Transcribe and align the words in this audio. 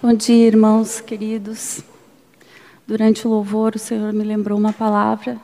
Bom 0.00 0.14
dia, 0.14 0.46
irmãos 0.46 1.00
queridos. 1.00 1.82
Durante 2.86 3.26
o 3.26 3.30
louvor, 3.30 3.74
o 3.74 3.80
Senhor 3.80 4.12
me 4.12 4.22
lembrou 4.22 4.56
uma 4.56 4.72
palavra 4.72 5.36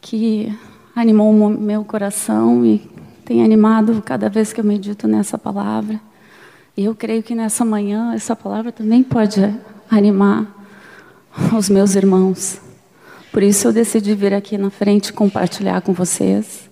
que 0.00 0.56
animou 0.94 1.32
o 1.32 1.48
meu 1.50 1.84
coração 1.84 2.64
e 2.64 2.88
tem 3.24 3.42
animado 3.42 4.00
cada 4.00 4.30
vez 4.30 4.52
que 4.52 4.60
eu 4.60 4.64
medito 4.64 5.08
nessa 5.08 5.36
palavra. 5.36 6.00
E 6.76 6.84
eu 6.84 6.94
creio 6.94 7.20
que 7.20 7.34
nessa 7.34 7.64
manhã 7.64 8.14
essa 8.14 8.36
palavra 8.36 8.70
também 8.70 9.02
pode 9.02 9.40
animar 9.90 10.46
os 11.58 11.68
meus 11.68 11.96
irmãos. 11.96 12.60
Por 13.32 13.42
isso 13.42 13.66
eu 13.66 13.72
decidi 13.72 14.14
vir 14.14 14.32
aqui 14.32 14.56
na 14.56 14.70
frente 14.70 15.12
compartilhar 15.12 15.80
com 15.80 15.92
vocês. 15.92 16.70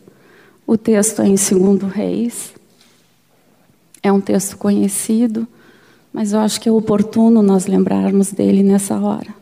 O 0.65 0.79
texto 0.79 1.21
é 1.21 1.27
em 1.27 1.35
2 1.35 1.93
Reis. 1.93 2.55
É 4.01 4.13
um 4.13 4.21
texto 4.21 4.57
conhecido 4.57 5.49
mas 6.13 6.33
eu 6.33 6.41
acho 6.41 6.61
que 6.61 6.69
é 6.69 6.73
oportuno 6.73 7.43
nós 7.43 7.67
lembrarmos 7.67 8.33
dele 8.33 8.63
nessa 8.63 8.99
hora. 8.99 9.35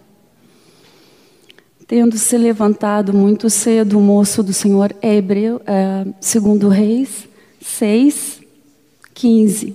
Tendo 1.87 2.17
se 2.17 2.39
levantado 2.39 3.13
muito 3.13 3.51
cedo 3.51 3.99
o 3.99 4.03
moço 4.03 4.43
do 4.43 4.53
Senhor 4.53 4.95
é 5.03 5.17
Hebreu, 5.17 5.61
é, 5.67 6.07
segundo 6.21 6.69
Reis 6.69 7.29
6, 7.61 8.41
15. 9.13 9.75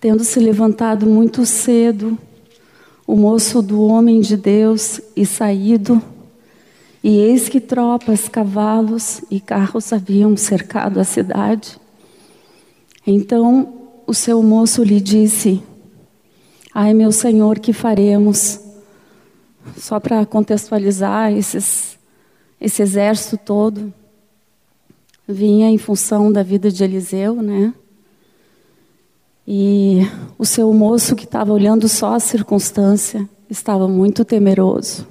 Tendo 0.00 0.24
se 0.24 0.38
levantado 0.40 1.06
muito 1.06 1.46
cedo 1.46 2.18
o 3.06 3.16
moço 3.16 3.62
do 3.62 3.82
homem 3.82 4.20
de 4.20 4.36
Deus 4.36 5.00
e 5.16 5.24
saído, 5.24 6.02
e 7.02 7.18
eis 7.18 7.48
que 7.48 7.60
tropas, 7.60 8.28
cavalos 8.28 9.22
e 9.30 9.40
carros 9.40 9.92
haviam 9.92 10.36
cercado 10.36 11.00
a 11.00 11.04
cidade. 11.04 11.78
Então 13.06 13.81
o 14.06 14.14
seu 14.14 14.42
moço 14.42 14.82
lhe 14.82 15.00
disse: 15.00 15.62
Ai, 16.74 16.94
meu 16.94 17.12
senhor, 17.12 17.58
que 17.58 17.72
faremos? 17.72 18.60
Só 19.76 20.00
para 20.00 20.26
contextualizar, 20.26 21.32
esses, 21.32 21.98
esse 22.60 22.82
exército 22.82 23.36
todo 23.36 23.92
vinha 25.26 25.70
em 25.70 25.78
função 25.78 26.32
da 26.32 26.42
vida 26.42 26.70
de 26.70 26.82
Eliseu, 26.82 27.36
né? 27.36 27.72
E 29.46 30.00
o 30.38 30.44
seu 30.44 30.72
moço, 30.72 31.16
que 31.16 31.24
estava 31.24 31.52
olhando 31.52 31.88
só 31.88 32.14
a 32.14 32.20
circunstância, 32.20 33.28
estava 33.50 33.88
muito 33.88 34.24
temeroso. 34.24 35.06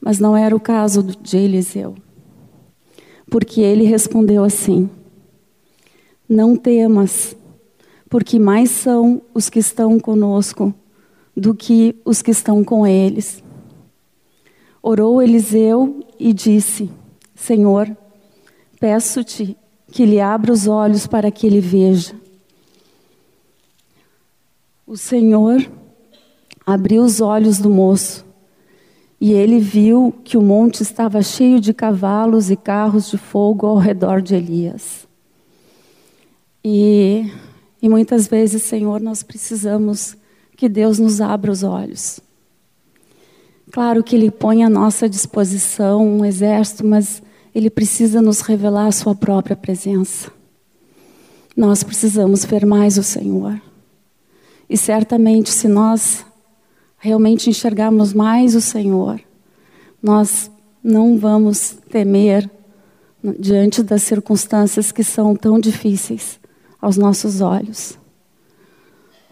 Mas 0.00 0.18
não 0.18 0.36
era 0.36 0.54
o 0.54 0.60
caso 0.60 1.02
de 1.02 1.36
Eliseu. 1.36 1.94
Porque 3.30 3.60
ele 3.60 3.84
respondeu 3.84 4.44
assim: 4.44 4.88
Não 6.28 6.56
temas, 6.56 7.36
porque 8.08 8.38
mais 8.38 8.70
são 8.70 9.22
os 9.34 9.50
que 9.50 9.58
estão 9.58 9.98
conosco 9.98 10.74
do 11.36 11.54
que 11.54 11.94
os 12.04 12.22
que 12.22 12.30
estão 12.30 12.64
com 12.64 12.86
eles. 12.86 13.42
Orou 14.82 15.20
Eliseu 15.20 16.04
e 16.18 16.32
disse: 16.32 16.90
Senhor, 17.34 17.94
peço-te 18.80 19.56
que 19.90 20.06
lhe 20.06 20.20
abra 20.20 20.52
os 20.52 20.66
olhos 20.66 21.06
para 21.06 21.30
que 21.30 21.46
ele 21.46 21.60
veja. 21.60 22.14
O 24.86 24.96
Senhor 24.96 25.68
abriu 26.64 27.02
os 27.02 27.20
olhos 27.20 27.58
do 27.58 27.68
moço 27.68 28.24
e 29.20 29.32
ele 29.32 29.58
viu 29.58 30.14
que 30.22 30.36
o 30.36 30.42
monte 30.42 30.82
estava 30.82 31.22
cheio 31.22 31.58
de 31.58 31.72
cavalos 31.72 32.50
e 32.50 32.56
carros 32.56 33.10
de 33.10 33.16
fogo 33.16 33.66
ao 33.66 33.76
redor 33.76 34.20
de 34.20 34.34
Elias. 34.34 35.08
E 36.62 37.30
e 37.86 37.88
muitas 37.88 38.26
vezes, 38.26 38.64
Senhor, 38.64 39.00
nós 39.00 39.22
precisamos 39.22 40.16
que 40.56 40.68
Deus 40.68 40.98
nos 40.98 41.20
abra 41.20 41.52
os 41.52 41.62
olhos. 41.62 42.18
Claro 43.70 44.02
que 44.02 44.16
Ele 44.16 44.28
põe 44.28 44.64
à 44.64 44.68
nossa 44.68 45.08
disposição 45.08 46.04
um 46.04 46.24
exército, 46.24 46.84
mas 46.84 47.22
Ele 47.54 47.70
precisa 47.70 48.20
nos 48.20 48.40
revelar 48.40 48.88
a 48.88 48.92
Sua 48.92 49.14
própria 49.14 49.54
presença. 49.54 50.32
Nós 51.56 51.84
precisamos 51.84 52.44
ver 52.44 52.66
mais 52.66 52.98
o 52.98 53.04
Senhor. 53.04 53.62
E 54.68 54.76
certamente, 54.76 55.50
se 55.50 55.68
nós 55.68 56.26
realmente 56.98 57.48
enxergarmos 57.48 58.12
mais 58.12 58.56
o 58.56 58.60
Senhor, 58.60 59.20
nós 60.02 60.50
não 60.82 61.16
vamos 61.16 61.78
temer 61.88 62.50
diante 63.38 63.80
das 63.80 64.02
circunstâncias 64.02 64.90
que 64.90 65.04
são 65.04 65.36
tão 65.36 65.60
difíceis 65.60 66.40
aos 66.86 66.96
nossos 66.96 67.40
olhos. 67.40 67.98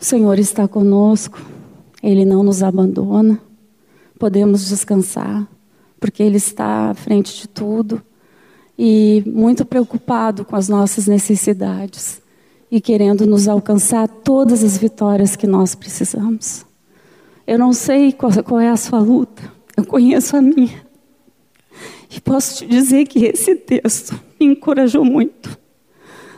O 0.00 0.04
Senhor 0.04 0.40
está 0.40 0.66
conosco, 0.66 1.40
Ele 2.02 2.24
não 2.24 2.42
nos 2.42 2.64
abandona, 2.64 3.40
podemos 4.18 4.68
descansar, 4.68 5.46
porque 6.00 6.20
Ele 6.20 6.36
está 6.36 6.90
à 6.90 6.94
frente 6.94 7.42
de 7.42 7.46
tudo 7.46 8.02
e 8.76 9.22
muito 9.24 9.64
preocupado 9.64 10.44
com 10.44 10.56
as 10.56 10.68
nossas 10.68 11.06
necessidades 11.06 12.20
e 12.72 12.80
querendo 12.80 13.24
nos 13.24 13.46
alcançar 13.46 14.08
todas 14.08 14.64
as 14.64 14.76
vitórias 14.76 15.36
que 15.36 15.46
nós 15.46 15.76
precisamos. 15.76 16.66
Eu 17.46 17.56
não 17.56 17.72
sei 17.72 18.12
qual, 18.12 18.32
é 18.60 18.68
a 18.68 18.76
sua 18.76 18.98
luta, 18.98 19.44
eu 19.76 19.86
conheço 19.86 20.36
a 20.36 20.42
minha. 20.42 20.84
E 22.10 22.20
posso 22.20 22.56
te 22.56 22.66
dizer 22.66 23.06
que 23.06 23.26
esse 23.26 23.54
texto 23.54 24.20
me 24.40 24.46
encorajou 24.46 25.04
muito. 25.04 25.63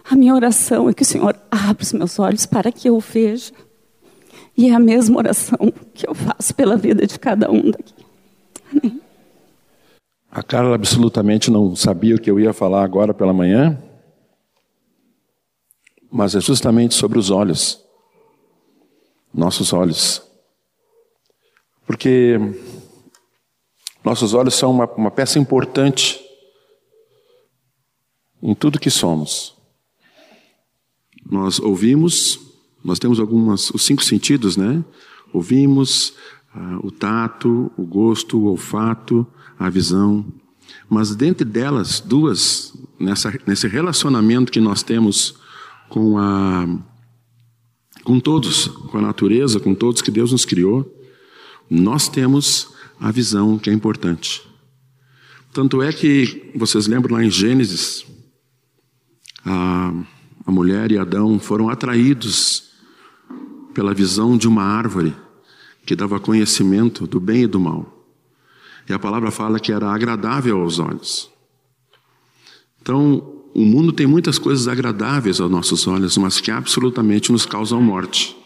A 0.08 0.14
minha 0.14 0.34
oração 0.34 0.88
é 0.88 0.94
que 0.94 1.02
o 1.02 1.06
Senhor 1.06 1.36
abra 1.50 1.82
os 1.82 1.92
meus 1.92 2.18
olhos 2.18 2.46
para 2.46 2.70
que 2.70 2.88
eu 2.88 3.00
veja. 3.00 3.52
E 4.56 4.68
é 4.68 4.74
a 4.74 4.78
mesma 4.78 5.18
oração 5.18 5.58
que 5.92 6.08
eu 6.08 6.14
faço 6.14 6.54
pela 6.54 6.76
vida 6.76 7.06
de 7.06 7.18
cada 7.18 7.50
um 7.50 7.70
daqui. 7.70 7.94
Amém. 8.70 9.00
A 10.30 10.42
Carla 10.42 10.74
absolutamente 10.74 11.50
não 11.50 11.74
sabia 11.74 12.14
o 12.14 12.20
que 12.20 12.30
eu 12.30 12.38
ia 12.38 12.52
falar 12.52 12.84
agora 12.84 13.12
pela 13.12 13.32
manhã, 13.32 13.82
mas 16.10 16.34
é 16.34 16.40
justamente 16.40 16.94
sobre 16.94 17.18
os 17.18 17.30
olhos. 17.30 17.84
Nossos 19.34 19.72
olhos. 19.72 20.22
Porque 21.84 22.38
nossos 24.04 24.34
olhos 24.34 24.54
são 24.54 24.70
uma, 24.70 24.86
uma 24.92 25.10
peça 25.10 25.38
importante 25.38 26.24
em 28.42 28.54
tudo 28.54 28.78
que 28.78 28.90
somos. 28.90 29.55
Nós 31.30 31.58
ouvimos, 31.58 32.40
nós 32.84 32.98
temos 32.98 33.18
algumas, 33.18 33.70
os 33.70 33.82
cinco 33.82 34.04
sentidos, 34.04 34.56
né? 34.56 34.84
Ouvimos 35.32 36.14
uh, 36.54 36.86
o 36.86 36.90
tato, 36.90 37.70
o 37.76 37.84
gosto, 37.84 38.38
o 38.38 38.44
olfato, 38.46 39.26
a 39.58 39.68
visão. 39.68 40.24
Mas 40.88 41.14
dentre 41.14 41.44
delas, 41.44 42.00
duas, 42.00 42.72
nessa, 42.98 43.38
nesse 43.46 43.66
relacionamento 43.66 44.52
que 44.52 44.60
nós 44.60 44.82
temos 44.82 45.34
com 45.88 46.18
a 46.18 46.66
com 48.04 48.20
todos, 48.20 48.68
com 48.68 48.98
a 48.98 49.02
natureza, 49.02 49.58
com 49.58 49.74
todos 49.74 50.00
que 50.00 50.12
Deus 50.12 50.30
nos 50.30 50.44
criou, 50.44 50.88
nós 51.68 52.08
temos 52.08 52.68
a 53.00 53.10
visão 53.10 53.58
que 53.58 53.68
é 53.68 53.72
importante. 53.72 54.42
Tanto 55.52 55.82
é 55.82 55.92
que 55.92 56.52
vocês 56.54 56.86
lembram 56.86 57.16
lá 57.16 57.24
em 57.24 57.30
Gênesis, 57.30 58.06
a 59.44 59.92
a 60.46 60.52
mulher 60.52 60.92
e 60.92 60.98
Adão 60.98 61.40
foram 61.40 61.68
atraídos 61.68 62.70
pela 63.74 63.92
visão 63.92 64.38
de 64.38 64.46
uma 64.46 64.62
árvore 64.62 65.14
que 65.84 65.96
dava 65.96 66.20
conhecimento 66.20 67.06
do 67.06 67.18
bem 67.18 67.42
e 67.42 67.46
do 67.46 67.58
mal. 67.58 68.06
E 68.88 68.92
a 68.92 68.98
palavra 68.98 69.32
fala 69.32 69.58
que 69.58 69.72
era 69.72 69.90
agradável 69.90 70.60
aos 70.60 70.78
olhos. 70.78 71.28
Então, 72.80 73.42
o 73.52 73.64
mundo 73.64 73.92
tem 73.92 74.06
muitas 74.06 74.38
coisas 74.38 74.68
agradáveis 74.68 75.40
aos 75.40 75.50
nossos 75.50 75.86
olhos, 75.88 76.16
mas 76.16 76.40
que 76.40 76.52
absolutamente 76.52 77.32
nos 77.32 77.44
causam 77.44 77.82
morte. 77.82 78.36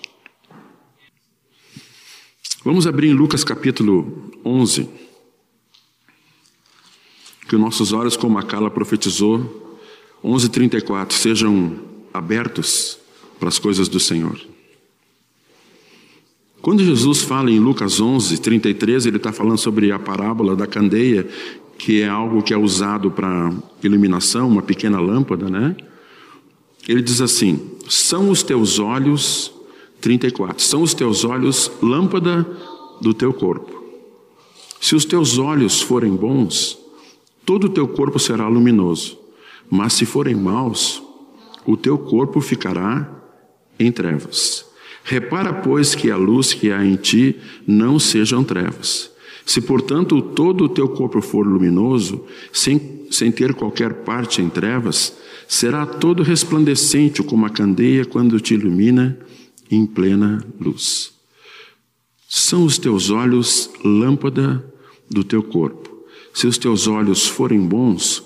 Vamos 2.64 2.86
abrir 2.86 3.08
em 3.08 3.14
Lucas 3.14 3.44
capítulo 3.44 4.30
11. 4.42 4.88
Que 7.46 7.56
os 7.56 7.60
nossos 7.60 7.92
olhos, 7.92 8.16
como 8.16 8.38
a 8.38 8.42
Carla 8.42 8.70
profetizou, 8.70 9.78
11:34 10.22 11.12
sejam 11.12 11.89
abertos 12.12 12.98
para 13.38 13.48
as 13.48 13.58
coisas 13.58 13.88
do 13.88 13.98
Senhor. 13.98 14.40
Quando 16.62 16.84
Jesus 16.84 17.22
fala 17.22 17.50
em 17.50 17.58
Lucas 17.58 18.00
11, 18.00 18.38
33, 18.38 19.06
ele 19.06 19.16
está 19.16 19.32
falando 19.32 19.58
sobre 19.58 19.90
a 19.92 19.98
parábola 19.98 20.54
da 20.54 20.66
candeia, 20.66 21.26
que 21.78 22.02
é 22.02 22.08
algo 22.08 22.42
que 22.42 22.52
é 22.52 22.58
usado 22.58 23.10
para 23.10 23.50
iluminação, 23.82 24.48
uma 24.48 24.60
pequena 24.60 25.00
lâmpada, 25.00 25.48
né? 25.48 25.74
Ele 26.86 27.00
diz 27.00 27.22
assim: 27.22 27.70
são 27.88 28.30
os 28.30 28.42
teus 28.42 28.78
olhos, 28.78 29.50
34, 30.02 30.62
são 30.62 30.82
os 30.82 30.92
teus 30.92 31.24
olhos 31.24 31.70
lâmpada 31.82 32.46
do 33.00 33.14
teu 33.14 33.32
corpo. 33.32 33.82
Se 34.78 34.94
os 34.94 35.06
teus 35.06 35.38
olhos 35.38 35.80
forem 35.80 36.14
bons, 36.14 36.78
todo 37.46 37.64
o 37.64 37.70
teu 37.70 37.88
corpo 37.88 38.18
será 38.18 38.48
luminoso, 38.48 39.18
mas 39.70 39.94
se 39.94 40.04
forem 40.04 40.34
maus, 40.34 41.02
o 41.66 41.76
teu 41.76 41.98
corpo 41.98 42.40
ficará 42.40 43.08
em 43.78 43.90
trevas. 43.90 44.64
Repara, 45.02 45.52
pois, 45.52 45.94
que 45.94 46.10
a 46.10 46.16
luz 46.16 46.52
que 46.52 46.70
há 46.70 46.84
em 46.84 46.96
ti 46.96 47.36
não 47.66 47.98
sejam 47.98 48.44
trevas. 48.44 49.10
Se, 49.44 49.60
portanto, 49.60 50.20
todo 50.20 50.64
o 50.64 50.68
teu 50.68 50.88
corpo 50.88 51.20
for 51.20 51.46
luminoso, 51.46 52.24
sem, 52.52 53.06
sem 53.10 53.32
ter 53.32 53.54
qualquer 53.54 54.04
parte 54.04 54.42
em 54.42 54.48
trevas, 54.48 55.16
será 55.48 55.84
todo 55.84 56.22
resplandecente 56.22 57.22
como 57.22 57.46
a 57.46 57.50
candeia 57.50 58.04
quando 58.04 58.38
te 58.38 58.54
ilumina 58.54 59.18
em 59.70 59.86
plena 59.86 60.44
luz. 60.60 61.12
São 62.28 62.64
os 62.64 62.78
teus 62.78 63.10
olhos 63.10 63.70
lâmpada 63.84 64.64
do 65.10 65.24
teu 65.24 65.42
corpo. 65.42 65.90
Se 66.32 66.46
os 66.46 66.56
teus 66.56 66.86
olhos 66.86 67.26
forem 67.26 67.60
bons, 67.60 68.22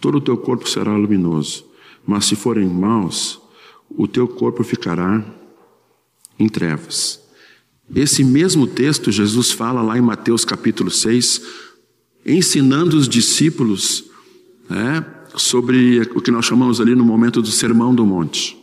todo 0.00 0.18
o 0.18 0.20
teu 0.20 0.36
corpo 0.36 0.68
será 0.68 0.96
luminoso. 0.96 1.64
Mas 2.06 2.26
se 2.26 2.36
forem 2.36 2.68
maus, 2.68 3.40
o 3.90 4.06
teu 4.06 4.28
corpo 4.28 4.62
ficará 4.62 5.24
em 6.38 6.48
trevas. 6.48 7.20
Esse 7.94 8.24
mesmo 8.24 8.66
texto 8.66 9.10
Jesus 9.10 9.52
fala 9.52 9.82
lá 9.82 9.96
em 9.98 10.02
Mateus 10.02 10.44
capítulo 10.44 10.90
6, 10.90 11.42
ensinando 12.24 12.96
os 12.96 13.08
discípulos 13.08 14.04
né, 14.68 15.04
sobre 15.36 16.00
o 16.14 16.20
que 16.20 16.30
nós 16.30 16.44
chamamos 16.44 16.80
ali 16.80 16.94
no 16.94 17.04
momento 17.04 17.40
do 17.40 17.50
Sermão 17.50 17.94
do 17.94 18.04
Monte. 18.04 18.56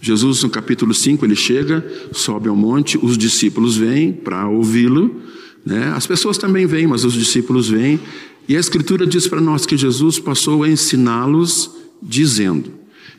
Jesus, 0.00 0.42
no 0.42 0.50
capítulo 0.50 0.92
5, 0.92 1.24
ele 1.24 1.36
chega, 1.36 1.86
sobe 2.10 2.48
ao 2.48 2.56
monte, 2.56 2.98
os 3.00 3.16
discípulos 3.16 3.76
vêm 3.76 4.12
para 4.12 4.48
ouvi-lo, 4.48 5.22
né? 5.64 5.92
as 5.94 6.08
pessoas 6.08 6.36
também 6.36 6.66
vêm, 6.66 6.88
mas 6.88 7.04
os 7.04 7.12
discípulos 7.12 7.68
vêm, 7.68 8.00
e 8.48 8.56
a 8.56 8.60
Escritura 8.60 9.06
diz 9.06 9.28
para 9.28 9.40
nós 9.40 9.64
que 9.64 9.76
Jesus 9.76 10.18
passou 10.18 10.64
a 10.64 10.68
ensiná-los 10.68 11.81
dizendo. 12.02 12.72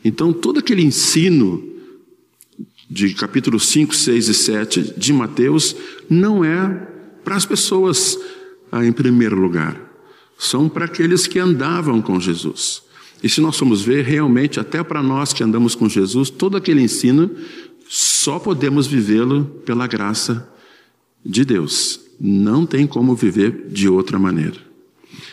Então, 0.04 0.32
todo 0.32 0.58
aquele 0.58 0.82
ensino 0.82 1.72
de 2.90 3.14
capítulo 3.14 3.58
5, 3.58 3.94
6 3.94 4.28
e 4.28 4.34
7 4.34 4.94
de 4.96 5.12
Mateus 5.12 5.74
não 6.08 6.44
é 6.44 6.88
para 7.24 7.36
as 7.36 7.46
pessoas 7.46 8.18
ah, 8.70 8.84
em 8.84 8.92
primeiro 8.92 9.40
lugar, 9.40 9.80
são 10.38 10.68
para 10.68 10.84
aqueles 10.84 11.26
que 11.26 11.38
andavam 11.38 12.02
com 12.02 12.20
Jesus. 12.20 12.82
E 13.22 13.28
se 13.28 13.40
nós 13.40 13.56
formos 13.56 13.82
ver, 13.82 14.04
realmente, 14.04 14.60
até 14.60 14.82
para 14.82 15.02
nós 15.02 15.32
que 15.32 15.42
andamos 15.42 15.74
com 15.74 15.88
Jesus, 15.88 16.28
todo 16.28 16.56
aquele 16.56 16.82
ensino 16.82 17.30
só 17.88 18.38
podemos 18.38 18.86
vivê-lo 18.86 19.44
pela 19.64 19.86
graça 19.86 20.46
de 21.24 21.44
Deus. 21.44 22.00
Não 22.20 22.66
tem 22.66 22.86
como 22.86 23.14
viver 23.14 23.68
de 23.70 23.88
outra 23.88 24.18
maneira. 24.18 24.58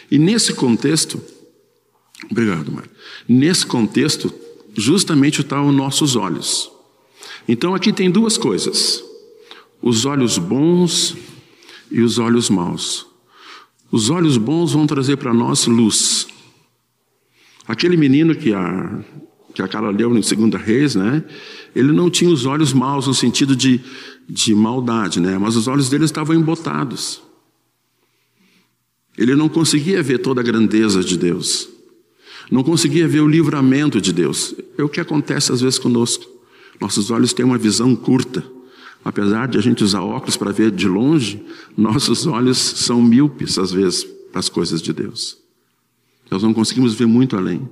E 0.09 0.18
nesse 0.18 0.54
contexto, 0.54 1.21
obrigado, 2.29 2.71
Mário. 2.71 2.89
Nesse 3.27 3.65
contexto, 3.65 4.33
justamente 4.75 5.41
estão 5.41 5.68
os 5.68 5.75
nossos 5.75 6.15
olhos. 6.15 6.71
Então 7.47 7.73
aqui 7.73 7.91
tem 7.91 8.09
duas 8.09 8.38
coisas: 8.38 9.03
os 9.81 10.06
olhos 10.06 10.38
bons 10.38 11.15
e 11.89 12.01
os 12.01 12.18
olhos 12.18 12.50
maus. 12.50 13.06
Os 13.91 14.09
olhos 14.09 14.38
bons 14.38 14.71
vão 14.71 14.88
trazer 14.88 15.18
para 15.18 15.33
nós 15.33 15.65
luz. 15.65 16.27
Aquele 17.68 17.97
menino 17.97 18.33
que 18.33 18.53
a, 18.53 19.03
que 19.53 19.62
a 19.62 19.68
Carla 19.68 19.91
leu 19.91 20.18
em 20.18 20.21
Segunda 20.21 20.57
Reis, 20.57 20.95
né? 20.95 21.23
Ele 21.75 21.91
não 21.91 22.09
tinha 22.09 22.29
os 22.29 22.45
olhos 22.45 22.73
maus 22.73 23.07
no 23.07 23.13
sentido 23.13 23.56
de, 23.56 23.81
de 24.27 24.56
maldade, 24.56 25.19
né? 25.19 25.38
Mas 25.38 25.56
os 25.56 25.68
olhos 25.68 25.89
dele 25.89 26.06
estavam 26.06 26.35
embotados. 26.35 27.21
Ele 29.18 29.35
não 29.35 29.50
conseguia 29.50 30.01
ver 30.01 30.19
toda 30.19 30.39
a 30.39 30.44
grandeza 30.44 31.03
de 31.03 31.18
Deus. 31.18 31.68
Não 32.50 32.64
conseguia 32.64 33.08
ver 33.08 33.22
o 33.22 33.28
livramento 33.28 34.02
de 34.02 34.12
Deus. 34.12 34.56
É 34.78 34.84
o 34.84 34.90
que 34.90 35.00
acontece 35.00 35.52
às 35.52 35.62
vezes 35.62 35.78
conosco. 35.78 36.26
Nossos 36.80 37.12
olhos 37.12 37.34
têm 37.34 37.46
uma 37.46 37.58
visão 37.58 37.96
curta. 37.96 38.44
Apesar 39.04 39.48
de 39.48 39.58
a 39.58 39.62
gente 39.62 39.84
usar 39.84 40.02
óculos 40.02 40.38
para 40.38 40.52
ver 40.52 40.72
de 40.72 40.88
longe, 40.88 41.44
nossos 41.76 42.26
olhos 42.28 42.58
são 42.58 43.02
míopes, 43.02 43.58
às 43.58 43.72
vezes, 43.72 44.04
para 44.04 44.40
as 44.40 44.50
coisas 44.50 44.82
de 44.82 44.94
Deus. 44.94 45.38
Nós 46.30 46.44
não 46.44 46.54
conseguimos 46.54 46.94
ver 46.94 47.08
muito 47.08 47.36
além. 47.36 47.68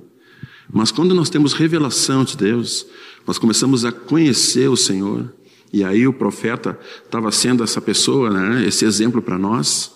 Mas 0.72 0.90
quando 0.90 1.14
nós 1.14 1.30
temos 1.30 1.52
revelação 1.52 2.24
de 2.24 2.36
Deus, 2.36 2.86
nós 3.26 3.38
começamos 3.38 3.84
a 3.84 3.92
conhecer 3.92 4.68
o 4.68 4.76
Senhor, 4.76 5.32
e 5.72 5.84
aí 5.84 6.06
o 6.06 6.12
profeta 6.12 6.78
estava 7.04 7.30
sendo 7.30 7.62
essa 7.62 7.80
pessoa, 7.80 8.30
né, 8.30 8.66
esse 8.66 8.84
exemplo 8.84 9.22
para 9.22 9.38
nós. 9.38 9.92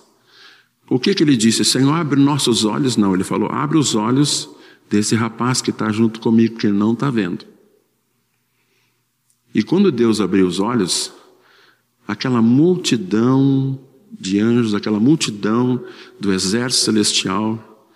O 0.89 0.99
que, 0.99 1.15
que 1.15 1.23
ele 1.23 1.37
disse? 1.37 1.65
Senhor, 1.65 1.93
abre 1.93 2.21
nossos 2.21 2.65
olhos? 2.65 2.97
Não, 2.97 3.15
ele 3.15 3.25
falou: 3.25 3.49
abre 3.51 3.79
os 3.79 3.95
olhos 3.95 4.49
desse 4.95 5.17
rapaz 5.17 5.61
que 5.61 5.71
está 5.71 5.91
junto 5.91 6.21
comigo, 6.21 6.57
que 6.57 6.69
não 6.69 6.93
está 6.93 7.11
vendo. 7.11 7.45
E 9.53 9.61
quando 9.61 9.91
Deus 9.91 10.21
abriu 10.21 10.47
os 10.47 10.61
olhos, 10.61 11.13
aquela 12.07 12.41
multidão 12.41 13.77
de 14.13 14.39
anjos, 14.39 14.73
aquela 14.73 15.01
multidão 15.01 15.85
do 16.21 16.33
exército 16.33 16.85
celestial, 16.85 17.91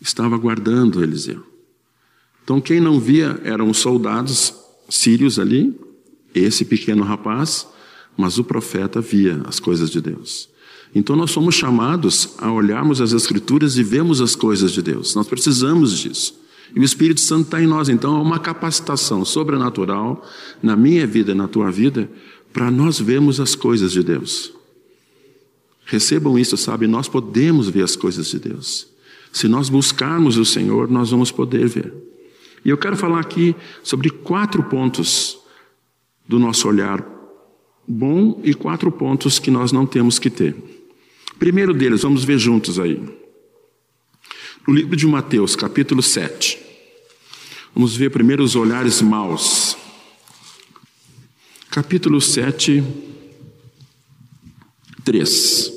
estava 0.00 0.36
guardando 0.36 1.04
Eliseu. 1.04 1.46
Então, 2.42 2.60
quem 2.60 2.80
não 2.80 2.98
via 2.98 3.40
eram 3.44 3.70
os 3.70 3.78
soldados 3.78 4.52
sírios 4.88 5.38
ali, 5.38 5.78
esse 6.34 6.64
pequeno 6.64 7.04
rapaz, 7.04 7.68
mas 8.16 8.38
o 8.38 8.44
profeta 8.44 9.00
via 9.00 9.40
as 9.46 9.60
coisas 9.60 9.88
de 9.88 10.00
Deus. 10.00 10.48
Então, 10.94 11.16
nós 11.16 11.30
somos 11.30 11.54
chamados 11.54 12.34
a 12.38 12.52
olharmos 12.52 13.00
as 13.00 13.12
Escrituras 13.12 13.76
e 13.78 13.82
vemos 13.82 14.20
as 14.20 14.34
coisas 14.34 14.72
de 14.72 14.82
Deus. 14.82 15.14
Nós 15.14 15.26
precisamos 15.26 15.98
disso. 15.98 16.40
E 16.74 16.80
o 16.80 16.84
Espírito 16.84 17.20
Santo 17.20 17.44
está 17.44 17.62
em 17.62 17.66
nós. 17.66 17.88
Então, 17.88 18.18
é 18.18 18.22
uma 18.22 18.38
capacitação 18.38 19.24
sobrenatural 19.24 20.26
na 20.62 20.76
minha 20.76 21.06
vida 21.06 21.32
e 21.32 21.34
na 21.34 21.48
tua 21.48 21.70
vida 21.70 22.10
para 22.52 22.70
nós 22.70 23.00
vermos 23.00 23.40
as 23.40 23.54
coisas 23.54 23.92
de 23.92 24.02
Deus. 24.02 24.52
Recebam 25.84 26.38
isso, 26.38 26.56
sabe? 26.56 26.86
Nós 26.86 27.08
podemos 27.08 27.68
ver 27.68 27.82
as 27.82 27.96
coisas 27.96 28.28
de 28.28 28.38
Deus. 28.38 28.86
Se 29.32 29.48
nós 29.48 29.68
buscarmos 29.68 30.36
o 30.36 30.44
Senhor, 30.44 30.90
nós 30.90 31.10
vamos 31.10 31.30
poder 31.30 31.66
ver. 31.66 31.92
E 32.64 32.68
eu 32.68 32.76
quero 32.78 32.96
falar 32.96 33.20
aqui 33.20 33.56
sobre 33.82 34.10
quatro 34.10 34.62
pontos 34.62 35.38
do 36.28 36.38
nosso 36.38 36.68
olhar 36.68 37.04
bom 37.86 38.40
e 38.44 38.54
quatro 38.54 38.92
pontos 38.92 39.38
que 39.38 39.50
nós 39.50 39.72
não 39.72 39.84
temos 39.84 40.18
que 40.18 40.30
ter. 40.30 40.54
Primeiro 41.38 41.74
deles, 41.74 42.02
vamos 42.02 42.24
ver 42.24 42.38
juntos 42.38 42.78
aí. 42.78 43.00
No 44.66 44.74
livro 44.74 44.96
de 44.96 45.06
Mateus, 45.06 45.56
capítulo 45.56 46.02
7. 46.02 46.58
Vamos 47.74 47.96
ver 47.96 48.10
primeiro 48.10 48.44
os 48.44 48.54
olhares 48.54 49.02
maus. 49.02 49.76
Capítulo 51.70 52.20
7, 52.20 52.84
3. 55.04 55.72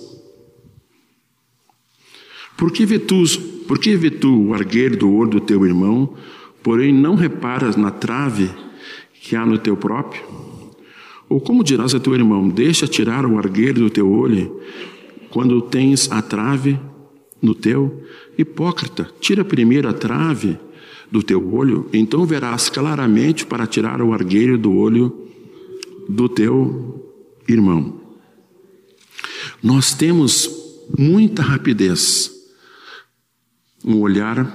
Por 2.57 2.71
que 2.71 2.85
vê 2.85 2.99
tu, 2.99 3.23
por 3.67 3.79
que 3.79 3.95
vê 3.95 4.11
tu 4.11 4.47
o 4.47 4.53
argueiro 4.53 4.97
do 4.97 5.13
olho 5.13 5.31
do 5.31 5.39
teu 5.39 5.65
irmão, 5.65 6.15
porém 6.61 6.93
não 6.93 7.15
reparas 7.15 7.75
na 7.75 7.91
trave 7.91 8.49
que 9.21 9.35
há 9.35 9.45
no 9.45 9.57
teu 9.57 9.75
próprio? 9.75 10.23
Ou 11.27 11.41
como 11.41 11.63
dirás 11.63 11.95
a 11.95 11.99
teu 11.99 12.13
irmão, 12.13 12.47
deixa 12.47 12.87
tirar 12.87 13.25
o 13.25 13.37
argueiro 13.37 13.79
do 13.79 13.89
teu 13.89 14.09
olho, 14.11 14.61
quando 15.35 15.61
tens 15.61 16.09
a 16.09 16.21
trave 16.21 16.79
no 17.41 17.53
teu? 17.53 18.05
Hipócrita, 18.37 19.11
tira 19.19 19.43
primeiro 19.43 19.89
a 19.89 19.91
trave 19.91 20.57
do 21.11 21.21
teu 21.21 21.53
olho, 21.53 21.89
então 21.91 22.25
verás 22.25 22.69
claramente 22.69 23.45
para 23.45 23.67
tirar 23.67 24.01
o 24.01 24.13
argueiro 24.13 24.57
do 24.57 24.73
olho 24.73 25.27
do 26.07 26.29
teu 26.29 27.05
irmão. 27.49 27.99
Nós 29.61 29.93
temos 29.93 30.49
muita 30.97 31.41
rapidez 31.43 32.31
um 33.83 33.99
olhar 33.99 34.45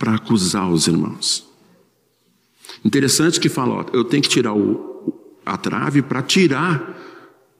para 0.00 0.16
acusar 0.16 0.68
os 0.68 0.88
irmãos. 0.88 1.46
Interessante 2.84 3.38
que 3.38 3.48
fala, 3.48 3.74
ó, 3.74 3.86
eu 3.96 4.02
tenho 4.02 4.24
que 4.24 4.28
tirar 4.28 4.52
o, 4.52 5.30
a 5.46 5.56
trave 5.56 6.02
para 6.02 6.22
tirar 6.22 7.01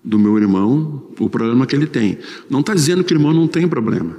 do 0.05 0.19
meu 0.19 0.37
irmão 0.39 1.09
o 1.19 1.29
problema 1.29 1.67
que 1.67 1.77
ele 1.77 1.87
tem. 1.87 2.19
Não 2.51 2.61
está 2.61 2.75
dizendo 2.75 3.05
que 3.05 3.13
o 3.13 3.17
irmão 3.17 3.33
não 3.33 3.47
tem 3.47 3.69
problema. 3.69 4.17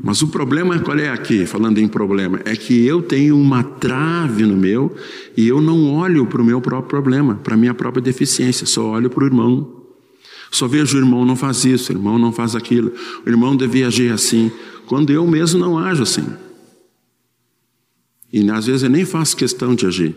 Mas 0.00 0.22
o 0.22 0.28
problema 0.28 0.78
qual 0.78 0.98
é 0.98 1.08
aqui, 1.08 1.44
falando 1.46 1.78
em 1.78 1.88
problema, 1.88 2.40
é 2.44 2.54
que 2.54 2.86
eu 2.86 3.02
tenho 3.02 3.36
uma 3.36 3.62
trave 3.64 4.44
no 4.44 4.56
meu 4.56 4.94
e 5.36 5.48
eu 5.48 5.60
não 5.60 5.92
olho 5.92 6.26
para 6.26 6.40
o 6.40 6.44
meu 6.44 6.60
próprio 6.60 6.88
problema, 6.88 7.34
para 7.36 7.54
a 7.54 7.56
minha 7.56 7.74
própria 7.74 8.02
deficiência, 8.02 8.66
só 8.66 8.90
olho 8.90 9.10
para 9.10 9.24
o 9.24 9.26
irmão. 9.26 9.76
Só 10.50 10.66
vejo 10.66 10.96
o 10.96 11.00
irmão 11.00 11.24
não 11.24 11.36
faz 11.36 11.64
isso, 11.64 11.92
o 11.92 11.96
irmão 11.96 12.18
não 12.18 12.32
faz 12.32 12.54
aquilo, 12.54 12.92
o 13.26 13.28
irmão 13.28 13.56
devia 13.56 13.88
agir 13.88 14.12
assim, 14.12 14.50
quando 14.86 15.10
eu 15.10 15.26
mesmo 15.26 15.60
não 15.60 15.76
ajo 15.76 16.02
assim. 16.02 16.24
E 18.32 18.48
às 18.50 18.66
vezes 18.66 18.82
eu 18.82 18.90
nem 18.90 19.04
faço 19.04 19.36
questão 19.36 19.74
de 19.74 19.86
agir. 19.86 20.16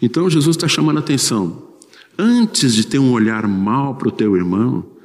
Então 0.00 0.28
Jesus 0.28 0.56
está 0.56 0.68
chamando 0.68 0.98
a 0.98 1.00
atenção. 1.00 1.75
Antes 2.18 2.74
de 2.74 2.86
ter 2.86 2.98
um 2.98 3.12
olhar 3.12 3.46
mal 3.46 3.94
para 3.94 4.08
o 4.08 4.12
teu 4.12 4.36
irmão, 4.36 4.96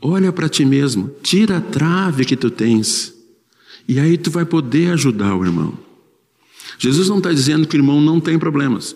Olha 0.00 0.32
para 0.32 0.48
ti 0.48 0.64
mesmo, 0.64 1.10
tira 1.22 1.56
a 1.56 1.60
trave 1.60 2.24
que 2.24 2.36
tu 2.36 2.50
tens, 2.50 3.12
e 3.86 3.98
aí 3.98 4.16
tu 4.16 4.30
vai 4.30 4.44
poder 4.44 4.92
ajudar 4.92 5.34
o 5.34 5.44
irmão. 5.44 5.76
Jesus 6.78 7.08
não 7.08 7.18
está 7.18 7.32
dizendo 7.32 7.66
que 7.66 7.76
o 7.76 7.80
irmão 7.80 8.00
não 8.00 8.20
tem 8.20 8.38
problemas. 8.38 8.94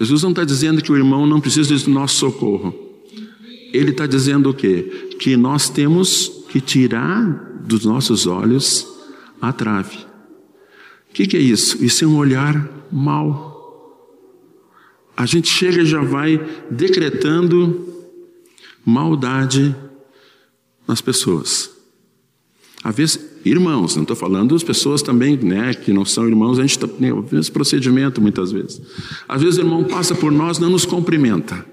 Jesus 0.00 0.22
não 0.22 0.30
está 0.30 0.44
dizendo 0.44 0.80
que 0.80 0.90
o 0.90 0.96
irmão 0.96 1.26
não 1.26 1.40
precisa 1.40 1.76
do 1.76 1.90
nosso 1.90 2.16
socorro. 2.16 2.74
Ele 3.72 3.90
está 3.90 4.06
dizendo 4.06 4.48
o 4.48 4.54
quê? 4.54 5.10
Que 5.18 5.36
nós 5.36 5.68
temos 5.68 6.44
que 6.48 6.60
tirar 6.60 7.60
dos 7.66 7.84
nossos 7.84 8.26
olhos 8.26 8.86
a 9.42 9.52
trave. 9.52 9.98
O 11.10 11.12
que, 11.12 11.26
que 11.26 11.36
é 11.36 11.40
isso? 11.40 11.84
Isso 11.84 12.04
é 12.04 12.08
um 12.08 12.16
olhar 12.16 12.66
mau. 12.90 13.57
A 15.18 15.26
gente 15.26 15.48
chega 15.48 15.82
e 15.82 15.84
já 15.84 16.00
vai 16.00 16.40
decretando 16.70 17.92
maldade 18.86 19.74
nas 20.86 21.00
pessoas. 21.00 21.68
Às 22.84 22.94
vezes, 22.94 23.20
irmãos, 23.44 23.96
não 23.96 24.02
estou 24.02 24.14
falando 24.14 24.54
das 24.54 24.62
pessoas 24.62 25.02
também, 25.02 25.36
né, 25.36 25.74
que 25.74 25.92
não 25.92 26.04
são 26.04 26.28
irmãos, 26.28 26.60
a 26.60 26.62
gente 26.62 26.70
está 26.70 26.86
né, 27.00 27.08
esse 27.32 27.50
procedimento 27.50 28.20
muitas 28.20 28.52
vezes. 28.52 28.80
Às 29.28 29.42
vezes 29.42 29.58
o 29.58 29.62
irmão 29.62 29.82
passa 29.82 30.14
por 30.14 30.30
nós, 30.30 30.60
não 30.60 30.70
nos 30.70 30.86
cumprimenta. 30.86 31.66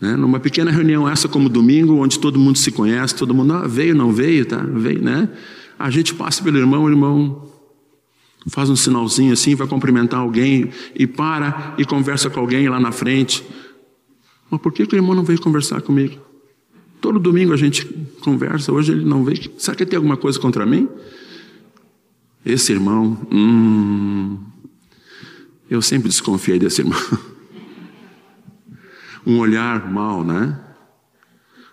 Né? 0.00 0.16
Numa 0.16 0.40
pequena 0.40 0.70
reunião 0.70 1.06
essa 1.06 1.28
como 1.28 1.50
domingo, 1.50 1.96
onde 1.96 2.18
todo 2.18 2.38
mundo 2.38 2.56
se 2.56 2.72
conhece, 2.72 3.14
todo 3.14 3.34
mundo 3.34 3.52
ah, 3.52 3.68
veio, 3.68 3.94
não 3.94 4.10
veio, 4.10 4.46
tá? 4.46 4.64
Veio, 4.64 5.02
né? 5.02 5.28
A 5.78 5.90
gente 5.90 6.14
passa 6.14 6.42
pelo 6.42 6.56
irmão, 6.56 6.84
o 6.84 6.88
irmão 6.88 7.53
faz 8.48 8.68
um 8.68 8.76
sinalzinho 8.76 9.32
assim, 9.32 9.54
vai 9.54 9.66
cumprimentar 9.66 10.20
alguém 10.20 10.70
e 10.94 11.06
para 11.06 11.74
e 11.78 11.84
conversa 11.84 12.28
com 12.28 12.40
alguém 12.40 12.68
lá 12.68 12.78
na 12.78 12.92
frente. 12.92 13.44
Mas 14.50 14.60
por 14.60 14.72
que, 14.72 14.86
que 14.86 14.94
o 14.94 14.98
irmão 14.98 15.14
não 15.14 15.24
veio 15.24 15.40
conversar 15.40 15.80
comigo? 15.80 16.20
Todo 17.00 17.18
domingo 17.18 17.52
a 17.52 17.56
gente 17.56 17.86
conversa, 18.20 18.72
hoje 18.72 18.92
ele 18.92 19.04
não 19.04 19.24
veio. 19.24 19.50
Será 19.58 19.76
que 19.76 19.84
tem 19.84 19.96
alguma 19.96 20.16
coisa 20.16 20.38
contra 20.38 20.64
mim? 20.64 20.88
Esse 22.44 22.72
irmão, 22.72 23.18
hum, 23.32 24.38
eu 25.68 25.80
sempre 25.80 26.08
desconfiei 26.08 26.58
desse 26.58 26.82
irmão. 26.82 26.98
um 29.26 29.38
olhar 29.38 29.90
mal, 29.90 30.22
né? 30.22 30.58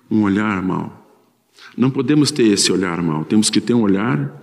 Um 0.10 0.24
olhar 0.24 0.62
mal. 0.62 0.98
Não 1.78 1.90
podemos 1.90 2.32
ter 2.32 2.44
esse 2.44 2.72
olhar 2.72 3.01
mal, 3.01 3.24
temos 3.25 3.50
que 3.50 3.62
ter 3.62 3.74
um 3.74 3.82
olhar 3.82 4.40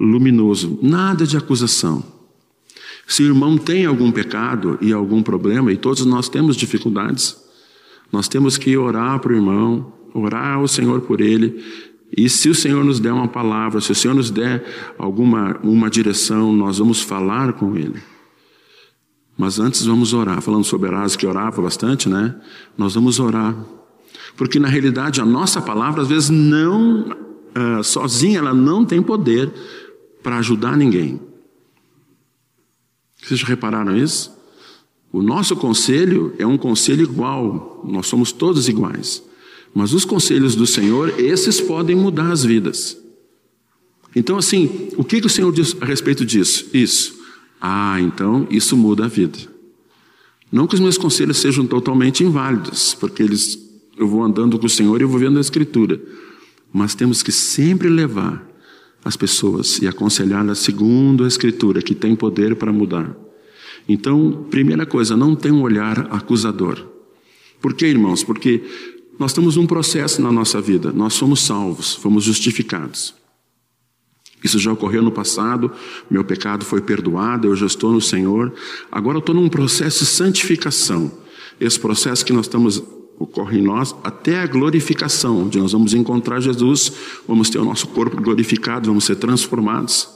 luminoso, 0.00 0.78
nada 0.82 1.26
de 1.26 1.36
acusação. 1.36 2.02
Se 3.06 3.22
o 3.22 3.26
irmão 3.26 3.58
tem 3.58 3.84
algum 3.84 4.10
pecado 4.10 4.78
e 4.80 4.92
algum 4.92 5.22
problema, 5.22 5.72
e 5.72 5.76
todos 5.76 6.06
nós 6.06 6.28
temos 6.28 6.56
dificuldades, 6.56 7.36
nós 8.10 8.28
temos 8.28 8.56
que 8.56 8.76
orar 8.76 9.18
para 9.20 9.32
o 9.32 9.36
irmão, 9.36 9.92
orar 10.14 10.56
ao 10.56 10.66
Senhor 10.66 11.02
por 11.02 11.20
ele, 11.20 11.62
e 12.16 12.28
se 12.28 12.48
o 12.48 12.54
Senhor 12.54 12.84
nos 12.84 12.98
der 12.98 13.12
uma 13.12 13.28
palavra, 13.28 13.80
se 13.80 13.92
o 13.92 13.94
Senhor 13.94 14.14
nos 14.14 14.30
der 14.30 14.64
alguma 14.98 15.58
uma 15.62 15.88
direção, 15.88 16.52
nós 16.52 16.78
vamos 16.78 17.02
falar 17.02 17.52
com 17.52 17.76
ele. 17.76 18.02
Mas 19.36 19.58
antes 19.58 19.86
vamos 19.86 20.12
orar, 20.12 20.40
falando 20.40 20.64
sobre 20.64 20.88
Erasmo 20.88 21.18
que 21.18 21.26
orava 21.26 21.62
bastante, 21.62 22.08
né? 22.08 22.34
Nós 22.76 22.94
vamos 22.94 23.20
orar. 23.20 23.56
Porque 24.36 24.58
na 24.58 24.68
realidade 24.68 25.20
a 25.20 25.24
nossa 25.24 25.62
palavra 25.62 26.02
às 26.02 26.08
vezes 26.08 26.30
não, 26.30 27.06
uh, 27.56 27.82
sozinha, 27.82 28.38
ela 28.38 28.52
não 28.52 28.84
tem 28.84 29.00
poder 29.00 29.50
para 30.22 30.38
ajudar 30.38 30.76
ninguém. 30.76 31.20
Vocês 33.22 33.40
já 33.40 33.46
repararam 33.46 33.96
isso? 33.96 34.34
O 35.12 35.22
nosso 35.22 35.56
conselho 35.56 36.34
é 36.38 36.46
um 36.46 36.56
conselho 36.56 37.02
igual, 37.02 37.84
nós 37.84 38.06
somos 38.06 38.32
todos 38.32 38.68
iguais. 38.68 39.22
Mas 39.74 39.92
os 39.92 40.04
conselhos 40.04 40.54
do 40.54 40.66
Senhor, 40.66 41.18
esses 41.18 41.60
podem 41.60 41.96
mudar 41.96 42.30
as 42.30 42.44
vidas. 42.44 42.96
Então, 44.14 44.36
assim, 44.36 44.88
o 44.96 45.04
que, 45.04 45.20
que 45.20 45.26
o 45.26 45.30
Senhor 45.30 45.52
diz 45.52 45.76
a 45.80 45.84
respeito 45.84 46.24
disso? 46.24 46.68
Isso. 46.74 47.20
Ah, 47.60 48.00
então 48.00 48.46
isso 48.50 48.76
muda 48.76 49.04
a 49.04 49.08
vida. 49.08 49.38
Não 50.50 50.66
que 50.66 50.74
os 50.74 50.80
meus 50.80 50.98
conselhos 50.98 51.38
sejam 51.38 51.66
totalmente 51.66 52.24
inválidos, 52.24 52.94
porque 52.94 53.22
eles, 53.22 53.58
eu 53.96 54.08
vou 54.08 54.24
andando 54.24 54.58
com 54.58 54.66
o 54.66 54.70
Senhor 54.70 55.00
e 55.00 55.04
eu 55.04 55.08
vou 55.08 55.20
vendo 55.20 55.38
a 55.38 55.40
Escritura. 55.40 56.00
Mas 56.72 56.94
temos 56.94 57.22
que 57.22 57.30
sempre 57.30 57.88
levar 57.88 58.49
as 59.04 59.16
pessoas 59.16 59.78
e 59.78 59.88
aconselhá-las 59.88 60.58
segundo 60.58 61.24
a 61.24 61.28
Escritura, 61.28 61.82
que 61.82 61.94
tem 61.94 62.14
poder 62.14 62.56
para 62.56 62.72
mudar. 62.72 63.16
Então, 63.88 64.46
primeira 64.50 64.86
coisa, 64.86 65.16
não 65.16 65.34
tem 65.34 65.50
um 65.50 65.62
olhar 65.62 66.08
acusador. 66.10 66.86
Por 67.60 67.74
quê, 67.74 67.86
irmãos? 67.86 68.22
Porque 68.22 68.62
nós 69.18 69.32
temos 69.32 69.56
um 69.56 69.66
processo 69.66 70.22
na 70.22 70.30
nossa 70.30 70.60
vida. 70.60 70.92
Nós 70.92 71.14
somos 71.14 71.40
salvos, 71.40 71.94
fomos 71.94 72.24
justificados. 72.24 73.14
Isso 74.42 74.58
já 74.58 74.72
ocorreu 74.72 75.02
no 75.02 75.12
passado, 75.12 75.70
meu 76.10 76.24
pecado 76.24 76.64
foi 76.64 76.80
perdoado, 76.80 77.48
eu 77.48 77.56
já 77.56 77.66
estou 77.66 77.92
no 77.92 78.00
Senhor. 78.00 78.52
Agora 78.90 79.16
eu 79.16 79.20
estou 79.20 79.34
num 79.34 79.48
processo 79.48 80.00
de 80.00 80.10
santificação. 80.10 81.12
Esse 81.60 81.78
processo 81.78 82.24
que 82.24 82.32
nós 82.32 82.46
estamos 82.46 82.82
ocorre 83.20 83.58
em 83.58 83.62
nós 83.62 83.94
até 84.02 84.40
a 84.40 84.46
glorificação, 84.46 85.42
onde 85.42 85.58
nós 85.58 85.72
vamos 85.72 85.92
encontrar 85.92 86.40
Jesus, 86.40 86.90
vamos 87.28 87.50
ter 87.50 87.58
o 87.58 87.64
nosso 87.64 87.86
corpo 87.88 88.16
glorificado, 88.16 88.88
vamos 88.88 89.04
ser 89.04 89.16
transformados. 89.16 90.08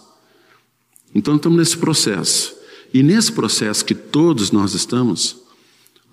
Então 1.14 1.36
estamos 1.36 1.58
nesse 1.58 1.76
processo. 1.76 2.56
E 2.94 3.02
nesse 3.02 3.30
processo 3.30 3.84
que 3.84 3.94
todos 3.94 4.50
nós 4.50 4.72
estamos, 4.72 5.36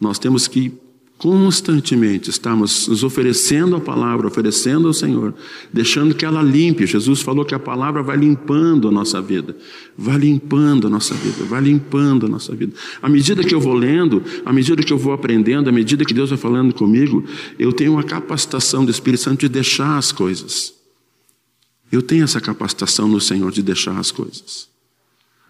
nós 0.02 0.20
temos 0.20 0.50
que 0.50 0.74
constantemente 1.22 2.32
estamos 2.32 2.88
nos 2.88 3.04
oferecendo 3.04 3.76
a 3.76 3.80
palavra, 3.80 4.26
oferecendo 4.26 4.88
ao 4.88 4.94
Senhor, 4.94 5.36
deixando 5.72 6.16
que 6.16 6.26
ela 6.26 6.42
limpe. 6.42 6.88
Jesus 6.88 7.22
falou 7.22 7.46
que 7.46 7.54
a 7.54 7.60
palavra 7.60 8.02
vai 8.02 8.18
limpando 8.18 8.88
a 8.88 8.92
nossa 8.92 9.22
vida, 9.22 9.56
vai 9.96 10.18
limpando 10.18 10.88
a 10.88 10.90
nossa 10.90 11.14
vida, 11.14 11.44
vai 11.44 11.62
limpando 11.62 12.26
a 12.26 12.30
nossa 12.30 12.56
vida. 12.56 12.74
À 13.04 13.08
medida 13.08 13.44
que 13.44 13.54
eu 13.54 13.62
vou 13.62 13.76
lendo, 13.76 14.24
à 14.44 14.52
medida 14.52 14.82
que 14.82 14.92
eu 14.92 14.98
vou 14.98 15.14
aprendendo, 15.14 15.70
à 15.70 15.72
medida 15.72 16.04
que 16.04 16.12
Deus 16.12 16.32
vai 16.32 16.40
falando 16.40 16.74
comigo, 16.74 17.24
eu 17.60 17.72
tenho 17.72 17.92
uma 17.92 18.04
capacitação 18.04 18.84
do 18.84 18.90
Espírito 18.90 19.22
Santo 19.22 19.42
de 19.42 19.50
deixar 19.50 20.00
as 20.00 20.12
coisas. 20.12 20.74
Eu 21.92 22.02
tenho 22.02 22.24
essa 22.24 22.42
capacitação 22.42 23.08
no 23.08 23.22
Senhor 23.22 23.52
de 23.52 23.62
deixar 23.62 23.96
as 24.00 24.10
coisas. 24.10 24.68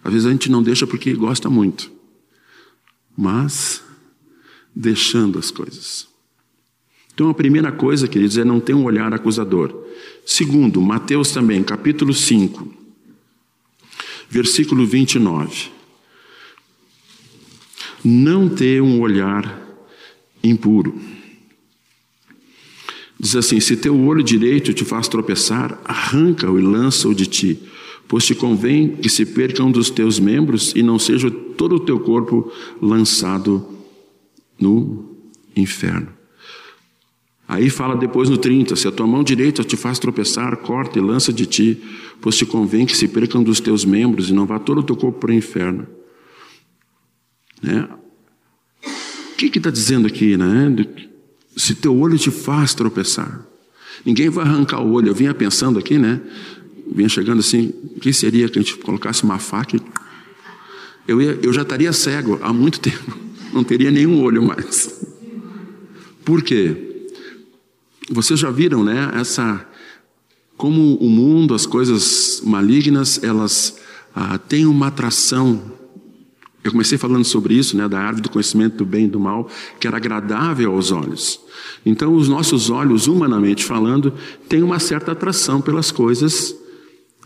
Às 0.04 0.12
vezes 0.12 0.28
a 0.28 0.32
gente 0.32 0.52
não 0.52 0.62
deixa 0.62 0.86
porque 0.86 1.14
gosta 1.14 1.50
muito, 1.50 1.90
mas 3.18 3.82
deixando 4.76 5.38
as 5.38 5.52
coisas. 5.52 6.08
Então, 7.14 7.30
a 7.30 7.34
primeira 7.34 7.72
coisa, 7.72 8.08
queridos, 8.08 8.38
é 8.38 8.44
não 8.44 8.60
ter 8.60 8.74
um 8.74 8.86
olhar 8.86 9.14
acusador. 9.14 9.86
Segundo, 10.26 10.82
Mateus 10.82 11.32
também, 11.32 11.62
capítulo 11.62 12.14
5, 12.14 12.74
versículo 14.30 14.86
29. 14.86 15.70
Não 18.04 18.50
ter 18.50 18.82
um 18.82 19.00
olhar 19.02 19.62
impuro. 20.44 21.00
Diz 23.20 23.36
assim: 23.36 23.60
Se 23.60 23.78
teu 23.78 23.96
olho 24.00 24.24
direito 24.24 24.74
te 24.74 24.84
faz 24.84 25.08
tropeçar, 25.08 25.80
arranca-o 25.86 26.58
e 26.58 26.62
lança-o 26.64 27.14
de 27.14 27.28
ti, 27.28 27.60
pois 28.08 28.26
te 28.26 28.34
convém 28.34 28.96
que 28.96 29.10
se 29.10 29.28
perca 29.28 29.64
um 29.64 29.72
dos 29.72 29.92
teus 29.92 30.20
membros 30.20 30.74
e 30.76 30.82
não 30.82 30.98
seja 30.98 31.30
todo 31.30 31.76
o 31.76 31.80
teu 31.80 32.00
corpo 32.00 32.52
lançado 32.82 33.81
no 34.62 35.18
inferno. 35.56 36.22
Aí 37.52 37.70
fala 37.70 37.98
depois 37.98 38.30
no 38.30 38.38
30: 38.38 38.78
Se 38.78 38.88
a 38.88 38.92
tua 38.94 39.06
mão 39.06 39.24
direita 39.24 39.62
te 39.62 39.76
faz 39.76 40.00
tropeçar, 40.00 40.56
corta 40.58 40.98
e 40.98 41.02
lança 41.02 41.34
de 41.34 41.46
ti, 41.46 41.82
pois 42.22 42.38
te 42.38 42.46
convém 42.46 42.86
que 42.86 42.96
se 42.96 43.10
percam 43.10 43.44
dos 43.44 43.60
teus 43.60 43.84
membros 43.84 44.30
e 44.30 44.34
não 44.34 44.46
vá 44.46 44.58
todo 44.58 44.80
o 44.80 44.84
teu 44.84 44.96
corpo 44.96 45.20
para 45.20 45.32
o 45.32 45.34
inferno. 45.34 45.86
Né? 47.62 47.90
O 49.34 49.36
que 49.36 49.58
está 49.58 49.70
dizendo 49.70 50.08
aqui? 50.08 50.38
Né? 50.38 50.74
Se 51.58 51.76
teu 51.76 51.94
olho 51.98 52.18
te 52.18 52.32
faz 52.32 52.74
tropeçar, 52.74 53.46
ninguém 54.06 54.30
vai 54.30 54.46
arrancar 54.46 54.82
o 54.82 54.92
olho. 54.94 55.10
Eu 55.10 55.16
vinha 55.16 55.34
pensando 55.34 55.78
aqui, 55.78 55.98
né? 55.98 56.22
Vinha 56.96 57.10
chegando 57.10 57.40
assim: 57.40 57.74
o 57.96 58.00
que 58.00 58.14
seria 58.14 58.48
que 58.48 58.60
a 58.60 58.62
gente 58.62 58.78
colocasse 58.78 59.24
uma 59.24 59.40
faca? 59.40 59.78
Eu, 61.06 61.22
ia, 61.22 61.38
eu 61.44 61.52
já 61.52 61.64
estaria 61.64 61.92
cego 61.92 62.40
há 62.42 62.54
muito 62.54 62.80
tempo 62.82 63.31
não 63.54 63.64
teria 63.64 63.92
nenhum 63.92 64.22
olho 64.22 64.44
mais. 64.44 65.00
Por 66.24 66.42
quê? 66.42 67.10
Vocês 68.10 68.40
já 68.40 68.50
viram, 68.52 68.84
né? 68.84 69.12
Essa 69.16 69.68
como 70.62 70.94
o 70.98 71.10
mundo, 71.10 71.56
as 71.56 71.66
coisas 71.66 72.40
malignas, 72.46 73.24
elas 73.24 73.80
ah, 74.14 74.38
têm 74.38 74.68
uma 74.68 74.88
atração. 74.88 75.60
Eu 76.64 76.70
comecei 76.70 77.00
falando 77.00 77.26
sobre 77.26 77.56
isso, 77.56 77.76
né, 77.76 77.90
da 77.90 78.00
árvore 78.00 78.22
do 78.22 78.30
conhecimento 78.30 78.78
do 78.78 78.86
bem 78.86 79.06
e 79.06 79.08
do 79.08 79.20
mal, 79.20 79.50
que 79.80 79.88
era 79.88 79.98
agradável 79.98 80.72
aos 80.74 80.92
olhos. 80.92 81.40
Então, 81.84 82.14
os 82.14 82.30
nossos 82.30 82.70
olhos, 82.70 83.08
humanamente 83.08 83.66
falando, 83.66 84.14
têm 84.48 84.62
uma 84.62 84.78
certa 84.78 85.14
atração 85.14 85.60
pelas 85.60 85.92
coisas 85.92 86.56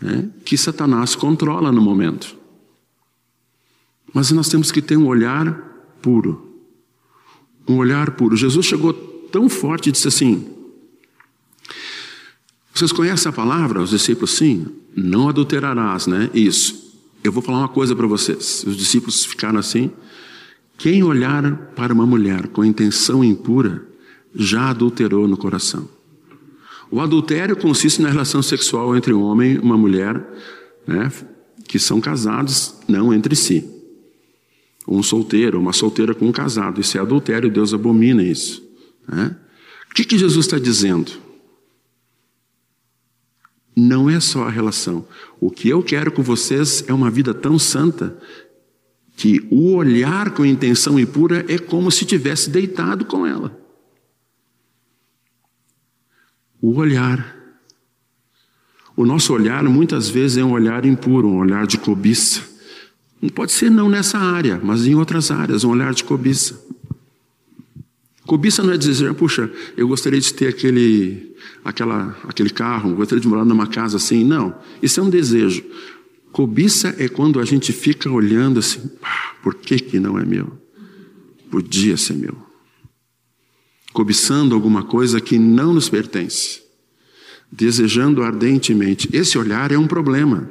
né, 0.00 0.30
que 0.42 0.56
Satanás 0.56 1.14
controla 1.14 1.70
no 1.70 1.82
momento. 1.82 2.34
Mas 4.14 4.30
nós 4.30 4.48
temos 4.48 4.72
que 4.72 4.80
ter 4.80 4.96
um 4.96 5.06
olhar 5.06 5.75
puro. 6.06 6.40
Um 7.66 7.78
olhar 7.78 8.12
puro. 8.12 8.36
Jesus 8.36 8.64
chegou 8.64 8.92
tão 8.92 9.48
forte 9.48 9.88
e 9.88 9.92
disse 9.92 10.06
assim: 10.06 10.46
Vocês 12.72 12.92
conhecem 12.92 13.28
a 13.28 13.32
palavra? 13.32 13.82
Os 13.82 13.90
discípulos, 13.90 14.36
sim. 14.36 14.68
Não 14.94 15.28
adulterarás, 15.28 16.06
né? 16.06 16.30
Isso. 16.32 16.94
Eu 17.24 17.32
vou 17.32 17.42
falar 17.42 17.58
uma 17.58 17.68
coisa 17.68 17.96
para 17.96 18.06
vocês. 18.06 18.62
Os 18.64 18.76
discípulos 18.76 19.24
ficaram 19.24 19.58
assim. 19.58 19.90
Quem 20.78 21.02
olhar 21.02 21.72
para 21.74 21.92
uma 21.92 22.06
mulher 22.06 22.46
com 22.48 22.64
intenção 22.64 23.24
impura 23.24 23.84
já 24.32 24.70
adulterou 24.70 25.26
no 25.26 25.36
coração. 25.36 25.88
O 26.88 27.00
adultério 27.00 27.56
consiste 27.56 28.00
na 28.00 28.10
relação 28.10 28.42
sexual 28.42 28.96
entre 28.96 29.12
um 29.12 29.22
homem 29.22 29.54
e 29.54 29.58
uma 29.58 29.76
mulher, 29.76 30.24
né, 30.86 31.10
que 31.66 31.80
são 31.80 32.00
casados, 32.00 32.76
não 32.86 33.12
entre 33.12 33.34
si. 33.34 33.75
Um 34.86 35.02
solteiro, 35.02 35.58
uma 35.58 35.72
solteira 35.72 36.14
com 36.14 36.26
um 36.26 36.32
casado. 36.32 36.80
Isso 36.80 36.96
é 36.96 37.00
adultério, 37.00 37.50
Deus 37.50 37.74
abomina 37.74 38.22
isso. 38.22 38.62
Né? 39.08 39.36
O 39.90 39.94
que, 39.94 40.04
que 40.04 40.18
Jesus 40.18 40.46
está 40.46 40.58
dizendo? 40.58 41.12
Não 43.74 44.08
é 44.08 44.20
só 44.20 44.44
a 44.44 44.50
relação. 44.50 45.06
O 45.40 45.50
que 45.50 45.68
eu 45.68 45.82
quero 45.82 46.10
com 46.10 46.22
vocês 46.22 46.84
é 46.88 46.94
uma 46.94 47.10
vida 47.10 47.34
tão 47.34 47.58
santa 47.58 48.16
que 49.16 49.46
o 49.50 49.74
olhar 49.74 50.30
com 50.30 50.44
intenção 50.44 50.98
impura 50.98 51.44
é 51.48 51.58
como 51.58 51.90
se 51.90 52.04
tivesse 52.04 52.50
deitado 52.50 53.04
com 53.04 53.26
ela. 53.26 53.58
O 56.60 56.74
olhar. 56.76 57.34
O 58.94 59.04
nosso 59.04 59.32
olhar 59.32 59.62
muitas 59.64 60.08
vezes 60.08 60.38
é 60.38 60.44
um 60.44 60.52
olhar 60.52 60.84
impuro, 60.86 61.28
um 61.28 61.38
olhar 61.38 61.66
de 61.66 61.76
cobiça. 61.76 62.55
Não 63.20 63.28
pode 63.30 63.52
ser 63.52 63.70
não 63.70 63.88
nessa 63.88 64.18
área, 64.18 64.60
mas 64.62 64.86
em 64.86 64.94
outras 64.94 65.30
áreas, 65.30 65.64
um 65.64 65.70
olhar 65.70 65.94
de 65.94 66.04
cobiça. 66.04 66.64
Cobiça 68.26 68.62
não 68.62 68.72
é 68.72 68.76
dizer, 68.76 69.14
puxa, 69.14 69.50
eu 69.76 69.86
gostaria 69.86 70.20
de 70.20 70.34
ter 70.34 70.48
aquele, 70.48 71.34
aquela, 71.64 72.16
aquele 72.24 72.50
carro, 72.50 72.94
gostaria 72.94 73.22
de 73.22 73.28
morar 73.28 73.44
numa 73.44 73.68
casa 73.68 73.96
assim. 73.96 74.24
Não, 74.24 74.54
isso 74.82 74.98
é 74.98 75.02
um 75.02 75.08
desejo. 75.08 75.64
Cobiça 76.32 76.94
é 76.98 77.08
quando 77.08 77.40
a 77.40 77.44
gente 77.44 77.72
fica 77.72 78.10
olhando 78.10 78.58
assim, 78.58 78.90
por 79.42 79.54
que, 79.54 79.78
que 79.78 80.00
não 80.00 80.18
é 80.18 80.24
meu? 80.24 80.52
Podia 81.50 81.96
ser 81.96 82.14
meu. 82.14 82.36
Cobiçando 83.92 84.54
alguma 84.54 84.82
coisa 84.82 85.20
que 85.20 85.38
não 85.38 85.72
nos 85.72 85.88
pertence. 85.88 86.60
Desejando 87.50 88.22
ardentemente. 88.22 89.08
Esse 89.12 89.38
olhar 89.38 89.70
é 89.70 89.78
um 89.78 89.86
problema. 89.86 90.50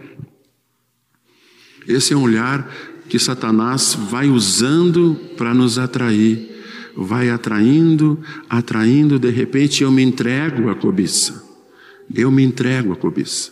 Esse 1.87 2.13
é 2.13 2.17
um 2.17 2.23
olhar 2.23 2.71
que 3.07 3.19
Satanás 3.19 3.93
vai 4.09 4.29
usando 4.29 5.15
para 5.37 5.53
nos 5.53 5.77
atrair. 5.77 6.53
Vai 6.95 7.29
atraindo, 7.29 8.19
atraindo, 8.49 9.19
de 9.19 9.29
repente 9.29 9.83
eu 9.83 9.91
me 9.91 10.01
entrego 10.01 10.69
à 10.69 10.75
cobiça. 10.75 11.43
Eu 12.13 12.31
me 12.31 12.43
entrego 12.43 12.93
à 12.93 12.95
cobiça. 12.95 13.51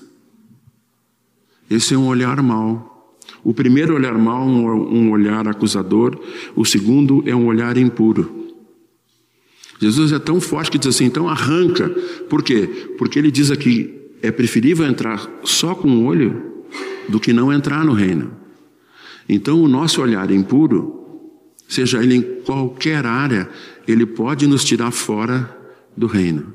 Esse 1.70 1.94
é 1.94 1.98
um 1.98 2.08
olhar 2.08 2.42
mau. 2.42 3.18
O 3.44 3.54
primeiro 3.54 3.96
olhar 3.96 4.18
mau, 4.18 4.48
um 4.48 5.12
olhar 5.12 5.48
acusador. 5.48 6.18
O 6.56 6.64
segundo 6.64 7.24
é 7.26 7.36
um 7.36 7.48
olhar 7.48 7.78
impuro. 7.78 8.44
Jesus 9.80 10.14
é 10.14 10.20
tão 10.20 10.40
forte 10.40 10.72
que 10.72 10.78
diz 10.78 10.88
assim, 10.88 11.06
então 11.06 11.28
arranca. 11.28 11.90
Por 12.30 12.42
quê? 12.42 12.68
Porque 12.98 13.20
ele 13.20 13.30
diz 13.30 13.52
aqui, 13.52 13.94
é 14.22 14.32
preferível 14.32 14.86
entrar 14.86 15.30
só 15.44 15.76
com 15.76 15.90
o 15.90 16.06
olho 16.06 16.53
do 17.10 17.20
que 17.20 17.34
não 17.34 17.52
entrar 17.52 17.84
no 17.84 17.94
reino. 17.94 18.32
Então, 19.28 19.62
o 19.62 19.68
nosso 19.68 20.02
olhar 20.02 20.30
impuro, 20.32 21.32
seja 21.68 22.04
ele 22.04 22.16
em 22.16 22.22
qualquer 22.44 23.06
área, 23.06 23.50
ele 23.88 24.06
pode 24.06 24.48
nos 24.48 24.64
tirar 24.64 24.92
fora 24.92 25.58
do 25.96 26.08
reino. 26.08 26.54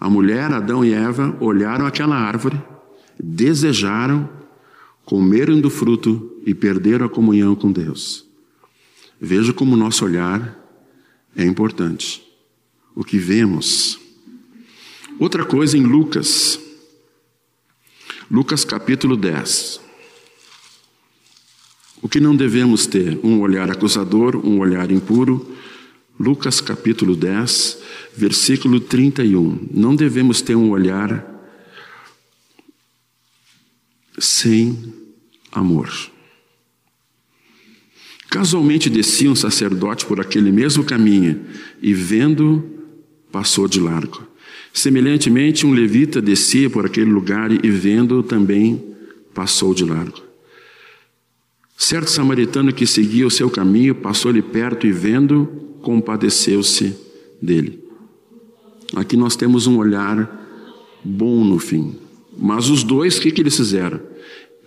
A 0.00 0.08
mulher, 0.08 0.52
Adão 0.52 0.84
e 0.84 0.92
Eva, 0.92 1.36
olharam 1.40 1.86
aquela 1.86 2.16
árvore, 2.16 2.60
desejaram, 3.18 4.28
comeram 5.04 5.60
do 5.60 5.70
fruto 5.70 6.40
e 6.46 6.54
perderam 6.54 7.06
a 7.06 7.08
comunhão 7.08 7.54
com 7.54 7.72
Deus. 7.72 8.24
Veja 9.20 9.52
como 9.52 9.74
o 9.74 9.78
nosso 9.78 10.04
olhar 10.04 10.56
é 11.34 11.44
importante. 11.44 12.22
O 12.94 13.02
que 13.02 13.18
vemos. 13.18 13.98
Outra 15.18 15.44
coisa 15.44 15.76
em 15.76 15.82
Lucas, 15.82 16.60
Lucas 18.30 18.62
capítulo 18.62 19.16
10. 19.16 19.80
O 22.02 22.08
que 22.08 22.20
não 22.20 22.36
devemos 22.36 22.86
ter? 22.86 23.18
Um 23.24 23.40
olhar 23.40 23.70
acusador, 23.70 24.36
um 24.36 24.58
olhar 24.58 24.90
impuro. 24.90 25.56
Lucas 26.20 26.60
capítulo 26.60 27.16
10, 27.16 27.78
versículo 28.14 28.80
31. 28.80 29.68
Não 29.72 29.96
devemos 29.96 30.42
ter 30.42 30.54
um 30.54 30.70
olhar 30.70 31.24
sem 34.18 34.92
amor. 35.50 35.90
Casualmente 38.28 38.90
descia 38.90 39.30
um 39.30 39.36
sacerdote 39.36 40.04
por 40.04 40.20
aquele 40.20 40.52
mesmo 40.52 40.84
caminho 40.84 41.46
e, 41.80 41.94
vendo, 41.94 42.62
passou 43.32 43.66
de 43.66 43.80
largo. 43.80 44.28
Semelhantemente, 44.78 45.66
um 45.66 45.72
levita 45.72 46.22
descia 46.22 46.70
por 46.70 46.86
aquele 46.86 47.10
lugar 47.10 47.50
e, 47.50 47.68
vendo, 47.68 48.22
também 48.22 48.94
passou 49.34 49.74
de 49.74 49.84
largo. 49.84 50.22
Certo 51.76 52.08
samaritano 52.08 52.72
que 52.72 52.86
seguia 52.86 53.26
o 53.26 53.30
seu 53.30 53.50
caminho 53.50 53.92
passou-lhe 53.92 54.40
perto 54.40 54.86
e, 54.86 54.92
vendo, 54.92 55.46
compadeceu-se 55.82 56.96
dele. 57.42 57.82
Aqui 58.94 59.16
nós 59.16 59.34
temos 59.34 59.66
um 59.66 59.78
olhar 59.78 60.30
bom 61.04 61.42
no 61.44 61.58
fim. 61.58 61.96
Mas 62.38 62.70
os 62.70 62.84
dois, 62.84 63.18
o 63.18 63.20
que, 63.20 63.32
que 63.32 63.40
eles 63.40 63.56
fizeram? 63.56 64.00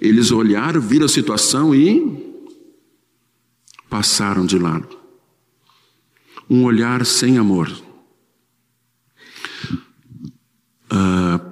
Eles 0.02 0.30
olharam, 0.30 0.82
viram 0.82 1.06
a 1.06 1.08
situação 1.08 1.74
e 1.74 2.38
passaram 3.90 4.46
de 4.46 4.60
lado. 4.60 4.90
Um 6.50 6.66
olhar 6.66 7.06
sem 7.06 7.38
amor. 7.38 7.72
Uh, 10.92 11.52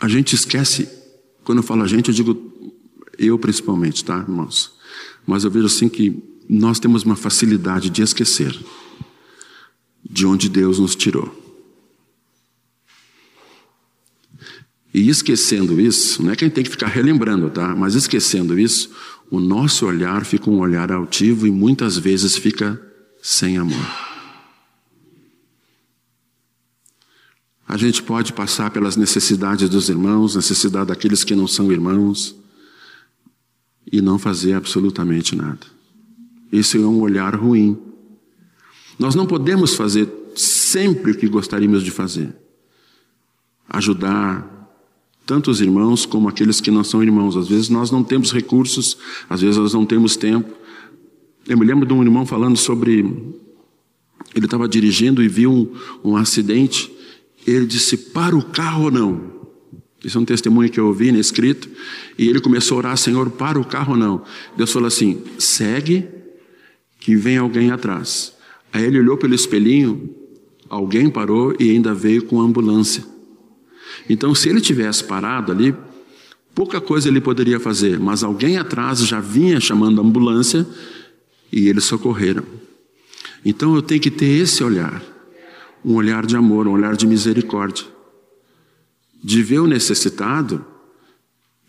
a 0.00 0.08
gente 0.08 0.34
esquece, 0.34 0.88
quando 1.44 1.58
eu 1.58 1.64
falo 1.64 1.82
a 1.82 1.88
gente, 1.88 2.08
eu 2.08 2.14
digo 2.14 2.56
eu 3.18 3.38
principalmente, 3.38 4.04
tá, 4.04 4.18
irmãos? 4.18 4.72
Mas 5.26 5.44
eu 5.44 5.50
vejo 5.50 5.66
assim 5.66 5.88
que 5.88 6.22
nós 6.48 6.78
temos 6.78 7.02
uma 7.02 7.16
facilidade 7.16 7.90
de 7.90 8.02
esquecer 8.02 8.56
de 10.08 10.26
onde 10.26 10.48
Deus 10.48 10.78
nos 10.78 10.94
tirou. 10.94 11.44
E 14.94 15.08
esquecendo 15.08 15.80
isso, 15.80 16.22
não 16.22 16.30
é 16.30 16.36
que 16.36 16.44
a 16.44 16.46
gente 16.46 16.54
tem 16.54 16.64
que 16.64 16.70
ficar 16.70 16.86
relembrando, 16.86 17.50
tá? 17.50 17.74
Mas 17.74 17.94
esquecendo 17.94 18.58
isso, 18.58 18.90
o 19.30 19.40
nosso 19.40 19.84
olhar 19.84 20.24
fica 20.24 20.48
um 20.48 20.60
olhar 20.60 20.90
altivo 20.92 21.46
e 21.46 21.50
muitas 21.50 21.98
vezes 21.98 22.36
fica 22.36 22.80
sem 23.20 23.58
amor. 23.58 24.05
A 27.68 27.76
gente 27.76 28.02
pode 28.02 28.32
passar 28.32 28.70
pelas 28.70 28.96
necessidades 28.96 29.68
dos 29.68 29.88
irmãos, 29.88 30.36
necessidade 30.36 30.88
daqueles 30.88 31.24
que 31.24 31.34
não 31.34 31.48
são 31.48 31.72
irmãos, 31.72 32.36
e 33.90 34.00
não 34.00 34.18
fazer 34.18 34.52
absolutamente 34.52 35.34
nada. 35.34 35.66
Isso 36.50 36.76
é 36.76 36.80
um 36.80 37.00
olhar 37.00 37.34
ruim. 37.34 37.76
Nós 38.98 39.14
não 39.14 39.26
podemos 39.26 39.74
fazer 39.74 40.08
sempre 40.34 41.12
o 41.12 41.16
que 41.16 41.28
gostaríamos 41.28 41.82
de 41.82 41.90
fazer. 41.90 42.34
Ajudar, 43.68 44.56
tanto 45.24 45.50
os 45.50 45.60
irmãos 45.60 46.06
como 46.06 46.28
aqueles 46.28 46.60
que 46.60 46.70
não 46.70 46.84
são 46.84 47.02
irmãos. 47.02 47.36
Às 47.36 47.48
vezes 47.48 47.68
nós 47.68 47.90
não 47.90 48.02
temos 48.02 48.32
recursos, 48.32 48.96
às 49.28 49.40
vezes 49.40 49.56
nós 49.56 49.74
não 49.74 49.84
temos 49.84 50.16
tempo. 50.16 50.52
Eu 51.46 51.58
me 51.58 51.66
lembro 51.66 51.86
de 51.86 51.92
um 51.92 52.02
irmão 52.02 52.24
falando 52.24 52.56
sobre. 52.56 53.00
Ele 54.34 54.44
estava 54.44 54.68
dirigindo 54.68 55.22
e 55.22 55.28
viu 55.28 55.52
um, 55.52 56.10
um 56.10 56.16
acidente. 56.16 56.92
Ele 57.46 57.66
disse: 57.66 57.96
Para 57.96 58.36
o 58.36 58.42
carro 58.42 58.84
ou 58.84 58.90
não? 58.90 59.36
Isso 60.04 60.18
é 60.18 60.20
um 60.20 60.24
testemunho 60.24 60.70
que 60.70 60.78
eu 60.78 60.86
ouvi 60.86 61.10
né, 61.10 61.18
escrito. 61.18 61.68
E 62.18 62.28
ele 62.28 62.40
começou 62.40 62.76
a 62.76 62.78
orar: 62.78 62.96
Senhor, 62.96 63.30
para 63.30 63.58
o 63.58 63.64
carro 63.64 63.92
ou 63.92 63.98
não? 63.98 64.22
Deus 64.56 64.72
falou 64.72 64.88
assim: 64.88 65.22
Segue, 65.38 66.08
que 67.00 67.16
vem 67.16 67.36
alguém 67.36 67.70
atrás. 67.70 68.32
Aí 68.72 68.84
ele 68.84 68.98
olhou 68.98 69.16
pelo 69.16 69.34
espelhinho, 69.34 70.14
alguém 70.68 71.08
parou 71.08 71.54
e 71.58 71.70
ainda 71.70 71.94
veio 71.94 72.24
com 72.24 72.40
a 72.40 72.44
ambulância. 72.44 73.04
Então, 74.08 74.34
se 74.34 74.48
ele 74.48 74.60
tivesse 74.60 75.04
parado 75.04 75.52
ali, 75.52 75.74
pouca 76.54 76.80
coisa 76.80 77.08
ele 77.08 77.20
poderia 77.20 77.58
fazer, 77.58 77.98
mas 77.98 78.22
alguém 78.22 78.58
atrás 78.58 79.00
já 79.00 79.20
vinha 79.20 79.60
chamando 79.60 80.00
a 80.00 80.04
ambulância 80.04 80.66
e 81.52 81.68
eles 81.68 81.84
socorreram. 81.84 82.44
Então, 83.44 83.74
eu 83.74 83.82
tenho 83.82 84.00
que 84.00 84.10
ter 84.10 84.26
esse 84.26 84.62
olhar, 84.62 85.02
um 85.84 85.94
olhar 85.94 86.26
de 86.26 86.36
amor, 86.36 86.66
um 86.66 86.72
olhar 86.72 86.96
de 86.96 87.06
misericórdia, 87.06 87.84
de 89.22 89.42
ver 89.42 89.60
o 89.60 89.66
necessitado. 89.66 90.64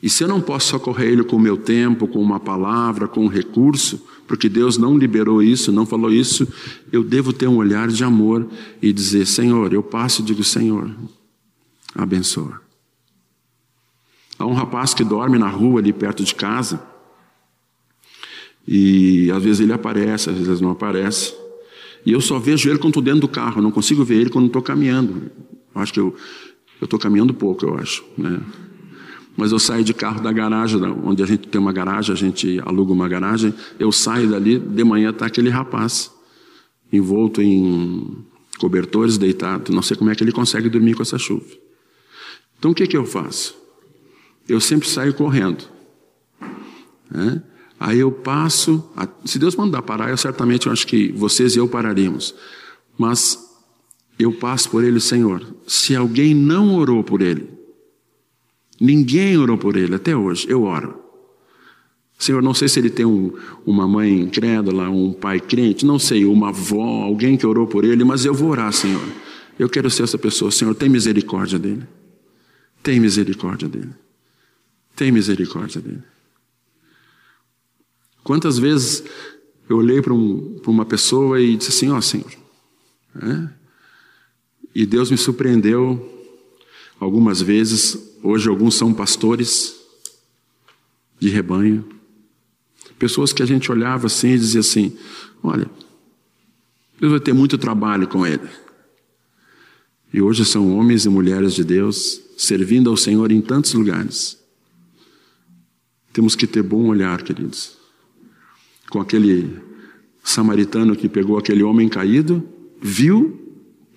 E 0.02 0.10
se 0.10 0.24
eu 0.24 0.28
não 0.28 0.42
posso 0.42 0.68
socorrer 0.68 1.10
ele 1.10 1.24
com 1.24 1.36
o 1.36 1.40
meu 1.40 1.58
tempo, 1.58 2.08
com 2.08 2.22
uma 2.22 2.40
palavra, 2.40 3.08
com 3.08 3.26
um 3.26 3.28
recurso, 3.28 4.06
porque 4.28 4.48
Deus 4.48 4.78
não 4.78 4.98
liberou 4.98 5.42
isso, 5.42 5.72
não 5.72 5.86
falou 5.86 6.12
isso, 6.12 6.48
eu 6.92 7.04
devo 7.04 7.34
ter 7.34 7.48
um 7.48 7.58
olhar 7.58 7.88
de 7.88 8.04
amor 8.04 8.48
e 8.82 8.94
dizer: 8.94 9.26
Senhor, 9.26 9.74
eu 9.74 9.82
passo 9.82 10.22
e 10.22 10.26
digo: 10.26 10.44
Senhor, 10.44 10.92
abençoa. 11.96 12.62
Há 14.38 14.46
um 14.46 14.54
rapaz 14.54 14.94
que 14.94 15.04
dorme 15.04 15.40
na 15.40 15.50
rua 15.50 15.80
ali 15.80 15.92
perto 15.92 16.24
de 16.24 16.36
casa. 16.36 16.80
E 18.68 19.32
às 19.32 19.42
vezes 19.42 19.62
ele 19.62 19.74
aparece, 19.74 20.30
às 20.30 20.38
vezes 20.38 20.62
não 20.62 20.72
aparece. 20.72 21.34
E 22.06 22.12
eu 22.12 22.22
só 22.22 22.40
vejo 22.40 22.70
ele 22.70 22.78
quando 22.78 22.92
estou 22.92 23.04
dentro 23.04 23.22
do 23.22 23.28
carro, 23.28 23.62
não 23.62 23.72
consigo 23.72 24.04
ver 24.04 24.22
ele 24.22 24.30
quando 24.30 24.48
estou 24.48 24.62
caminhando. 24.62 25.32
Eu 25.74 25.82
acho 25.82 25.94
que 25.94 26.00
eu 26.00 26.16
estou 26.82 26.98
caminhando 26.98 27.34
pouco, 27.34 27.66
eu 27.66 27.76
acho. 27.76 28.04
Né? 28.18 28.40
Mas 29.36 29.52
eu 29.52 29.60
saio 29.60 29.84
de 29.84 29.94
carro 29.94 30.22
da 30.22 30.32
garagem, 30.32 30.82
onde 31.04 31.22
a 31.22 31.26
gente 31.26 31.48
tem 31.48 31.62
uma 31.62 31.72
garagem, 31.72 32.12
a 32.12 32.18
gente 32.18 32.60
aluga 32.66 32.92
uma 32.92 33.08
garagem. 33.08 33.54
Eu 33.80 33.92
saio 33.92 34.30
dali, 34.30 34.58
de 34.58 34.84
manhã 34.84 35.12
está 35.12 35.28
aquele 35.28 35.50
rapaz, 35.50 36.12
envolto 36.92 37.42
em 37.42 38.26
cobertores, 38.58 39.18
deitado. 39.18 39.72
Não 39.72 39.82
sei 39.82 39.96
como 39.96 40.10
é 40.10 40.16
que 40.16 40.24
ele 40.24 40.32
consegue 40.32 40.70
dormir 40.70 40.96
com 40.96 41.04
essa 41.04 41.20
chuva. 41.20 41.46
Então 42.58 42.72
o 42.72 42.74
que, 42.74 42.88
que 42.88 42.98
eu 42.98 43.06
faço? 43.06 43.56
Eu 44.50 44.60
sempre 44.60 44.88
saio 44.88 45.14
correndo. 45.14 45.66
Né? 47.12 47.44
Aí 47.80 48.00
eu 48.00 48.12
passo, 48.12 48.84
se 49.24 49.38
Deus 49.38 49.56
mandar 49.56 49.82
parar, 49.84 50.10
eu 50.10 50.18
certamente 50.18 50.68
eu 50.68 50.74
acho 50.74 50.88
que 50.88 51.12
vocês 51.12 51.56
e 51.56 51.60
eu 51.60 51.68
pararíamos. 51.68 52.34
Mas 52.98 53.38
eu 54.18 54.34
passo 54.34 54.70
por 54.70 54.84
ele, 54.84 55.00
Senhor. 55.00 55.46
Se 55.68 55.96
alguém 55.96 56.34
não 56.34 56.76
orou 56.76 57.04
por 57.04 57.22
ele, 57.22 57.48
ninguém 58.80 59.38
orou 59.38 59.58
por 59.58 59.76
ele 59.76 59.94
até 59.94 60.16
hoje, 60.16 60.48
eu 60.50 60.64
oro. 60.64 61.08
Senhor, 62.18 62.42
não 62.42 62.54
sei 62.54 62.68
se 62.68 62.80
ele 62.80 62.90
tem 62.90 63.06
um, 63.06 63.32
uma 63.64 63.88
mãe 63.88 64.22
incrédula, 64.22 64.90
um 64.90 65.14
pai 65.14 65.40
crente, 65.40 65.86
não 65.86 66.00
sei, 66.00 66.26
uma 66.26 66.50
avó, 66.50 67.04
alguém 67.04 67.38
que 67.38 67.46
orou 67.46 67.68
por 67.68 67.86
ele, 67.86 68.04
mas 68.04 68.26
eu 68.26 68.34
vou 68.34 68.50
orar, 68.50 68.74
Senhor. 68.74 69.08
Eu 69.60 69.70
quero 69.70 69.90
ser 69.90 70.04
essa 70.04 70.18
pessoa, 70.18 70.50
Senhor, 70.50 70.74
tem 70.74 70.90
misericórdia 70.90 71.60
dele. 71.60 71.84
Tem 72.82 73.00
misericórdia 73.00 73.68
dele. 73.68 73.92
Tem 74.96 75.12
misericórdia 75.12 75.80
dele. 75.80 76.02
Quantas 78.28 78.60
vezes 78.60 79.06
eu 79.70 79.78
olhei 79.78 80.02
para 80.02 80.14
um, 80.14 80.60
uma 80.68 80.84
pessoa 80.86 81.40
e 81.40 81.56
disse 81.56 81.70
assim: 81.70 81.90
Ó 81.90 81.98
oh, 81.98 82.02
Senhor. 82.02 82.30
É? 83.22 83.50
E 84.76 84.86
Deus 84.86 85.10
me 85.10 85.18
surpreendeu 85.18 86.28
algumas 87.00 87.42
vezes. 87.42 87.98
Hoje, 88.22 88.50
alguns 88.50 88.76
são 88.76 88.94
pastores 88.94 89.78
de 91.18 91.30
rebanho. 91.30 91.88
Pessoas 93.00 93.32
que 93.32 93.42
a 93.42 93.46
gente 93.46 93.72
olhava 93.72 94.08
assim 94.08 94.32
e 94.32 94.38
dizia 94.38 94.60
assim: 94.60 94.98
Olha, 95.42 95.72
Deus 97.00 97.14
vai 97.14 97.22
ter 97.22 97.32
muito 97.32 97.58
trabalho 97.58 98.10
com 98.10 98.28
ele. 98.28 98.50
E 100.14 100.22
hoje 100.22 100.44
são 100.44 100.78
homens 100.78 101.06
e 101.06 101.10
mulheres 101.10 101.54
de 101.54 101.64
Deus 101.64 102.20
servindo 102.38 102.90
ao 102.90 102.98
Senhor 102.98 103.32
em 103.32 103.40
tantos 103.40 103.72
lugares. 103.72 104.38
Temos 106.12 106.36
que 106.36 106.46
ter 106.46 106.62
bom 106.62 106.88
olhar, 106.88 107.22
queridos 107.22 107.77
com 108.90 109.00
aquele 109.00 109.68
samaritano 110.24 110.96
que 110.96 111.08
pegou 111.08 111.38
aquele 111.38 111.64
homem 111.64 111.88
caído, 111.88 112.44
viu, 112.82 113.48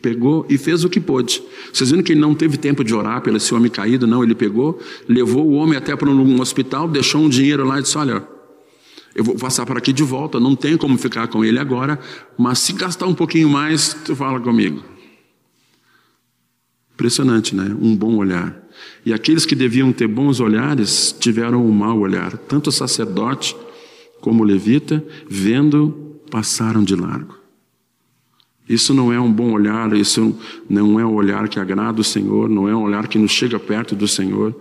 pegou 0.00 0.46
e 0.48 0.56
fez 0.56 0.84
o 0.84 0.88
que 0.88 1.00
pôde. 1.00 1.42
Vocês 1.72 1.90
viram 1.90 2.02
que 2.02 2.12
ele 2.12 2.20
não 2.20 2.34
teve 2.34 2.56
tempo 2.56 2.84
de 2.84 2.94
orar 2.94 3.20
pelo 3.20 3.36
esse 3.36 3.54
homem 3.54 3.70
caído, 3.70 4.06
não, 4.06 4.22
ele 4.22 4.34
pegou, 4.34 4.78
levou 5.08 5.46
o 5.46 5.52
homem 5.52 5.76
até 5.76 5.94
para 5.94 6.08
um 6.08 6.40
hospital, 6.40 6.88
deixou 6.88 7.20
um 7.20 7.28
dinheiro 7.28 7.64
lá 7.64 7.78
e 7.78 7.82
disse: 7.82 7.98
Olha, 7.98 8.26
eu 9.14 9.24
vou 9.24 9.34
passar 9.34 9.66
para 9.66 9.78
aqui 9.78 9.92
de 9.92 10.02
volta, 10.02 10.38
não 10.38 10.54
tem 10.54 10.76
como 10.76 10.96
ficar 10.96 11.28
com 11.28 11.44
ele 11.44 11.58
agora, 11.58 11.98
mas 12.38 12.60
se 12.60 12.72
gastar 12.72 13.06
um 13.06 13.14
pouquinho 13.14 13.48
mais, 13.48 13.94
tu 14.04 14.14
fala 14.14 14.40
comigo. 14.40 14.82
Impressionante, 16.94 17.56
né? 17.56 17.74
Um 17.80 17.96
bom 17.96 18.16
olhar. 18.16 18.60
E 19.04 19.12
aqueles 19.12 19.44
que 19.44 19.54
deviam 19.54 19.92
ter 19.92 20.06
bons 20.06 20.38
olhares 20.38 21.14
tiveram 21.18 21.64
um 21.64 21.72
mau 21.72 21.98
olhar, 21.98 22.36
tanto 22.36 22.68
o 22.68 22.72
sacerdote 22.72 23.56
como 24.20 24.44
levita, 24.44 25.04
vendo, 25.28 26.20
passaram 26.30 26.82
de 26.84 26.94
largo. 26.94 27.38
Isso 28.68 28.94
não 28.94 29.12
é 29.12 29.20
um 29.20 29.32
bom 29.32 29.52
olhar, 29.52 29.92
isso 29.96 30.38
não 30.68 31.00
é 31.00 31.04
um 31.04 31.14
olhar 31.14 31.48
que 31.48 31.58
agrada 31.58 32.00
o 32.00 32.04
Senhor, 32.04 32.48
não 32.48 32.68
é 32.68 32.76
um 32.76 32.82
olhar 32.82 33.08
que 33.08 33.18
nos 33.18 33.32
chega 33.32 33.58
perto 33.58 33.96
do 33.96 34.06
Senhor. 34.06 34.54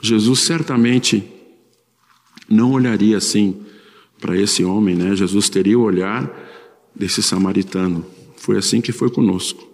Jesus 0.00 0.40
certamente 0.40 1.22
não 2.48 2.72
olharia 2.72 3.16
assim 3.16 3.62
para 4.20 4.36
esse 4.36 4.64
homem, 4.64 4.96
né? 4.96 5.14
Jesus 5.14 5.48
teria 5.48 5.78
o 5.78 5.82
olhar 5.82 6.28
desse 6.94 7.22
samaritano. 7.22 8.04
Foi 8.36 8.56
assim 8.56 8.80
que 8.80 8.90
foi 8.90 9.10
conosco. 9.10 9.68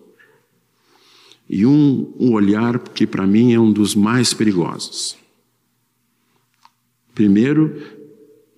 E 1.48 1.64
um, 1.64 2.12
um 2.20 2.32
olhar 2.34 2.78
que 2.78 3.06
para 3.06 3.26
mim 3.26 3.54
é 3.54 3.58
um 3.58 3.72
dos 3.72 3.94
mais 3.94 4.34
perigosos. 4.34 5.16
Primeiro, 7.14 7.82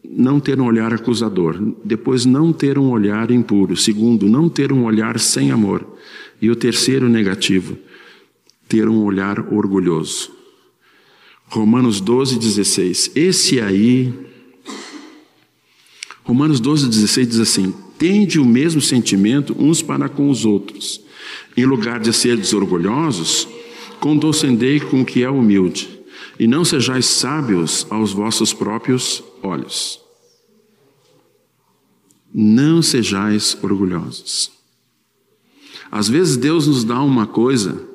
não 0.05 0.41
ter 0.41 0.61
um 0.61 0.65
olhar 0.65 0.93
acusador. 0.93 1.61
Depois, 1.85 2.25
não 2.25 2.53
ter 2.53 2.79
um 2.79 2.91
olhar 2.91 3.31
impuro. 3.31 3.77
Segundo, 3.77 4.29
não 4.29 4.49
ter 4.49 4.73
um 4.73 4.85
olhar 4.85 5.19
sem 5.19 5.51
amor. 5.51 5.87
E 6.41 6.51
o 6.51 6.57
terceiro 6.57 7.09
negativo, 7.09 7.77
ter 8.69 8.89
um 8.89 9.05
olhar 9.05 9.53
orgulhoso. 9.53 10.31
Romanos 11.47 12.01
12, 12.01 12.39
16. 12.39 13.13
Esse 13.15 13.61
aí. 13.61 14.13
Romanos 16.25 16.61
12, 16.61 16.89
16 16.89 17.29
diz 17.29 17.41
assim: 17.41 17.75
Tende 17.99 18.39
o 18.39 18.45
mesmo 18.45 18.81
sentimento 18.81 19.55
uns 19.59 19.83
para 19.83 20.09
com 20.09 20.31
os 20.31 20.45
outros. 20.45 21.01
Em 21.57 21.65
lugar 21.65 22.01
de 22.01 22.13
ser 22.13 22.37
desorgulhosos, 22.37 23.47
condescendei 23.99 24.81
com 24.81 25.03
o 25.03 25.05
que 25.05 25.23
é 25.23 25.29
humilde 25.29 26.00
e 26.41 26.47
não 26.47 26.65
sejais 26.65 27.05
sábios 27.05 27.87
aos 27.91 28.15
vossos 28.15 28.55
próprios 28.55 29.23
olhos. 29.43 30.01
Não 32.33 32.81
sejais 32.81 33.59
orgulhosos. 33.63 34.51
Às 35.93 36.09
vezes 36.09 36.39
Deus 36.39 36.67
nos 36.67 36.83
dá 36.83 37.03
uma 37.03 37.27
coisa 37.27 37.87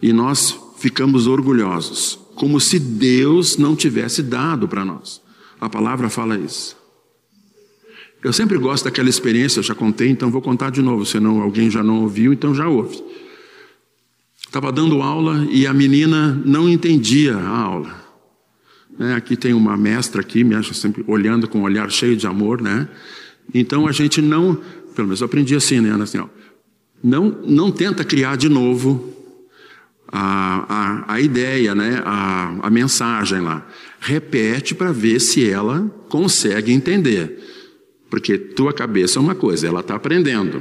e 0.00 0.10
nós 0.10 0.58
ficamos 0.78 1.26
orgulhosos, 1.26 2.18
como 2.34 2.58
se 2.58 2.78
Deus 2.78 3.58
não 3.58 3.76
tivesse 3.76 4.22
dado 4.22 4.66
para 4.66 4.82
nós. 4.82 5.20
A 5.60 5.68
palavra 5.68 6.08
fala 6.08 6.38
isso. 6.38 6.74
Eu 8.24 8.32
sempre 8.32 8.56
gosto 8.56 8.84
daquela 8.84 9.10
experiência, 9.10 9.58
eu 9.58 9.64
já 9.64 9.74
contei, 9.74 10.08
então 10.08 10.30
vou 10.30 10.40
contar 10.40 10.70
de 10.70 10.80
novo, 10.80 11.04
senão 11.04 11.42
alguém 11.42 11.70
já 11.70 11.82
não 11.82 12.00
ouviu, 12.04 12.32
então 12.32 12.54
já 12.54 12.66
ouve. 12.66 13.04
Estava 14.50 14.72
dando 14.72 15.00
aula 15.00 15.46
e 15.48 15.64
a 15.64 15.72
menina 15.72 16.42
não 16.44 16.68
entendia 16.68 17.36
a 17.36 17.48
aula. 17.56 17.94
É, 18.98 19.12
aqui 19.12 19.36
tem 19.36 19.54
uma 19.54 19.76
mestra 19.76 20.20
aqui, 20.20 20.42
me 20.42 20.56
acha 20.56 20.74
sempre 20.74 21.04
olhando 21.06 21.46
com 21.46 21.60
um 21.60 21.62
olhar 21.62 21.88
cheio 21.88 22.16
de 22.16 22.26
amor, 22.26 22.60
né? 22.60 22.88
Então 23.54 23.86
a 23.86 23.92
gente 23.92 24.20
não, 24.20 24.58
pelo 24.92 25.06
menos 25.06 25.20
eu 25.20 25.26
aprendi 25.26 25.54
assim, 25.54 25.80
né? 25.80 25.96
Assim, 26.02 26.18
ó, 26.18 26.26
não, 27.00 27.30
não 27.46 27.70
tenta 27.70 28.02
criar 28.02 28.36
de 28.36 28.48
novo 28.48 29.14
a, 30.08 31.04
a, 31.06 31.14
a 31.14 31.20
ideia, 31.20 31.72
né? 31.72 32.02
A, 32.04 32.56
a 32.60 32.70
mensagem 32.70 33.40
lá. 33.40 33.64
Repete 34.00 34.74
para 34.74 34.90
ver 34.90 35.20
se 35.20 35.48
ela 35.48 35.88
consegue 36.08 36.72
entender. 36.72 37.38
Porque 38.10 38.36
tua 38.36 38.72
cabeça 38.72 39.20
é 39.20 39.22
uma 39.22 39.36
coisa, 39.36 39.68
ela 39.68 39.78
está 39.78 39.94
aprendendo. 39.94 40.60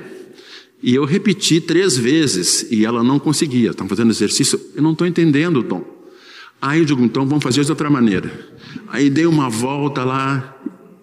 E 0.82 0.96
eu 0.96 1.04
repeti 1.04 1.60
três 1.60 1.98
vezes 1.98 2.66
e 2.72 2.86
ela 2.86 3.04
não 3.04 3.20
conseguia. 3.20 3.72
Estão 3.72 3.88
fazendo 3.88 4.12
exercício? 4.12 4.60
Eu 4.74 4.82
não 4.82 4.94
estou 4.94 5.06
entendendo, 5.06 5.62
Tom. 5.64 5.84
Aí 6.62 6.80
eu 6.80 6.86
digo, 6.86 7.04
então 7.04 7.26
vamos 7.26 7.44
fazer 7.44 7.64
de 7.64 7.72
outra 7.72 7.90
maneira. 7.90 8.32
Aí 8.88 9.10
dei 9.10 9.26
uma 9.26 9.50
volta 9.50 10.04
lá, 10.04 10.58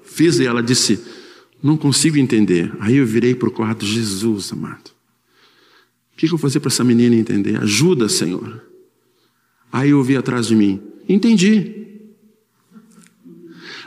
fiz 0.04 0.38
e 0.38 0.46
ela 0.46 0.62
disse, 0.62 1.00
não 1.62 1.76
consigo 1.76 2.16
entender. 2.18 2.72
Aí 2.80 2.96
eu 2.96 3.06
virei 3.06 3.34
para 3.34 3.48
o 3.48 3.52
quarto, 3.52 3.84
Jesus 3.84 4.52
amado. 4.52 4.90
O 6.12 6.16
que, 6.16 6.26
que 6.26 6.26
eu 6.26 6.30
vou 6.30 6.38
fazer 6.38 6.60
para 6.60 6.68
essa 6.68 6.84
menina 6.84 7.14
entender? 7.14 7.60
Ajuda, 7.60 8.08
Senhor. 8.08 8.62
Aí 9.70 9.90
eu 9.90 9.98
ouvi 9.98 10.16
atrás 10.16 10.46
de 10.46 10.56
mim, 10.56 10.80
entendi. 11.06 11.74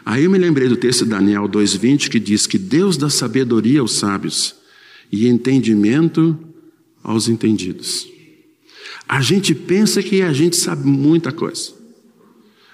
Aí 0.06 0.23
eu 0.23 0.30
me 0.30 0.38
lembrei 0.38 0.67
do 0.67 0.75
texto 0.75 1.04
de 1.04 1.12
Daniel 1.12 1.47
2,20 1.47 2.10
que 2.10 2.19
diz 2.19 2.45
que 2.45 2.60
Deus 2.60 2.97
dá 2.97 3.10
sabedoria 3.10 3.80
aos 3.80 3.93
sábios 3.93 4.59
e 5.12 5.28
entendimento 5.28 6.38
aos 7.04 7.28
entendidos. 7.28 8.08
A 9.08 9.22
gente 9.22 9.56
pensa 9.56 10.04
que 10.04 10.22
a 10.22 10.32
gente 10.32 10.56
sabe 10.56 10.88
muita 10.88 11.32
coisa. 11.32 11.74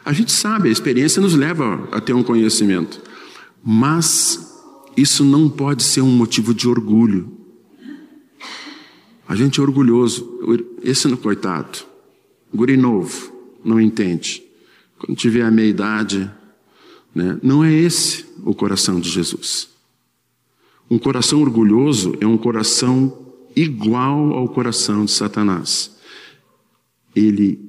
A 0.04 0.14
gente 0.14 0.32
sabe, 0.32 0.70
a 0.70 0.72
experiência 0.72 1.22
nos 1.22 1.34
leva 1.34 1.88
a 1.92 2.00
ter 2.02 2.14
um 2.14 2.24
conhecimento. 2.24 3.02
Mas 3.64 4.54
isso 4.96 5.24
não 5.24 5.50
pode 5.50 5.82
ser 5.82 6.02
um 6.02 6.12
motivo 6.12 6.54
de 6.54 6.68
orgulho. 6.68 7.32
A 9.28 9.36
gente 9.36 9.60
é 9.60 9.64
orgulhoso. 9.64 10.40
Esse 10.84 11.08
no 11.08 11.18
coitado, 11.18 11.80
guri 12.54 12.78
novo, 12.78 13.34
não 13.64 13.82
entende. 13.82 14.44
Quando 15.00 15.18
tiver 15.18 15.42
a 15.42 15.50
meia 15.50 15.70
idade, 15.70 16.30
né? 17.14 17.40
não 17.42 17.64
é 17.64 17.74
esse 17.74 18.26
o 18.44 18.54
coração 18.54 19.00
de 19.00 19.10
Jesus. 19.10 19.75
Um 20.90 21.00
coração 21.00 21.42
orgulhoso 21.42 22.16
é 22.20 22.28
um 22.28 22.38
coração 22.38 23.26
igual 23.56 24.34
ao 24.34 24.48
coração 24.48 25.06
de 25.06 25.12
Satanás. 25.12 25.96
Ele 27.16 27.60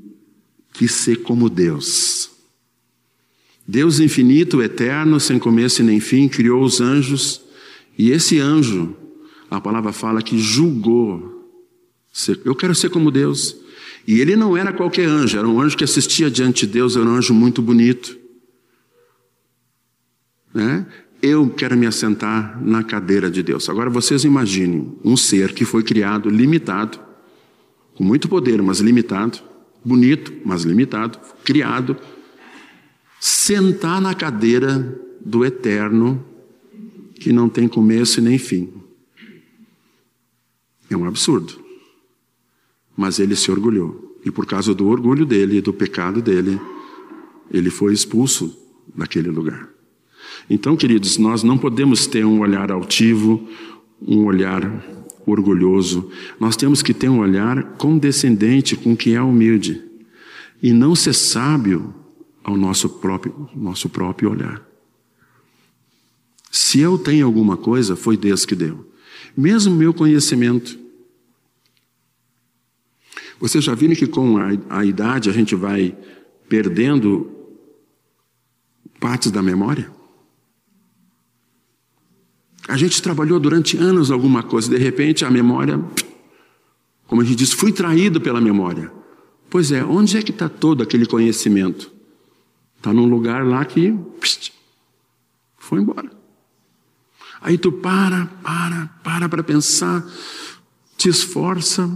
quis 0.73 0.93
ser 0.93 1.23
como 1.23 1.49
Deus. 1.49 2.31
Deus 3.67 3.99
infinito, 3.99 4.63
eterno, 4.63 5.19
sem 5.19 5.39
começo 5.39 5.83
e 5.83 5.85
nem 5.85 5.99
fim, 5.99 6.29
criou 6.29 6.63
os 6.63 6.81
anjos, 6.81 7.41
e 7.99 8.11
esse 8.11 8.39
anjo, 8.39 8.95
a 9.51 9.61
palavra 9.61 9.93
fala 9.93 10.23
que 10.23 10.39
julgou. 10.39 11.51
Eu 12.45 12.55
quero 12.55 12.75
ser 12.75 12.91
como 12.91 13.11
Deus. 13.11 13.57
E 14.07 14.21
ele 14.21 14.37
não 14.37 14.57
era 14.57 14.73
qualquer 14.73 15.07
anjo, 15.07 15.39
era 15.39 15.49
um 15.49 15.61
anjo 15.61 15.77
que 15.77 15.85
assistia 15.85 16.31
diante 16.31 16.67
de 16.67 16.73
Deus, 16.75 16.95
era 16.97 17.05
um 17.05 17.15
anjo 17.15 17.35
muito 17.35 17.61
bonito. 17.61 18.17
Né? 20.55 20.87
Eu 21.23 21.49
quero 21.51 21.77
me 21.77 21.87
assentar 21.87 22.63
na 22.63 22.85
cadeira 22.85 23.31
de 23.31 23.43
Deus. 23.43 23.69
Agora 23.69 23.89
vocês 23.89 24.25
imaginem 24.25 24.97
um 25.05 25.17
ser 25.17 25.53
que 25.53 25.65
foi 25.65 25.83
criado 25.83 26.29
limitado, 26.29 26.99
com 27.95 28.05
muito 28.05 28.29
poder, 28.29 28.63
mas 28.63 28.81
limitado, 28.81 29.39
bonito, 29.85 30.33
mas 30.45 30.63
limitado, 30.63 31.19
criado, 31.43 31.97
sentar 33.19 34.01
na 34.01 34.15
cadeira 34.15 35.01
do 35.25 35.45
eterno, 35.45 36.25
que 37.15 37.33
não 37.33 37.49
tem 37.49 37.67
começo 37.67 38.21
nem 38.21 38.39
fim. 38.39 38.73
É 40.91 40.97
um 40.97 41.05
absurdo. 41.05 41.59
Mas 42.97 43.19
ele 43.19 43.35
se 43.35 43.51
orgulhou. 43.51 44.21
E 44.25 44.31
por 44.31 44.47
causa 44.47 44.75
do 44.75 44.87
orgulho 44.89 45.25
dele 45.25 45.59
e 45.59 45.61
do 45.61 45.73
pecado 45.73 46.21
dele, 46.21 46.61
ele 47.51 47.71
foi 47.71 47.93
expulso 47.93 48.57
daquele 48.95 49.31
lugar. 49.31 49.76
Então, 50.49 50.77
queridos, 50.77 51.19
nós 51.19 51.43
não 51.43 51.59
podemos 51.59 52.07
ter 52.07 52.25
um 52.25 52.41
olhar 52.41 52.71
altivo, 52.71 53.49
um 54.01 54.25
olhar 54.25 54.63
orgulhoso. 55.27 56.11
Nós 56.39 56.57
temos 56.57 56.83
que 56.83 56.95
ter 56.95 57.09
um 57.09 57.19
olhar 57.19 57.75
condescendente 57.77 58.77
com 58.77 58.97
que 58.97 59.15
é 59.15 59.21
humilde 59.21 59.83
e 60.63 60.73
não 60.73 60.95
ser 60.95 61.13
sábio 61.13 61.95
ao 62.45 62.57
nosso 62.57 62.89
próprio, 62.89 63.51
nosso 63.55 63.89
próprio 63.89 64.31
olhar. 64.31 64.65
Se 66.51 66.79
eu 66.81 66.97
tenho 66.97 67.27
alguma 67.27 67.57
coisa, 67.57 67.97
foi 67.97 68.17
Deus 68.17 68.47
que 68.47 68.55
deu. 68.55 68.91
Mesmo 69.37 69.75
meu 69.75 69.93
conhecimento. 69.93 70.79
Vocês 73.39 73.63
já 73.65 73.75
viram 73.75 73.95
que 73.95 74.07
com 74.07 74.39
a, 74.39 74.49
a 74.71 74.85
idade 74.85 75.29
a 75.29 75.33
gente 75.33 75.55
vai 75.55 75.95
perdendo 76.49 77.31
partes 78.99 79.31
da 79.31 79.43
memória? 79.43 79.96
A 82.69 82.77
gente 82.77 83.01
trabalhou 83.01 83.39
durante 83.39 83.77
anos 83.77 84.11
alguma 84.11 84.43
coisa, 84.43 84.69
de 84.69 84.77
repente 84.77 85.25
a 85.25 85.31
memória, 85.31 85.83
como 87.07 87.23
a 87.23 87.25
gente 87.25 87.37
diz, 87.37 87.53
fui 87.53 87.73
traído 87.73 88.21
pela 88.21 88.41
memória. 88.41 88.93
Pois 89.49 89.71
é, 89.71 89.85
onde 89.85 90.17
é 90.17 90.23
que 90.23 90.33
está 90.33 90.49
todo 90.49 90.83
aquele 90.83 91.07
conhecimento? 91.07 91.93
Está 92.77 92.93
num 92.93 93.07
lugar 93.07 93.47
lá 93.47 93.65
que 93.65 93.97
foi 95.57 95.81
embora. 95.81 96.11
Aí 97.41 97.57
tu 97.57 97.71
para, 97.71 98.27
para, 98.43 98.87
para 99.05 99.29
para 99.29 99.43
pensar, 99.43 100.05
te 100.97 101.09
esforça. 101.09 101.89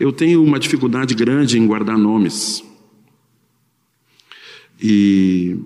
Eu 0.00 0.12
tenho 0.12 0.42
uma 0.42 0.58
dificuldade 0.58 1.14
grande 1.14 1.58
em 1.58 1.66
guardar 1.66 1.98
nomes. 1.98 2.64
E 4.80 5.58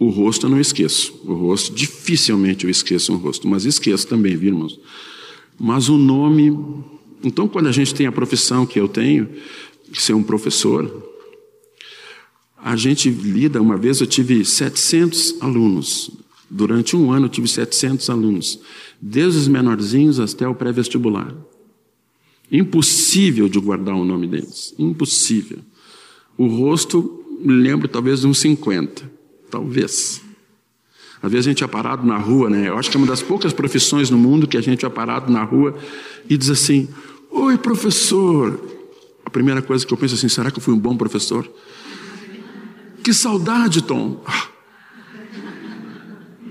o 0.00 0.08
rosto 0.08 0.46
eu 0.46 0.50
não 0.50 0.58
esqueço. 0.58 1.12
O 1.26 1.34
rosto, 1.34 1.74
dificilmente 1.74 2.64
eu 2.64 2.70
esqueço 2.70 3.12
um 3.12 3.16
rosto, 3.16 3.46
mas 3.46 3.66
esqueço 3.66 4.06
também, 4.06 4.34
viu, 4.34 4.54
irmãos? 4.54 4.80
Mas 5.58 5.90
o 5.90 5.98
nome. 5.98 6.56
Então, 7.22 7.46
quando 7.46 7.66
a 7.66 7.72
gente 7.72 7.94
tem 7.94 8.06
a 8.06 8.12
profissão 8.12 8.64
que 8.64 8.80
eu 8.80 8.88
tenho, 8.88 9.28
ser 9.92 10.14
um 10.14 10.22
professor, 10.22 11.06
a 12.56 12.74
gente 12.76 13.10
lida. 13.10 13.60
Uma 13.60 13.76
vez 13.76 14.00
eu 14.00 14.06
tive 14.06 14.42
700 14.42 15.36
alunos. 15.38 16.10
Durante 16.48 16.96
um 16.96 17.12
ano 17.12 17.26
eu 17.26 17.30
tive 17.30 17.46
700 17.46 18.08
alunos, 18.08 18.58
desde 19.00 19.38
os 19.38 19.48
menorzinhos 19.48 20.18
até 20.18 20.48
o 20.48 20.54
pré-vestibular. 20.54 21.32
Impossível 22.50 23.50
de 23.50 23.60
guardar 23.60 23.94
o 23.94 24.04
nome 24.04 24.26
deles. 24.26 24.74
Impossível. 24.78 25.58
O 26.38 26.46
rosto, 26.46 27.22
lembro 27.44 27.86
talvez 27.86 28.22
de 28.22 28.26
uns 28.26 28.38
50. 28.38 29.19
Talvez. 29.50 30.22
Às 31.22 31.30
vezes 31.30 31.46
a 31.46 31.50
gente 31.50 31.62
é 31.62 31.66
parado 31.66 32.06
na 32.06 32.16
rua, 32.16 32.48
né? 32.48 32.68
Eu 32.68 32.78
acho 32.78 32.90
que 32.90 32.96
é 32.96 32.98
uma 32.98 33.06
das 33.06 33.20
poucas 33.20 33.52
profissões 33.52 34.08
no 34.08 34.16
mundo 34.16 34.46
que 34.46 34.56
a 34.56 34.60
gente 34.60 34.86
é 34.86 34.88
parado 34.88 35.30
na 35.30 35.42
rua 35.42 35.76
e 36.28 36.36
diz 36.36 36.48
assim: 36.48 36.88
Oi, 37.30 37.58
professor. 37.58 38.58
A 39.24 39.28
primeira 39.28 39.60
coisa 39.60 39.86
que 39.86 39.92
eu 39.92 39.98
penso 39.98 40.14
é 40.14 40.16
assim: 40.16 40.28
será 40.28 40.50
que 40.50 40.58
eu 40.58 40.62
fui 40.62 40.72
um 40.72 40.78
bom 40.78 40.96
professor? 40.96 41.48
Que 43.02 43.14
saudade, 43.14 43.82
Tom. 43.82 44.22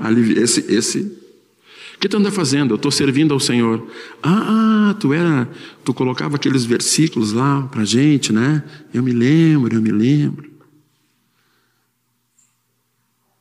Ah. 0.01 0.13
Esse, 0.13 0.61
esse. 0.73 0.99
O 1.01 1.99
que 1.99 2.07
tu 2.07 2.15
anda 2.15 2.31
fazendo? 2.31 2.71
Eu 2.71 2.77
estou 2.77 2.89
servindo 2.89 3.33
ao 3.33 3.39
Senhor. 3.41 3.85
Ah, 4.23 4.95
tu 4.97 5.11
era, 5.11 5.49
tu 5.83 5.93
colocava 5.93 6.37
aqueles 6.37 6.63
versículos 6.63 7.33
lá 7.33 7.63
para 7.63 7.83
gente, 7.83 8.31
né? 8.31 8.63
Eu 8.93 9.03
me 9.03 9.11
lembro, 9.11 9.75
eu 9.75 9.81
me 9.81 9.91
lembro 9.91 10.48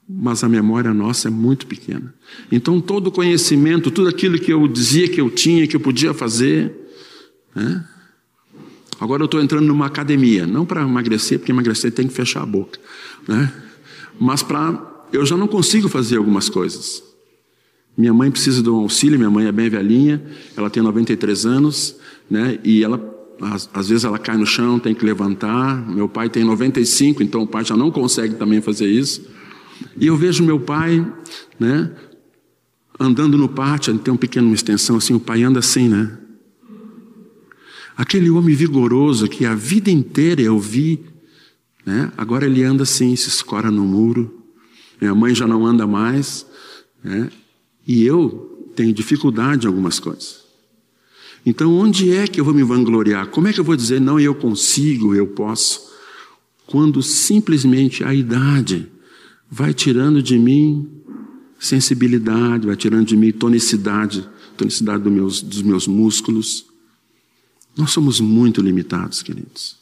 mas 0.09 0.43
a 0.43 0.49
memória 0.49 0.95
nossa 0.95 1.29
é 1.29 1.31
muito 1.31 1.67
pequena. 1.67 2.15
Então, 2.51 2.81
todo 2.81 3.09
o 3.09 3.13
conhecimento, 3.13 3.91
tudo 3.91 4.09
aquilo 4.09 4.39
que 4.39 4.51
eu 4.51 4.67
dizia 4.67 5.07
que 5.07 5.21
eu 5.21 5.29
tinha, 5.29 5.67
que 5.67 5.77
eu 5.77 5.81
podia 5.81 6.15
fazer. 6.15 6.75
Né? 7.55 7.85
Agora 8.99 9.23
eu 9.23 9.27
estou 9.27 9.41
entrando 9.41 9.67
numa 9.67 9.87
academia, 9.87 10.47
não 10.47 10.65
para 10.65 10.83
emagrecer, 10.83 11.39
porque 11.39 11.53
emagrecer 11.53 11.93
tem 11.93 12.07
que 12.07 12.15
fechar 12.15 12.43
a 12.43 12.47
boca, 12.47 12.79
né? 13.27 13.53
mas 14.19 14.43
para. 14.43 14.87
Eu 15.13 15.25
já 15.25 15.37
não 15.37 15.47
consigo 15.47 15.89
fazer 15.89 16.17
algumas 16.17 16.49
coisas. 16.51 17.03
Minha 17.97 18.13
mãe 18.13 18.31
precisa 18.31 18.63
de 18.63 18.69
um 18.69 18.77
auxílio, 18.77 19.19
minha 19.19 19.31
mãe 19.31 19.47
é 19.47 19.53
bem 19.53 19.69
velhinha, 19.69 20.23
ela 20.57 20.69
tem 20.69 20.83
93 20.83 21.47
anos, 21.47 21.97
né? 22.31 22.59
e 22.63 22.85
ela 22.85 22.99
às, 23.41 23.69
às, 23.73 23.89
vezes 23.89 24.05
ela 24.05 24.19
cai 24.19 24.37
no 24.37 24.45
chão, 24.45 24.79
tem 24.79 24.95
que 24.95 25.05
levantar. 25.05 25.89
Meu 25.89 26.09
pai 26.09 26.29
tem 26.29 26.45
95, 26.45 27.23
então 27.23 27.43
o 27.43 27.47
pai 27.47 27.65
já 27.65 27.77
não 27.77 27.91
consegue 27.91 28.35
também 28.35 28.61
fazer 28.61 28.87
isso. 28.87 29.38
E 29.97 30.07
eu 30.07 30.17
vejo 30.17 30.45
meu 30.45 30.61
pai, 30.61 31.07
né, 31.59 31.91
andando 32.99 33.39
no 33.39 33.49
pátio, 33.49 33.97
tem 33.99 34.13
uma 34.13 34.19
pequena 34.19 34.53
extensão 34.53 34.97
assim, 34.97 35.15
o 35.15 35.21
pai 35.21 35.43
anda 35.43 35.61
assim, 35.61 35.89
né? 35.89 36.19
Aquele 37.97 38.31
homem 38.31 38.55
vigoroso 38.55 39.29
que 39.29 39.45
a 39.45 39.55
vida 39.55 39.91
inteira 39.91 40.41
eu 40.41 40.59
vi, 40.59 41.05
né? 41.85 42.13
Agora 42.17 42.47
ele 42.47 42.63
anda 42.63 42.83
assim, 42.83 43.15
se 43.17 43.29
escora 43.29 43.71
no 43.71 43.85
muro. 43.85 44.43
Minha 45.01 45.15
mãe 45.15 45.35
já 45.35 45.47
não 45.47 45.67
anda 45.67 45.87
mais, 45.87 46.47
né? 47.03 47.31
E 47.87 48.05
eu 48.05 48.71
tenho 48.77 48.93
dificuldade 48.93 49.67
em 49.67 49.69
algumas 49.69 49.99
coisas. 49.99 50.45
Então, 51.45 51.75
onde 51.75 52.13
é 52.13 52.27
que 52.27 52.41
eu 52.41 52.45
vou 52.45 52.53
me 52.53 52.63
vangloriar? 52.63 53.29
Como 53.29 53.49
é 53.49 53.53
que 53.53 53.59
eu 53.59 53.65
vou 53.65 53.75
dizer, 53.75 54.01
não, 54.01 54.21
eu 54.21 54.35
consigo, 54.35 55.15
eu 55.15 55.27
posso? 55.29 55.89
Quando 56.67 57.03
simplesmente 57.03 58.05
a 58.05 58.13
idade 58.13 58.89
vai 59.51 59.73
tirando 59.73 60.23
de 60.23 60.39
mim 60.39 60.89
sensibilidade, 61.59 62.67
vai 62.67 62.77
tirando 62.77 63.07
de 63.07 63.17
mim 63.17 63.33
tonicidade, 63.33 64.29
tonicidade 64.57 65.03
dos 65.03 65.13
meus, 65.13 65.43
dos 65.43 65.63
meus 65.63 65.87
músculos. 65.87 66.67
Nós 67.77 67.91
somos 67.91 68.21
muito 68.21 68.61
limitados, 68.61 69.23
queridos. 69.23 69.77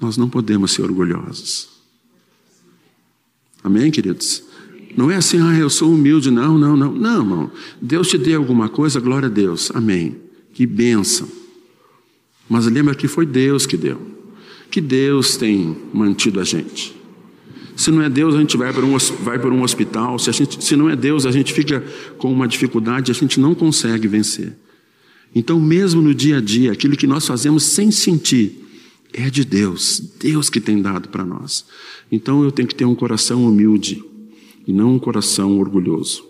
Nós 0.00 0.16
não 0.16 0.28
podemos 0.28 0.72
ser 0.72 0.82
orgulhosos. 0.82 1.68
Amém, 3.62 3.90
queridos? 3.90 4.42
Não 4.96 5.10
é 5.10 5.16
assim, 5.16 5.40
ah, 5.40 5.56
eu 5.56 5.70
sou 5.70 5.92
humilde. 5.92 6.30
Não, 6.30 6.58
não, 6.58 6.76
não. 6.76 6.92
Não, 6.92 7.18
irmão. 7.20 7.52
Deus 7.80 8.08
te 8.08 8.18
deu 8.18 8.40
alguma 8.40 8.68
coisa, 8.68 9.00
glória 9.00 9.26
a 9.26 9.30
Deus. 9.30 9.70
Amém. 9.74 10.16
Que 10.52 10.66
bênção. 10.66 11.28
Mas 12.48 12.66
lembra 12.66 12.94
que 12.94 13.08
foi 13.08 13.26
Deus 13.26 13.66
que 13.66 13.76
deu. 13.76 14.00
Que 14.70 14.80
Deus 14.80 15.36
tem 15.36 15.76
mantido 15.92 16.40
a 16.40 16.44
gente. 16.44 16.94
Se 17.76 17.90
não 17.90 18.02
é 18.02 18.08
Deus, 18.08 18.34
a 18.34 18.38
gente 18.38 18.56
vai 18.56 18.72
para 18.72 18.84
um, 18.84 18.96
vai 19.22 19.38
para 19.38 19.50
um 19.50 19.62
hospital. 19.62 20.18
Se, 20.18 20.30
gente, 20.32 20.62
se 20.62 20.76
não 20.76 20.88
é 20.88 20.94
Deus, 20.94 21.26
a 21.26 21.32
gente 21.32 21.52
fica 21.52 21.84
com 22.18 22.32
uma 22.32 22.46
dificuldade, 22.46 23.10
a 23.10 23.14
gente 23.14 23.40
não 23.40 23.54
consegue 23.54 24.06
vencer. 24.06 24.56
Então, 25.34 25.58
mesmo 25.58 26.00
no 26.00 26.14
dia 26.14 26.38
a 26.38 26.40
dia, 26.40 26.72
aquilo 26.72 26.96
que 26.96 27.06
nós 27.06 27.26
fazemos 27.26 27.64
sem 27.64 27.90
sentir, 27.90 28.64
é 29.12 29.28
de 29.28 29.44
Deus. 29.44 30.00
Deus 30.20 30.48
que 30.48 30.60
tem 30.60 30.80
dado 30.80 31.08
para 31.08 31.24
nós. 31.24 31.64
Então, 32.10 32.44
eu 32.44 32.52
tenho 32.52 32.68
que 32.68 32.74
ter 32.74 32.84
um 32.84 32.94
coração 32.94 33.44
humilde 33.44 34.02
e 34.66 34.72
não 34.72 34.94
um 34.94 34.98
coração 34.98 35.58
orgulhoso. 35.58 36.24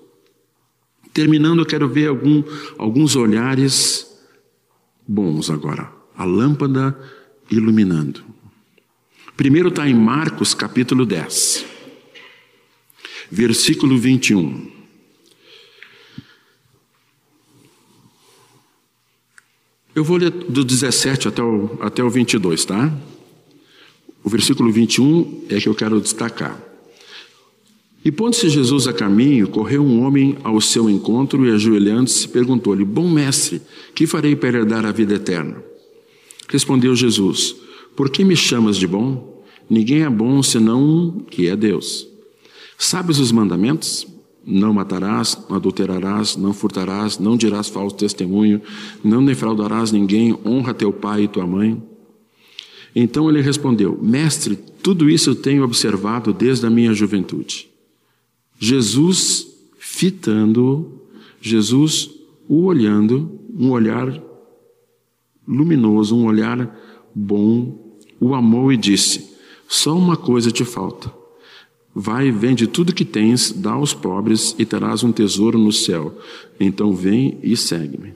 Terminando, 1.13 1.61
eu 1.61 1.67
quero 1.67 1.89
ver 1.89 2.09
algum, 2.09 2.43
alguns 2.79 3.15
olhares 3.15 4.07
bons 5.07 5.51
agora. 5.51 5.93
A 6.17 6.25
lâmpada 6.25 6.99
iluminando. 7.51 8.34
Primeiro 9.37 9.69
está 9.69 9.89
em 9.89 9.95
Marcos 9.95 10.55
capítulo 10.55 11.05
10, 11.05 11.65
versículo 13.29 13.99
21. 13.99 14.71
Eu 19.93 20.05
vou 20.05 20.19
ler 20.19 20.31
do 20.31 20.65
17 20.65 21.27
até 21.27 21.43
o, 21.43 21.79
até 21.81 22.05
o 22.05 22.09
22, 22.09 22.65
tá? 22.65 22.97
O 24.23 24.31
versículo 24.31 24.71
21 24.71 25.47
é 25.49 25.61
que 25.61 25.69
eu 25.69 25.75
quero 25.75 26.01
destacar. 26.01 26.61
E 28.05 28.13
pondo-se 28.13 28.49
Jesus 28.49 28.87
a 28.87 28.93
caminho, 28.93 29.49
correu 29.49 29.83
um 29.83 30.05
homem 30.05 30.39
ao 30.45 30.61
seu 30.61 30.89
encontro 30.89 31.45
e, 31.45 31.51
ajoelhando-se, 31.51 32.29
perguntou-lhe: 32.29 32.85
Bom 32.85 33.11
mestre, 33.11 33.61
que 33.97 34.07
farei 34.07 34.37
para 34.37 34.59
herdar 34.59 34.87
a 34.87 34.93
vida 34.93 35.15
eterna? 35.15 35.61
Respondeu 36.49 36.95
Jesus: 36.95 37.65
Por 37.97 38.11
que 38.11 38.25
me 38.25 38.37
chamas 38.37 38.77
de 38.77 38.87
bom? 38.87 39.43
Ninguém 39.69 40.03
é 40.03 40.11
bom 40.11 40.43
senão 40.43 40.83
um 40.83 41.21
que 41.21 41.49
é 41.49 41.57
Deus. 41.57 42.07
Sabes 42.77 43.19
os 43.19 43.33
mandamentos? 43.33 44.07
Não 44.47 44.75
matarás, 44.75 45.39
não 45.49 45.57
adulterarás, 45.57 46.37
não 46.37 46.53
furtarás, 46.53 47.19
não 47.19 47.37
dirás 47.37 47.69
falso 47.69 47.97
testemunho, 47.97 48.61
não 49.03 49.25
defraudarás 49.25 49.91
ninguém, 49.91 50.39
honra 50.45 50.75
teu 50.75 50.93
pai 50.93 51.23
e 51.23 51.29
tua 51.29 51.47
mãe. 51.47 51.83
Então 52.95 53.29
ele 53.29 53.41
respondeu: 53.41 53.99
Mestre, 54.03 54.57
tudo 54.83 55.09
isso 55.09 55.31
eu 55.31 55.35
tenho 55.35 55.65
observado 55.65 56.33
desde 56.33 56.67
a 56.67 56.71
minha 56.71 56.93
juventude. 56.93 57.69
Jesus 58.59 59.47
fitando, 59.79 61.01
Jesus 61.41 62.11
o 62.47 62.65
olhando, 62.65 63.41
um 63.57 63.71
olhar 63.71 64.23
luminoso, 65.47 66.17
um 66.17 66.27
olhar 66.27 66.79
bom, 67.15 67.84
o 68.25 68.35
amou 68.35 68.73
e 68.73 68.77
disse: 68.77 69.37
Só 69.69 69.97
uma 69.97 70.17
coisa 70.17 70.51
te 70.51 70.65
falta. 70.65 71.13
Vai, 71.95 72.31
vende 72.31 72.67
tudo 72.67 72.95
que 72.95 73.05
tens, 73.05 73.53
dá 73.53 73.73
aos 73.73 73.93
pobres 73.93 74.57
e 74.59 74.65
terás 74.65 75.05
um 75.05 75.13
tesouro 75.13 75.59
no 75.59 75.71
céu. 75.71 76.19
Então 76.59 76.95
vem 76.95 77.39
e 77.43 77.57
segue-me. 77.57 78.15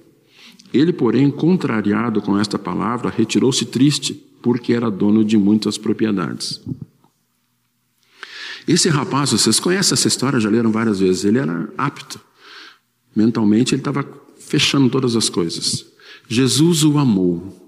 Ele, 0.73 0.92
porém, 0.92 1.31
contrariado 1.31 2.23
com 2.23 2.38
esta 2.38 2.59
palavra, 2.59 3.12
retirou-se 3.14 3.64
triste, 3.66 4.14
porque 4.42 4.73
era 4.73 4.90
dono 4.90 5.23
de 5.25 5.37
muitas 5.37 5.77
propriedades. 5.77 6.61
Esse 8.66 8.88
rapaz, 8.88 9.31
vocês 9.31 9.61
conhecem 9.61 9.94
essa 9.94 10.09
história, 10.09 10.40
já 10.40 10.49
leram 10.49 10.73
várias 10.73 11.01
vezes, 11.01 11.25
ele 11.25 11.38
era 11.38 11.73
apto. 11.77 12.21
Mentalmente 13.14 13.75
ele 13.75 13.81
estava 13.81 14.07
fechando 14.38 14.88
todas 14.88 15.16
as 15.16 15.29
coisas. 15.29 15.87
Jesus 16.29 16.83
o 16.83 16.99
amou. 16.99 17.67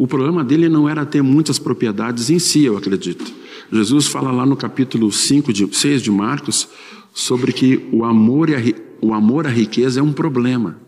O 0.00 0.06
problema 0.06 0.42
dele 0.42 0.66
não 0.66 0.88
era 0.88 1.04
ter 1.04 1.20
muitas 1.20 1.58
propriedades 1.58 2.30
em 2.30 2.38
si, 2.38 2.64
eu 2.64 2.74
acredito. 2.74 3.30
Jesus 3.70 4.06
fala 4.06 4.30
lá 4.30 4.46
no 4.46 4.56
capítulo 4.56 5.12
5 5.12 5.52
de, 5.52 5.76
6 5.76 6.00
de 6.00 6.10
Marcos 6.10 6.66
sobre 7.12 7.52
que 7.52 7.86
o 7.92 8.02
amor, 8.02 8.48
e 8.48 8.54
a, 8.54 8.60
o 9.02 9.12
amor 9.12 9.46
à 9.46 9.50
riqueza 9.50 10.00
é 10.00 10.02
um 10.02 10.10
problema. 10.10 10.80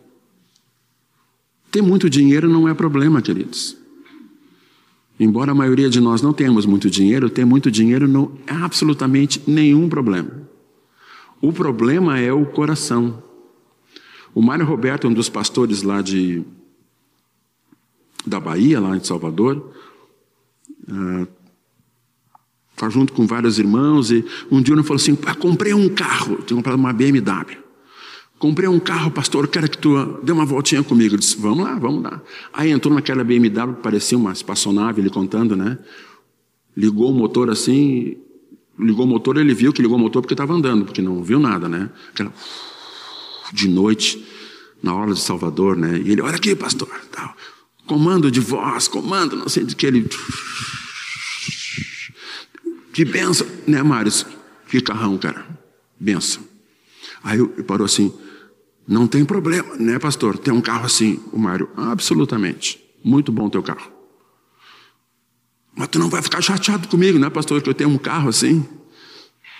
Ter 1.70 1.82
muito 1.82 2.08
dinheiro 2.08 2.48
não 2.48 2.66
é 2.66 2.72
problema, 2.72 3.20
queridos. 3.20 3.76
Embora 5.20 5.52
a 5.52 5.54
maioria 5.54 5.90
de 5.90 6.00
nós 6.00 6.22
não 6.22 6.32
tenhamos 6.32 6.64
muito 6.64 6.88
dinheiro, 6.88 7.28
ter 7.28 7.44
muito 7.44 7.70
dinheiro 7.70 8.08
não 8.08 8.32
é 8.46 8.54
absolutamente 8.54 9.42
nenhum 9.46 9.90
problema. 9.90 10.48
O 11.38 11.52
problema 11.52 12.18
é 12.18 12.32
o 12.32 12.46
coração. 12.46 13.22
O 14.34 14.40
Mário 14.40 14.64
Roberto, 14.64 15.06
um 15.06 15.12
dos 15.12 15.28
pastores 15.28 15.82
lá 15.82 16.00
de 16.00 16.42
da 18.26 18.38
Bahia, 18.40 18.80
lá 18.80 18.96
em 18.96 19.02
Salvador, 19.02 19.72
está 22.72 22.86
uh, 22.86 22.90
junto 22.90 23.12
com 23.12 23.26
vários 23.26 23.58
irmãos 23.58 24.10
e 24.10 24.24
um 24.50 24.60
dia 24.60 24.74
ele 24.74 24.82
falou 24.82 24.96
assim: 24.96 25.16
comprei 25.38 25.74
um 25.74 25.88
carro, 25.88 26.36
tinha 26.42 26.56
comprado 26.56 26.78
uma 26.78 26.92
BMW. 26.92 27.62
Comprei 28.42 28.68
um 28.68 28.80
carro, 28.80 29.08
pastor, 29.08 29.46
quero 29.46 29.70
que 29.70 29.78
tu 29.78 30.18
dê 30.24 30.32
uma 30.32 30.44
voltinha 30.44 30.82
comigo. 30.82 31.14
Eu 31.14 31.18
disse, 31.18 31.36
vamos 31.36 31.64
lá, 31.64 31.78
vamos 31.78 32.02
lá. 32.02 32.20
Aí 32.52 32.72
entrou 32.72 32.92
naquela 32.92 33.22
BMW, 33.22 33.74
parecia 33.80 34.18
uma 34.18 34.32
espaçonave, 34.32 35.00
ele 35.00 35.10
contando, 35.10 35.54
né? 35.54 35.78
Ligou 36.76 37.12
o 37.12 37.14
motor 37.14 37.48
assim, 37.50 38.16
ligou 38.76 39.04
o 39.04 39.08
motor, 39.08 39.36
ele 39.36 39.54
viu 39.54 39.72
que 39.72 39.80
ligou 39.80 39.96
o 39.96 40.00
motor 40.00 40.22
porque 40.22 40.34
estava 40.34 40.52
andando, 40.54 40.84
porque 40.84 41.00
não 41.00 41.22
viu 41.22 41.38
nada, 41.38 41.68
né? 41.68 41.88
Aquela, 42.10 42.32
de 43.52 43.68
noite, 43.68 44.26
na 44.82 44.92
hora 44.92 45.14
de 45.14 45.20
Salvador, 45.20 45.76
né? 45.76 46.02
E 46.04 46.10
ele, 46.10 46.20
olha 46.20 46.34
aqui, 46.34 46.56
pastor, 46.56 46.88
tal. 47.12 47.36
Comando 47.86 48.30
de 48.30 48.40
voz, 48.40 48.88
comando, 48.88 49.36
não 49.36 49.48
sei 49.48 49.64
de 49.64 49.74
que 49.74 49.86
ele. 49.86 50.08
Que 52.92 53.04
benção, 53.04 53.46
né, 53.66 53.82
Mário? 53.82 54.12
Que 54.68 54.80
carrão, 54.80 55.16
cara. 55.18 55.46
Benção. 55.98 56.42
Aí 57.24 57.38
ele 57.38 57.62
parou 57.62 57.84
assim, 57.84 58.12
não 58.86 59.06
tem 59.06 59.24
problema, 59.24 59.76
né, 59.76 59.98
pastor? 59.98 60.36
Tem 60.36 60.52
um 60.52 60.60
carro 60.60 60.86
assim, 60.86 61.20
o 61.32 61.38
Mário. 61.38 61.68
Absolutamente. 61.76 62.82
Muito 63.04 63.32
bom 63.32 63.48
teu 63.48 63.62
carro. 63.62 63.90
Mas 65.74 65.88
tu 65.88 65.98
não 65.98 66.10
vai 66.10 66.20
ficar 66.20 66.42
chateado 66.42 66.86
comigo, 66.88 67.18
né, 67.18 67.30
pastor, 67.30 67.62
que 67.62 67.68
eu 67.68 67.74
tenho 67.74 67.90
um 67.90 67.98
carro 67.98 68.28
assim? 68.28 68.66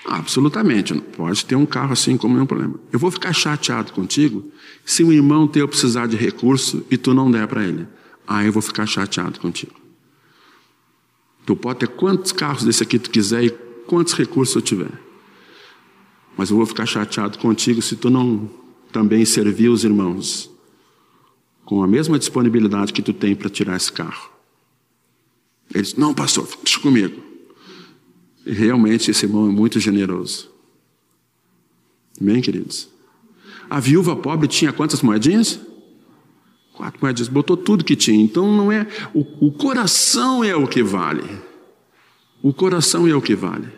Absolutamente. 0.05 0.95
Pode 1.17 1.45
ter 1.45 1.55
um 1.55 1.65
carro 1.65 1.93
assim 1.93 2.17
como 2.17 2.35
nenhum 2.35 2.47
problema. 2.47 2.75
Eu 2.93 2.99
vou 2.99 3.11
ficar 3.11 3.33
chateado 3.33 3.93
contigo 3.93 4.51
se 4.85 5.05
um 5.05 5.13
irmão 5.13 5.47
teu 5.47 5.67
precisar 5.69 6.07
de 6.07 6.17
recurso 6.17 6.85
e 6.91 6.97
tu 6.97 7.15
não 7.15 7.31
der 7.31 7.47
para 7.47 7.65
ele. 7.65 7.87
Aí 8.27 8.47
eu 8.47 8.53
vou 8.53 8.63
ficar 8.63 8.87
chateado 8.87 9.41
contigo. 9.41 9.75
Tu 11.45 11.57
pode 11.57 11.81
ter 11.81 11.89
quantos 11.89 12.33
carros 12.33 12.65
desse 12.65 12.83
aqui 12.83 12.99
tu 12.99 13.11
quiser 13.11 13.45
e 13.45 13.51
quantos 13.87 14.15
recursos 14.15 14.55
eu 14.55 14.63
tiver. 14.63 14.93
Mas 16.37 16.51
eu 16.51 16.57
vou 16.57 16.67
ficar 16.67 16.87
chateado 16.87 17.39
contigo 17.39 17.83
se 17.83 17.97
tu 17.97 18.09
não 18.09 18.49
também 18.93 19.25
servir 19.25 19.69
os 19.69 19.85
irmãos 19.85 20.51
com 21.65 21.83
a 21.83 21.87
mesma 21.87 22.19
disponibilidade 22.19 22.93
que 22.93 23.03
tu 23.03 23.13
tem 23.13 23.35
para 23.35 23.51
tirar 23.51 23.77
esse 23.77 23.93
carro. 23.93 24.31
Ele 25.75 25.83
disse: 25.83 25.99
Não, 25.99 26.15
pastor, 26.15 26.49
deixa 26.63 26.81
comigo. 26.81 27.23
E 28.45 28.53
realmente 28.53 29.11
esse 29.11 29.25
irmão 29.25 29.49
é 29.49 29.51
muito 29.51 29.79
generoso. 29.81 30.51
Bem, 32.21 32.41
queridos? 32.41 32.89
A 33.71 33.81
viúva 33.81 34.15
pobre 34.15 34.49
tinha 34.49 34.73
quantas 34.73 35.03
moedinhas? 35.03 35.59
Quatro 36.91 37.31
botou 37.31 37.57
tudo 37.57 37.85
que 37.85 37.95
tinha. 37.95 38.21
Então 38.21 38.51
não 38.51 38.73
é. 38.73 38.87
O, 39.15 39.47
o 39.47 39.53
coração 39.53 40.43
é 40.43 40.57
o 40.57 40.67
que 40.67 40.83
vale. 40.83 41.25
O 42.43 42.53
coração 42.53 43.07
é 43.07 43.15
o 43.15 43.23
que 43.23 43.37
vale. 43.37 43.69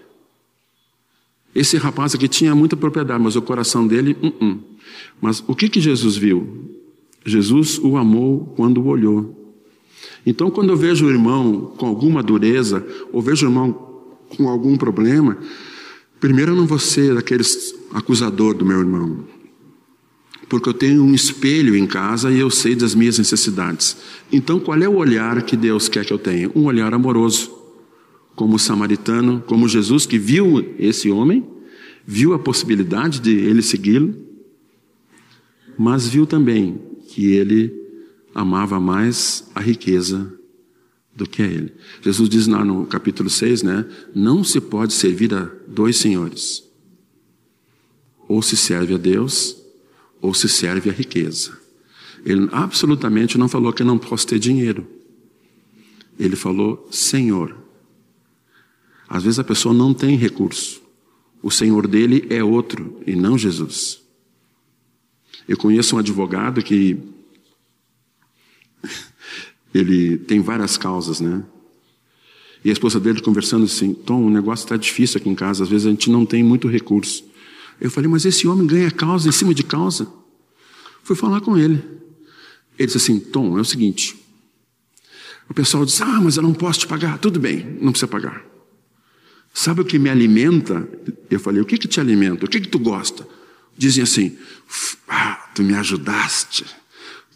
Esse 1.55 1.77
rapaz 1.77 2.14
aqui 2.14 2.27
tinha 2.27 2.55
muita 2.55 2.77
propriedade, 2.77 3.23
mas 3.23 3.37
o 3.37 3.43
coração 3.43 3.87
dele, 3.87 4.17
uh 4.23 4.45
-uh. 4.45 4.59
Mas 5.21 5.45
o 5.47 5.55
que, 5.55 5.69
que 5.69 5.81
Jesus 5.81 6.17
viu? 6.17 6.81
Jesus 7.25 7.79
o 7.79 7.97
amou 7.97 8.53
quando 8.57 8.81
o 8.81 8.87
olhou. 8.87 9.55
Então, 10.27 10.51
quando 10.51 10.71
eu 10.71 10.77
vejo 10.77 11.07
o 11.07 11.11
irmão 11.11 11.75
com 11.77 11.87
alguma 11.87 12.23
dureza, 12.23 12.85
ou 13.12 13.21
vejo 13.21 13.47
o 13.47 13.51
irmão 13.51 13.73
com 14.37 14.49
algum 14.49 14.77
problema, 14.77 15.37
primeiro 16.19 16.53
eu 16.53 16.57
não 16.57 16.67
vou 16.67 16.79
ser 16.79 17.14
daqueles 17.14 17.75
acusador 17.93 18.55
do 18.55 18.64
meu 18.64 18.81
irmão. 18.81 19.34
Porque 20.48 20.68
eu 20.68 20.74
tenho 20.74 21.02
um 21.02 21.14
espelho 21.14 21.74
em 21.76 21.87
casa 21.87 22.30
e 22.30 22.38
eu 22.38 22.50
sei 22.50 22.74
das 22.74 22.94
minhas 22.94 23.18
necessidades. 23.18 23.96
Então, 24.30 24.61
qual 24.61 24.80
é 24.80 24.88
o 24.88 24.96
olhar 24.96 25.42
que 25.42 25.57
Deus 25.57 25.88
quer 25.88 26.04
que 26.04 26.12
eu 26.12 26.18
tenha? 26.18 26.50
Um 26.54 26.64
olhar 26.64 26.92
amoroso. 26.92 27.50
Como 28.35 28.57
o 28.57 28.59
samaritano, 28.59 29.42
como 29.46 29.68
Jesus 29.68 30.07
que 30.07 30.18
viu 30.18 30.74
esse 30.78 31.11
homem, 31.11 31.46
viu 32.07 32.35
a 32.35 32.38
possibilidade 32.38 33.20
de 33.20 33.30
ele 33.30 33.62
segui-lo, 33.62 34.14
mas 35.78 36.07
viu 36.07 36.26
também 36.26 36.80
que 37.09 37.26
ele 37.33 37.72
amava 38.35 38.80
mais 38.80 39.48
a 39.54 39.61
riqueza 39.61 40.33
do 41.14 41.28
que 41.28 41.42
a 41.42 41.46
ele. 41.46 41.72
Jesus 42.02 42.28
diz 42.28 42.46
lá 42.46 42.64
no 42.64 42.87
capítulo 42.87 43.30
6, 43.30 43.62
né? 43.62 43.87
Não 44.14 44.42
se 44.42 44.61
pode 44.61 44.92
servir 44.92 45.33
a 45.33 45.48
dois 45.68 45.96
senhores. 45.96 46.64
Ou 48.28 48.42
se 48.42 48.57
serve 48.57 48.94
a 48.94 48.98
Deus, 48.98 49.57
ou 50.25 50.33
se 50.33 50.49
serve 50.49 50.89
a 50.89 50.93
riqueza. 50.93 51.53
Ele 52.25 52.49
absolutamente 52.51 53.37
não 53.37 53.47
falou 53.47 53.75
que 53.75 53.83
eu 53.83 53.87
não 53.87 53.99
posso 53.99 54.27
ter 54.27 54.39
dinheiro. 54.39 54.87
Ele 56.18 56.35
falou 56.35 56.89
Senhor. 56.91 57.55
Às 59.07 59.22
vezes 59.22 59.39
a 59.39 59.45
pessoa 59.45 59.75
não 59.75 59.93
tem 59.93 60.16
recurso. 60.16 60.81
O 61.43 61.51
Senhor 61.51 61.87
dele 61.87 62.27
é 62.31 62.43
outro 62.43 63.03
e 63.07 63.14
não 63.14 63.37
Jesus. 63.37 64.01
Eu 65.47 65.59
conheço 65.59 65.95
um 65.95 65.99
advogado 65.99 66.62
que 66.62 66.97
ele 69.75 70.16
tem 70.16 70.41
várias 70.41 70.79
causas, 70.79 71.20
né? 71.20 71.45
E 72.64 72.70
a 72.70 72.72
esposa 72.72 72.99
dele 72.99 73.20
conversando 73.20 73.66
assim, 73.66 73.93
Tom, 73.93 74.25
o 74.25 74.31
negócio 74.31 74.64
está 74.64 74.79
difícil 74.79 75.20
aqui 75.20 75.29
em 75.29 75.35
casa, 75.35 75.64
às 75.64 75.68
vezes 75.68 75.87
a 75.87 75.91
gente 75.91 76.09
não 76.09 76.25
tem 76.25 76.43
muito 76.43 76.66
recurso. 76.66 77.34
Eu 77.81 77.91
falei, 77.91 78.09
mas 78.09 78.25
esse 78.25 78.47
homem 78.47 78.66
ganha 78.66 78.91
causa 78.91 79.29
em 79.29 79.33
cima 79.33 79.55
de 79.55 79.62
causa. 79.62 80.07
Fui 81.03 81.16
falar 81.16 81.41
com 81.41 81.57
ele. 81.57 81.83
Ele 82.79 82.87
disse 82.87 82.99
assim, 82.99 83.20
Tom, 83.20 83.59
é 83.59 83.61
o 83.61 83.64
seguinte. 83.64 84.16
O 85.49 85.55
pessoal 85.55 85.85
diz, 85.85 86.01
ah, 86.01 86.20
mas 86.20 86.37
eu 86.37 86.43
não 86.43 86.55
posso 86.55 86.81
te 86.81 86.87
pagar. 86.87 87.18
Tudo 87.18 87.39
bem, 87.39 87.79
não 87.81 87.93
precisa 87.93 88.09
pagar. 88.09 88.43
Sabe 89.53 89.83
o 89.83 89.85
que 89.85 89.99
me 89.99 90.11
alimenta? 90.11 90.89
Eu 91.31 91.39
falei, 91.39 91.61
o 91.61 91.64
que, 91.64 91.79
que 91.79 91.87
te 91.87 92.01
alimenta? 92.01 92.45
O 92.45 92.49
que, 92.49 92.61
que 92.61 92.68
tu 92.68 92.79
gosta? 92.79 93.27
Dizem 93.77 94.03
assim, 94.03 94.37
ah, 95.09 95.51
tu 95.55 95.62
me 95.62 95.75
ajudaste. 95.75 96.64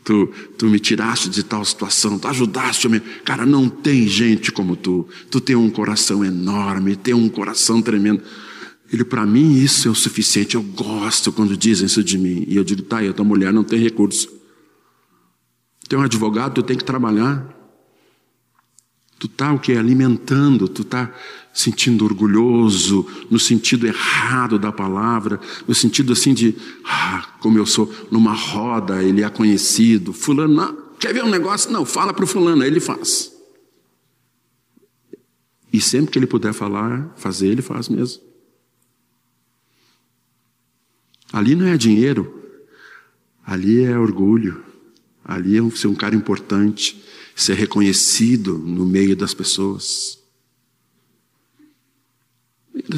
Tu, 0.04 0.26
tu 0.56 0.66
me 0.66 0.80
tiraste 0.80 1.28
de 1.28 1.42
tal 1.42 1.64
situação, 1.64 2.18
tu 2.18 2.26
ajudaste. 2.26 2.88
Me... 2.88 2.98
Cara, 2.98 3.44
não 3.44 3.68
tem 3.68 4.08
gente 4.08 4.50
como 4.50 4.74
tu. 4.74 5.06
Tu 5.30 5.40
tem 5.40 5.54
um 5.54 5.68
coração 5.68 6.24
enorme, 6.24 6.96
tem 6.96 7.12
um 7.12 7.28
coração 7.28 7.82
tremendo. 7.82 8.22
Ele, 8.92 9.04
para 9.04 9.26
mim, 9.26 9.54
isso 9.54 9.88
é 9.88 9.90
o 9.90 9.94
suficiente. 9.94 10.54
Eu 10.54 10.62
gosto 10.62 11.30
quando 11.30 11.56
dizem 11.56 11.86
isso 11.86 12.02
de 12.02 12.16
mim. 12.16 12.44
E 12.48 12.56
eu 12.56 12.64
digo, 12.64 12.82
tá, 12.82 13.02
e 13.02 13.08
a 13.08 13.12
tua 13.12 13.24
mulher 13.24 13.52
não 13.52 13.62
tem 13.62 13.78
recurso. 13.78 14.28
Tem 15.88 15.98
um 15.98 16.02
advogado, 16.02 16.54
tu 16.54 16.62
tem 16.62 16.76
que 16.76 16.84
trabalhar. 16.84 17.54
Tu 19.18 19.26
tá 19.26 19.52
o 19.52 19.58
que? 19.58 19.72
Alimentando, 19.72 20.68
tu 20.68 20.84
tá 20.84 21.12
sentindo 21.52 22.04
orgulhoso, 22.04 23.04
no 23.28 23.38
sentido 23.38 23.86
errado 23.86 24.58
da 24.60 24.70
palavra, 24.70 25.40
no 25.66 25.74
sentido 25.74 26.12
assim 26.12 26.32
de, 26.32 26.54
ah, 26.84 27.26
como 27.40 27.58
eu 27.58 27.66
sou 27.66 27.92
numa 28.12 28.32
roda, 28.32 29.02
ele 29.02 29.24
é 29.24 29.28
conhecido, 29.28 30.12
fulano, 30.12 30.54
não, 30.54 30.78
quer 31.00 31.12
ver 31.12 31.24
um 31.24 31.28
negócio? 31.28 31.72
Não, 31.72 31.84
fala 31.84 32.14
para 32.14 32.24
o 32.24 32.28
fulano, 32.28 32.62
ele 32.62 32.78
faz. 32.78 33.32
E 35.72 35.80
sempre 35.80 36.12
que 36.12 36.18
ele 36.18 36.28
puder 36.28 36.52
falar, 36.52 37.12
fazer, 37.16 37.48
ele 37.48 37.62
faz 37.62 37.88
mesmo. 37.88 38.22
Ali 41.32 41.54
não 41.54 41.66
é 41.66 41.76
dinheiro, 41.76 42.42
ali 43.44 43.82
é 43.82 43.98
orgulho, 43.98 44.64
ali 45.24 45.58
é 45.58 45.70
ser 45.70 45.88
um 45.88 45.94
cara 45.94 46.14
importante, 46.14 47.02
ser 47.36 47.54
reconhecido 47.54 48.58
no 48.58 48.86
meio 48.86 49.14
das 49.14 49.34
pessoas. 49.34 50.18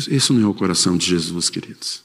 Esse 0.09 0.33
não 0.33 0.43
é 0.43 0.47
o 0.47 0.55
coração 0.55 0.97
de 0.97 1.07
Jesus, 1.07 1.51
queridos. 1.51 2.05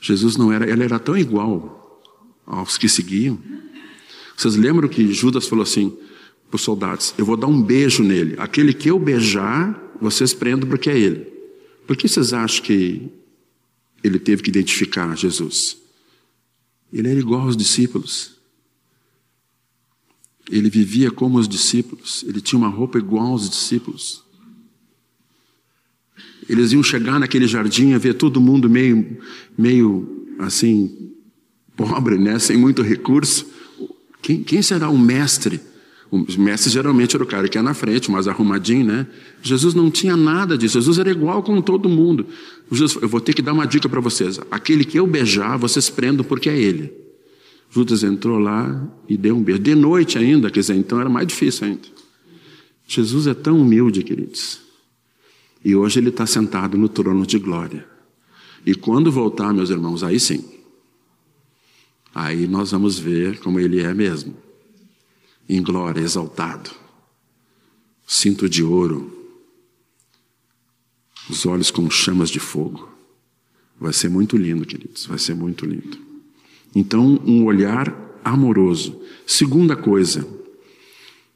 Jesus 0.00 0.36
não 0.36 0.52
era, 0.52 0.68
ele 0.68 0.84
era 0.84 0.98
tão 0.98 1.16
igual 1.16 2.02
aos 2.46 2.76
que 2.78 2.88
seguiam. 2.88 3.38
Vocês 4.36 4.56
lembram 4.56 4.88
que 4.88 5.12
Judas 5.12 5.46
falou 5.46 5.62
assim 5.62 5.96
para 6.48 6.56
os 6.56 6.62
soldados: 6.62 7.14
Eu 7.16 7.24
vou 7.24 7.36
dar 7.36 7.46
um 7.46 7.62
beijo 7.62 8.02
nele. 8.02 8.34
Aquele 8.38 8.72
que 8.74 8.90
eu 8.90 8.98
beijar, 8.98 9.80
vocês 10.00 10.34
prendam 10.34 10.68
porque 10.68 10.90
é 10.90 10.98
ele. 10.98 11.32
Por 11.86 11.96
que 11.96 12.08
vocês 12.08 12.32
acham 12.32 12.64
que 12.64 13.10
ele 14.04 14.18
teve 14.18 14.42
que 14.42 14.50
identificar 14.50 15.16
Jesus? 15.16 15.78
Ele 16.92 17.08
era 17.08 17.18
igual 17.18 17.40
aos 17.40 17.56
discípulos. 17.56 18.34
Ele 20.50 20.68
vivia 20.68 21.10
como 21.10 21.38
os 21.38 21.48
discípulos, 21.48 22.22
ele 22.28 22.40
tinha 22.40 22.58
uma 22.58 22.68
roupa 22.68 22.98
igual 22.98 23.28
aos 23.28 23.48
discípulos. 23.48 24.22
Eles 26.46 26.72
iam 26.72 26.82
chegar 26.82 27.18
naquele 27.18 27.48
jardim 27.48 27.94
e 27.94 27.98
ver 27.98 28.12
todo 28.12 28.42
mundo 28.42 28.68
meio, 28.68 29.18
meio 29.56 30.26
assim, 30.38 31.14
pobre, 31.74 32.18
né? 32.18 32.38
sem 32.38 32.58
muito 32.58 32.82
recurso. 32.82 33.46
Quem, 34.20 34.42
quem 34.44 34.60
será 34.60 34.90
o 34.90 34.98
mestre? 34.98 35.58
O 36.14 36.40
mestre 36.40 36.70
geralmente 36.70 37.16
era 37.16 37.24
o 37.24 37.26
cara 37.26 37.48
que 37.48 37.58
ia 37.58 37.62
na 37.62 37.74
frente, 37.74 38.08
mais 38.08 38.28
arrumadinho, 38.28 38.84
né? 38.86 39.06
Jesus 39.42 39.74
não 39.74 39.90
tinha 39.90 40.16
nada 40.16 40.56
disso. 40.56 40.74
Jesus 40.74 40.96
era 41.00 41.10
igual 41.10 41.42
com 41.42 41.60
todo 41.60 41.88
mundo. 41.88 42.24
Jesus, 42.70 43.02
eu 43.02 43.08
vou 43.08 43.20
ter 43.20 43.34
que 43.34 43.42
dar 43.42 43.52
uma 43.52 43.66
dica 43.66 43.88
para 43.88 44.00
vocês. 44.00 44.38
Aquele 44.48 44.84
que 44.84 44.96
eu 44.96 45.08
beijar, 45.08 45.58
vocês 45.58 45.90
prendam 45.90 46.24
porque 46.24 46.48
é 46.48 46.56
ele. 46.56 46.92
Judas 47.68 48.04
entrou 48.04 48.38
lá 48.38 48.88
e 49.08 49.16
deu 49.16 49.36
um 49.36 49.42
beijo. 49.42 49.60
De 49.60 49.74
noite 49.74 50.16
ainda, 50.16 50.52
quer 50.52 50.60
dizer, 50.60 50.76
então 50.76 51.00
era 51.00 51.10
mais 51.10 51.26
difícil 51.26 51.66
ainda. 51.66 51.88
Jesus 52.86 53.26
é 53.26 53.34
tão 53.34 53.60
humilde, 53.60 54.04
queridos. 54.04 54.60
E 55.64 55.74
hoje 55.74 55.98
ele 55.98 56.10
está 56.10 56.26
sentado 56.26 56.78
no 56.78 56.88
trono 56.88 57.26
de 57.26 57.40
glória. 57.40 57.84
E 58.64 58.72
quando 58.72 59.10
voltar, 59.10 59.52
meus 59.52 59.68
irmãos, 59.68 60.04
aí 60.04 60.20
sim. 60.20 60.44
Aí 62.14 62.46
nós 62.46 62.70
vamos 62.70 63.00
ver 63.00 63.40
como 63.40 63.58
ele 63.58 63.80
é 63.80 63.92
mesmo. 63.92 64.43
Em 65.48 65.62
glória, 65.62 66.00
exaltado. 66.00 66.70
Cinto 68.06 68.48
de 68.48 68.62
ouro. 68.62 69.12
Os 71.28 71.44
olhos 71.46 71.70
como 71.70 71.90
chamas 71.90 72.30
de 72.30 72.38
fogo. 72.38 72.88
Vai 73.80 73.92
ser 73.92 74.08
muito 74.08 74.36
lindo, 74.36 74.64
queridos. 74.64 75.06
Vai 75.06 75.18
ser 75.18 75.34
muito 75.34 75.66
lindo. 75.66 75.98
Então, 76.74 77.20
um 77.24 77.44
olhar 77.44 77.94
amoroso. 78.24 79.00
Segunda 79.26 79.76
coisa, 79.76 80.26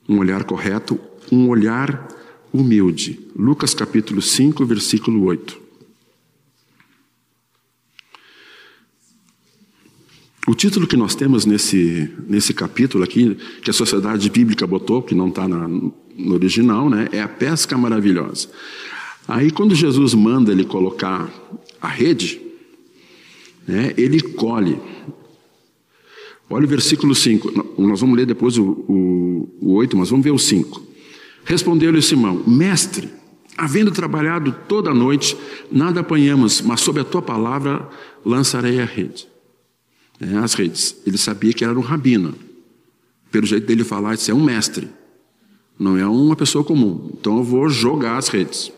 um 0.09 0.19
olhar 0.19 0.45
correto, 0.45 0.99
um 1.31 1.49
olhar 1.49 2.09
humilde. 2.53 3.29
Lucas 3.37 3.75
capítulo 3.75 4.23
5, 4.23 4.65
versículo 4.65 5.25
8. 5.25 5.68
O 10.49 10.55
título 10.55 10.87
que 10.87 10.97
nós 10.97 11.15
temos 11.15 11.45
nesse, 11.45 12.11
nesse 12.27 12.55
capítulo 12.55 13.05
aqui, 13.05 13.37
que 13.61 13.69
a 13.69 13.73
Sociedade 13.75 14.31
Bíblica 14.31 14.67
botou, 14.67 15.03
que 15.03 15.15
não 15.15 15.29
está 15.29 15.47
no 15.47 15.93
original, 16.31 16.89
né, 16.89 17.07
é 17.13 17.21
a 17.21 17.29
pesca 17.29 17.77
maravilhosa. 17.77 18.49
Aí, 19.29 19.51
quando 19.51 19.75
Jesus 19.75 20.15
manda 20.15 20.51
ele 20.51 20.65
colocar 20.65 21.31
a 21.79 21.87
rede, 21.87 22.41
né, 23.67 23.93
ele 23.99 24.23
colhe 24.23 24.81
Olha 26.49 26.65
o 26.65 26.69
versículo 26.69 27.15
5. 27.15 27.77
Nós 27.77 28.01
vamos 28.01 28.17
ler 28.17 28.25
depois 28.25 28.57
o, 28.57 28.65
o, 28.65 29.49
o 29.61 29.75
8, 29.75 29.99
mas 29.99 30.09
vamos 30.09 30.25
ver 30.25 30.31
o 30.31 30.39
5. 30.39 30.83
Respondeu-lhe 31.45 32.01
Simão: 32.01 32.43
Mestre, 32.47 33.11
havendo 33.55 33.91
trabalhado 33.91 34.57
toda 34.67 34.89
a 34.89 34.95
noite, 34.95 35.37
nada 35.71 36.01
apanhamos, 36.01 36.63
mas 36.63 36.81
sob 36.81 37.01
a 37.01 37.05
tua 37.05 37.21
palavra 37.21 37.87
lançarei 38.25 38.81
a 38.81 38.87
rede. 38.87 39.29
É, 40.21 40.37
as 40.39 40.55
redes. 40.55 40.97
Ele 41.07 41.19
sabia 41.19 41.53
que 41.53 41.65
era 41.65 41.79
um 41.79 41.83
rabino. 41.83 42.35
Pelo 43.31 43.47
jeito 43.47 43.67
dele 43.67 43.85
falar, 43.85 44.15
isso 44.15 44.31
é 44.31 44.35
um 44.35 44.43
mestre. 44.43 44.89
Não 45.79 45.97
é 45.97 46.07
uma 46.07 46.35
pessoa 46.35 46.65
comum. 46.65 47.11
Então 47.19 47.39
eu 47.39 47.45
vou 47.45 47.69
jogar 47.69 48.17
as 48.17 48.29
redes. 48.29 48.73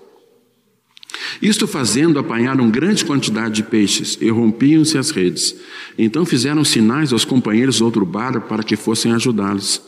Isto 1.41 1.67
fazendo, 1.67 2.19
apanharam 2.19 2.71
grande 2.71 3.05
quantidade 3.05 3.55
de 3.55 3.63
peixes 3.63 4.19
e 4.21 4.29
rompiam-se 4.29 4.99
as 4.99 5.11
redes. 5.11 5.55
Então 5.97 6.27
fizeram 6.27 6.65
sinais 6.65 7.13
aos 7.13 7.25
companheiros 7.25 7.79
do 7.79 7.85
outro 7.85 8.05
barco 8.05 8.47
para 8.49 8.63
que 8.63 8.77
fossem 8.77 9.13
ajudá-los. 9.13 9.81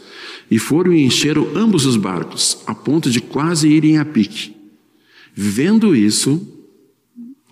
E 0.51 0.59
foram 0.59 0.93
e 0.93 1.05
encheram 1.05 1.49
ambos 1.55 1.87
os 1.87 1.97
barcos, 1.97 2.59
a 2.67 2.75
ponto 2.75 3.11
de 3.11 3.21
quase 3.21 3.69
irem 3.69 3.99
a 3.99 4.05
pique. 4.05 4.55
Vendo 5.35 5.95
isso, 5.97 6.47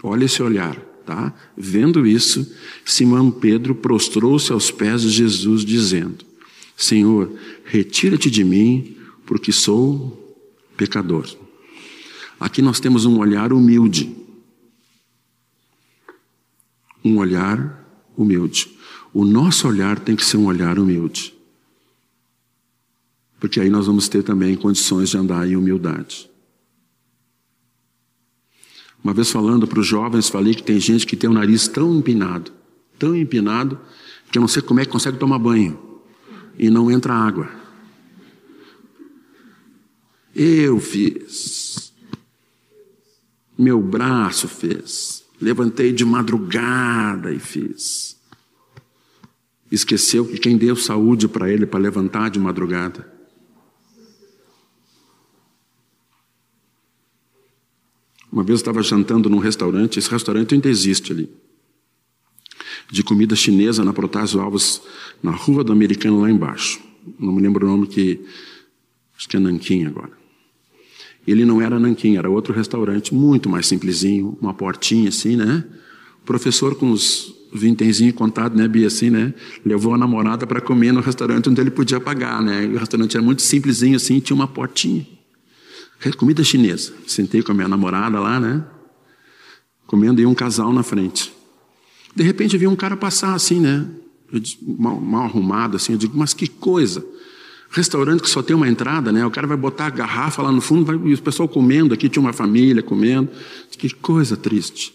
olha 0.02 0.24
esse 0.24 0.42
olhar, 0.42 0.76
tá? 1.04 1.34
Vendo 1.56 2.06
isso, 2.06 2.50
Simão 2.84 3.30
Pedro 3.30 3.74
prostrou-se 3.74 4.52
aos 4.52 4.70
pés 4.70 5.02
de 5.02 5.10
Jesus, 5.10 5.64
dizendo: 5.64 6.24
Senhor, 6.76 7.32
retira-te 7.64 8.30
de 8.30 8.44
mim, 8.44 8.96
porque 9.26 9.52
sou 9.52 10.38
pecador. 10.76 11.26
Aqui 12.38 12.62
nós 12.62 12.80
temos 12.80 13.04
um 13.04 13.18
olhar 13.18 13.52
humilde. 13.52 14.16
Um 17.04 17.18
olhar 17.18 17.86
humilde. 18.16 18.70
O 19.12 19.24
nosso 19.24 19.68
olhar 19.68 19.98
tem 19.98 20.16
que 20.16 20.24
ser 20.24 20.36
um 20.38 20.46
olhar 20.46 20.78
humilde. 20.78 21.34
Porque 23.38 23.60
aí 23.60 23.68
nós 23.68 23.86
vamos 23.86 24.08
ter 24.08 24.22
também 24.22 24.56
condições 24.56 25.10
de 25.10 25.18
andar 25.18 25.46
em 25.46 25.56
humildade. 25.56 26.29
Uma 29.02 29.14
vez 29.14 29.30
falando 29.30 29.66
para 29.66 29.80
os 29.80 29.86
jovens, 29.86 30.28
falei 30.28 30.54
que 30.54 30.62
tem 30.62 30.78
gente 30.78 31.06
que 31.06 31.16
tem 31.16 31.28
o 31.28 31.32
nariz 31.32 31.66
tão 31.66 31.96
empinado, 31.96 32.52
tão 32.98 33.16
empinado, 33.16 33.78
que 34.30 34.38
eu 34.38 34.40
não 34.40 34.48
sei 34.48 34.62
como 34.62 34.80
é 34.80 34.84
que 34.84 34.92
consegue 34.92 35.18
tomar 35.18 35.38
banho 35.38 35.78
e 36.58 36.68
não 36.68 36.90
entra 36.90 37.14
água. 37.14 37.48
Eu 40.34 40.78
fiz. 40.78 41.92
Meu 43.58 43.80
braço 43.80 44.46
fez. 44.46 45.24
Levantei 45.40 45.92
de 45.92 46.04
madrugada 46.04 47.32
e 47.32 47.38
fiz. 47.38 48.18
Esqueceu 49.72 50.26
que 50.26 50.38
quem 50.38 50.58
deu 50.58 50.76
saúde 50.76 51.26
para 51.28 51.50
ele 51.50 51.64
para 51.64 51.80
levantar 51.80 52.28
de 52.28 52.38
madrugada. 52.38 53.19
Uma 58.40 58.44
vez 58.46 58.60
eu 58.60 58.62
estava 58.62 58.82
jantando 58.82 59.28
num 59.28 59.36
restaurante, 59.36 59.98
esse 59.98 60.10
restaurante 60.10 60.54
ainda 60.54 60.66
existe 60.66 61.12
ali. 61.12 61.28
De 62.90 63.02
comida 63.02 63.36
chinesa 63.36 63.84
na 63.84 63.92
Protásio 63.92 64.40
Alves, 64.40 64.80
na 65.22 65.30
Rua 65.30 65.62
do 65.62 65.72
Americano, 65.72 66.22
lá 66.22 66.30
embaixo. 66.30 66.80
Não 67.18 67.34
me 67.34 67.42
lembro 67.42 67.66
o 67.66 67.68
nome 67.68 67.86
que. 67.86 68.18
Acho 69.14 69.28
que 69.28 69.36
é 69.36 69.38
Nanquim 69.38 69.84
agora. 69.84 70.12
Ele 71.26 71.44
não 71.44 71.60
era 71.60 71.78
nanquim, 71.78 72.16
era 72.16 72.30
outro 72.30 72.54
restaurante, 72.54 73.14
muito 73.14 73.46
mais 73.46 73.66
simplesinho, 73.66 74.38
uma 74.40 74.54
portinha 74.54 75.10
assim, 75.10 75.36
né? 75.36 75.62
O 76.22 76.24
professor 76.24 76.74
com 76.76 76.90
os 76.92 77.34
vintenzinhos 77.52 78.14
contados, 78.14 78.56
né, 78.56 78.66
Bia, 78.66 78.86
assim, 78.86 79.10
né? 79.10 79.34
Levou 79.62 79.92
a 79.92 79.98
namorada 79.98 80.46
para 80.46 80.62
comer 80.62 80.92
no 80.92 81.00
restaurante 81.00 81.50
onde 81.50 81.60
ele 81.60 81.70
podia 81.70 82.00
pagar, 82.00 82.40
né? 82.40 82.64
E 82.64 82.74
o 82.74 82.78
restaurante 82.78 83.18
era 83.18 83.22
muito 83.22 83.42
simplesinho 83.42 83.96
assim, 83.96 84.18
tinha 84.18 84.34
uma 84.34 84.48
portinha. 84.48 85.06
Comida 86.16 86.42
chinesa. 86.42 86.94
Sentei 87.06 87.42
com 87.42 87.52
a 87.52 87.54
minha 87.54 87.68
namorada 87.68 88.18
lá, 88.18 88.40
né? 88.40 88.64
Comendo 89.86 90.20
e 90.20 90.26
um 90.26 90.34
casal 90.34 90.72
na 90.72 90.82
frente. 90.82 91.32
De 92.14 92.22
repente 92.22 92.56
vi 92.56 92.66
um 92.66 92.76
cara 92.76 92.96
passar 92.96 93.34
assim, 93.34 93.60
né? 93.60 93.86
mal, 94.62 95.00
mal 95.00 95.24
arrumado, 95.24 95.76
assim. 95.76 95.92
Eu 95.92 95.98
digo, 95.98 96.16
mas 96.16 96.32
que 96.32 96.48
coisa. 96.48 97.04
Restaurante 97.70 98.22
que 98.22 98.30
só 98.30 98.42
tem 98.42 98.54
uma 98.56 98.68
entrada, 98.68 99.12
né? 99.12 99.24
O 99.24 99.30
cara 99.30 99.46
vai 99.46 99.56
botar 99.56 99.86
a 99.86 99.90
garrafa 99.90 100.42
lá 100.42 100.50
no 100.50 100.60
fundo 100.60 100.84
vai, 100.84 100.96
e 101.08 101.14
o 101.14 101.22
pessoal 101.22 101.48
comendo. 101.48 101.94
Aqui 101.94 102.08
tinha 102.08 102.22
uma 102.22 102.32
família 102.32 102.82
comendo. 102.82 103.30
Que 103.70 103.90
coisa 103.94 104.36
triste. 104.36 104.94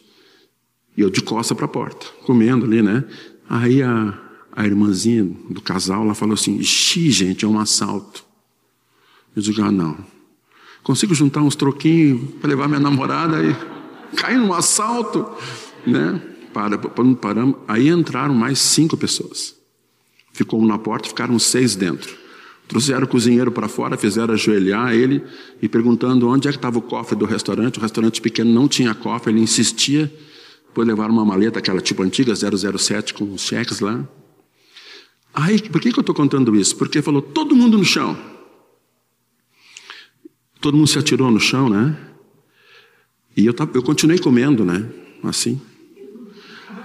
E 0.97 1.01
eu 1.01 1.09
de 1.09 1.21
costa 1.21 1.53
para 1.53 1.65
a 1.65 1.69
porta, 1.69 2.05
comendo 2.25 2.65
ali, 2.65 2.81
né? 2.81 3.03
Aí 3.49 3.81
a, 3.81 4.17
a 4.51 4.65
irmãzinha 4.65 5.23
do 5.49 5.61
casal 5.61 6.03
lá 6.03 6.13
falou 6.13 6.33
assim: 6.33 6.61
Xi, 6.61 7.11
gente, 7.11 7.45
é 7.45 7.47
um 7.47 7.59
assalto. 7.59 8.23
Eu 9.35 9.41
digo: 9.41 9.61
ah, 9.61 9.71
não. 9.71 9.97
Consigo 10.85 11.15
juntar 11.15 11.41
uns 11.41 11.55
troquinhos 11.55 12.21
para 12.39 12.47
levar 12.47 12.67
minha 12.67 12.79
namorada 12.79 13.43
e 13.43 14.15
cair 14.15 14.37
num 14.37 14.53
assalto, 14.53 15.25
né? 15.83 16.21
Para, 16.53 16.77
paramos. 16.77 17.55
Aí 17.67 17.89
entraram 17.89 18.35
mais 18.35 18.59
cinco 18.59 18.95
pessoas. 18.95 19.55
Ficou 20.31 20.61
um 20.61 20.65
na 20.65 20.77
porta, 20.77 21.09
ficaram 21.09 21.39
seis 21.39 21.75
dentro. 21.75 22.15
Trouxeram 22.67 23.05
o 23.05 23.07
cozinheiro 23.07 23.51
para 23.51 23.67
fora, 23.67 23.97
fizeram 23.97 24.35
ajoelhar 24.35 24.93
ele 24.93 25.23
e 25.59 25.67
perguntando 25.67 26.29
onde 26.29 26.47
é 26.47 26.51
que 26.51 26.57
estava 26.57 26.77
o 26.77 26.81
cofre 26.83 27.15
do 27.15 27.25
restaurante. 27.25 27.79
O 27.79 27.81
restaurante 27.81 28.21
pequeno 28.21 28.53
não 28.53 28.67
tinha 28.67 28.93
cofre, 28.93 29.33
ele 29.33 29.41
insistia. 29.41 30.13
Depois 30.67 30.87
levaram 30.87 31.15
uma 31.15 31.25
maleta, 31.25 31.57
aquela 31.57 31.81
tipo 31.81 32.03
antiga, 32.03 32.31
007, 32.35 33.15
com 33.15 33.33
os 33.33 33.41
cheques 33.41 33.79
lá. 33.79 34.07
Aí, 35.33 35.59
por 35.63 35.81
que, 35.81 35.91
que 35.91 35.97
eu 35.97 36.01
estou 36.01 36.13
contando 36.13 36.55
isso? 36.55 36.75
Porque 36.75 37.01
falou, 37.01 37.23
todo 37.23 37.55
mundo 37.55 37.75
no 37.75 37.83
chão. 37.83 38.34
Todo 40.65 40.77
mundo 40.77 40.87
se 40.87 40.97
atirou 40.97 41.29
no 41.29 41.39
chão, 41.39 41.69
né? 41.69 41.95
E 43.37 43.45
eu, 43.45 43.53
eu 43.75 43.83
continuei 43.83 44.17
comendo, 44.17 44.65
né? 44.65 44.83
Assim. 45.21 45.61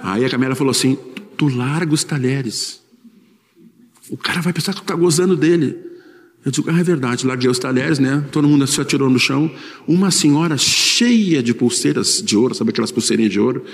Aí 0.03 0.23
a 0.23 0.29
Camila 0.29 0.55
falou 0.55 0.71
assim: 0.71 0.99
Tu 1.39 1.49
larga 1.49 1.95
os 1.95 2.05
talheres. 2.05 2.83
O 4.11 4.19
cara 4.19 4.43
vai 4.43 4.53
pensar 4.53 4.73
que 4.73 4.81
tu 4.81 4.83
está 4.83 4.95
gozando 4.95 5.35
dele. 5.35 5.79
Eu 6.45 6.53
digo, 6.53 6.71
ah, 6.71 6.79
é 6.79 6.83
verdade, 6.83 7.27
larguei 7.27 7.49
os 7.49 7.59
talheres, 7.59 7.99
né? 7.99 8.23
Todo 8.31 8.47
mundo 8.47 8.67
se 8.67 8.79
atirou 8.79 9.09
no 9.09 9.19
chão. 9.19 9.51
Uma 9.89 10.11
senhora 10.11 10.59
cheia 10.59 11.43
de 11.43 11.55
pulseiras 11.55 12.23
de 12.23 12.37
ouro, 12.37 12.55
sabe 12.55 12.69
aquelas 12.73 12.93
pulseirinhas 12.93 13.33
de 13.33 13.41
ouro? 13.41 13.65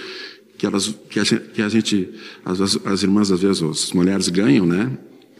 Que, 0.57 0.67
elas, 0.67 0.95
que, 1.11 1.19
a 1.19 1.25
gente, 1.25 1.49
que 1.51 1.63
a 1.63 1.69
gente 1.69 2.11
as, 2.45 2.61
as, 2.61 3.03
irmãs, 3.03 3.33
às 3.33 3.41
vezes, 3.41 3.61
as 3.61 3.93
mulheres 3.93 4.29
ganham, 4.29 4.67
né? 4.67 4.97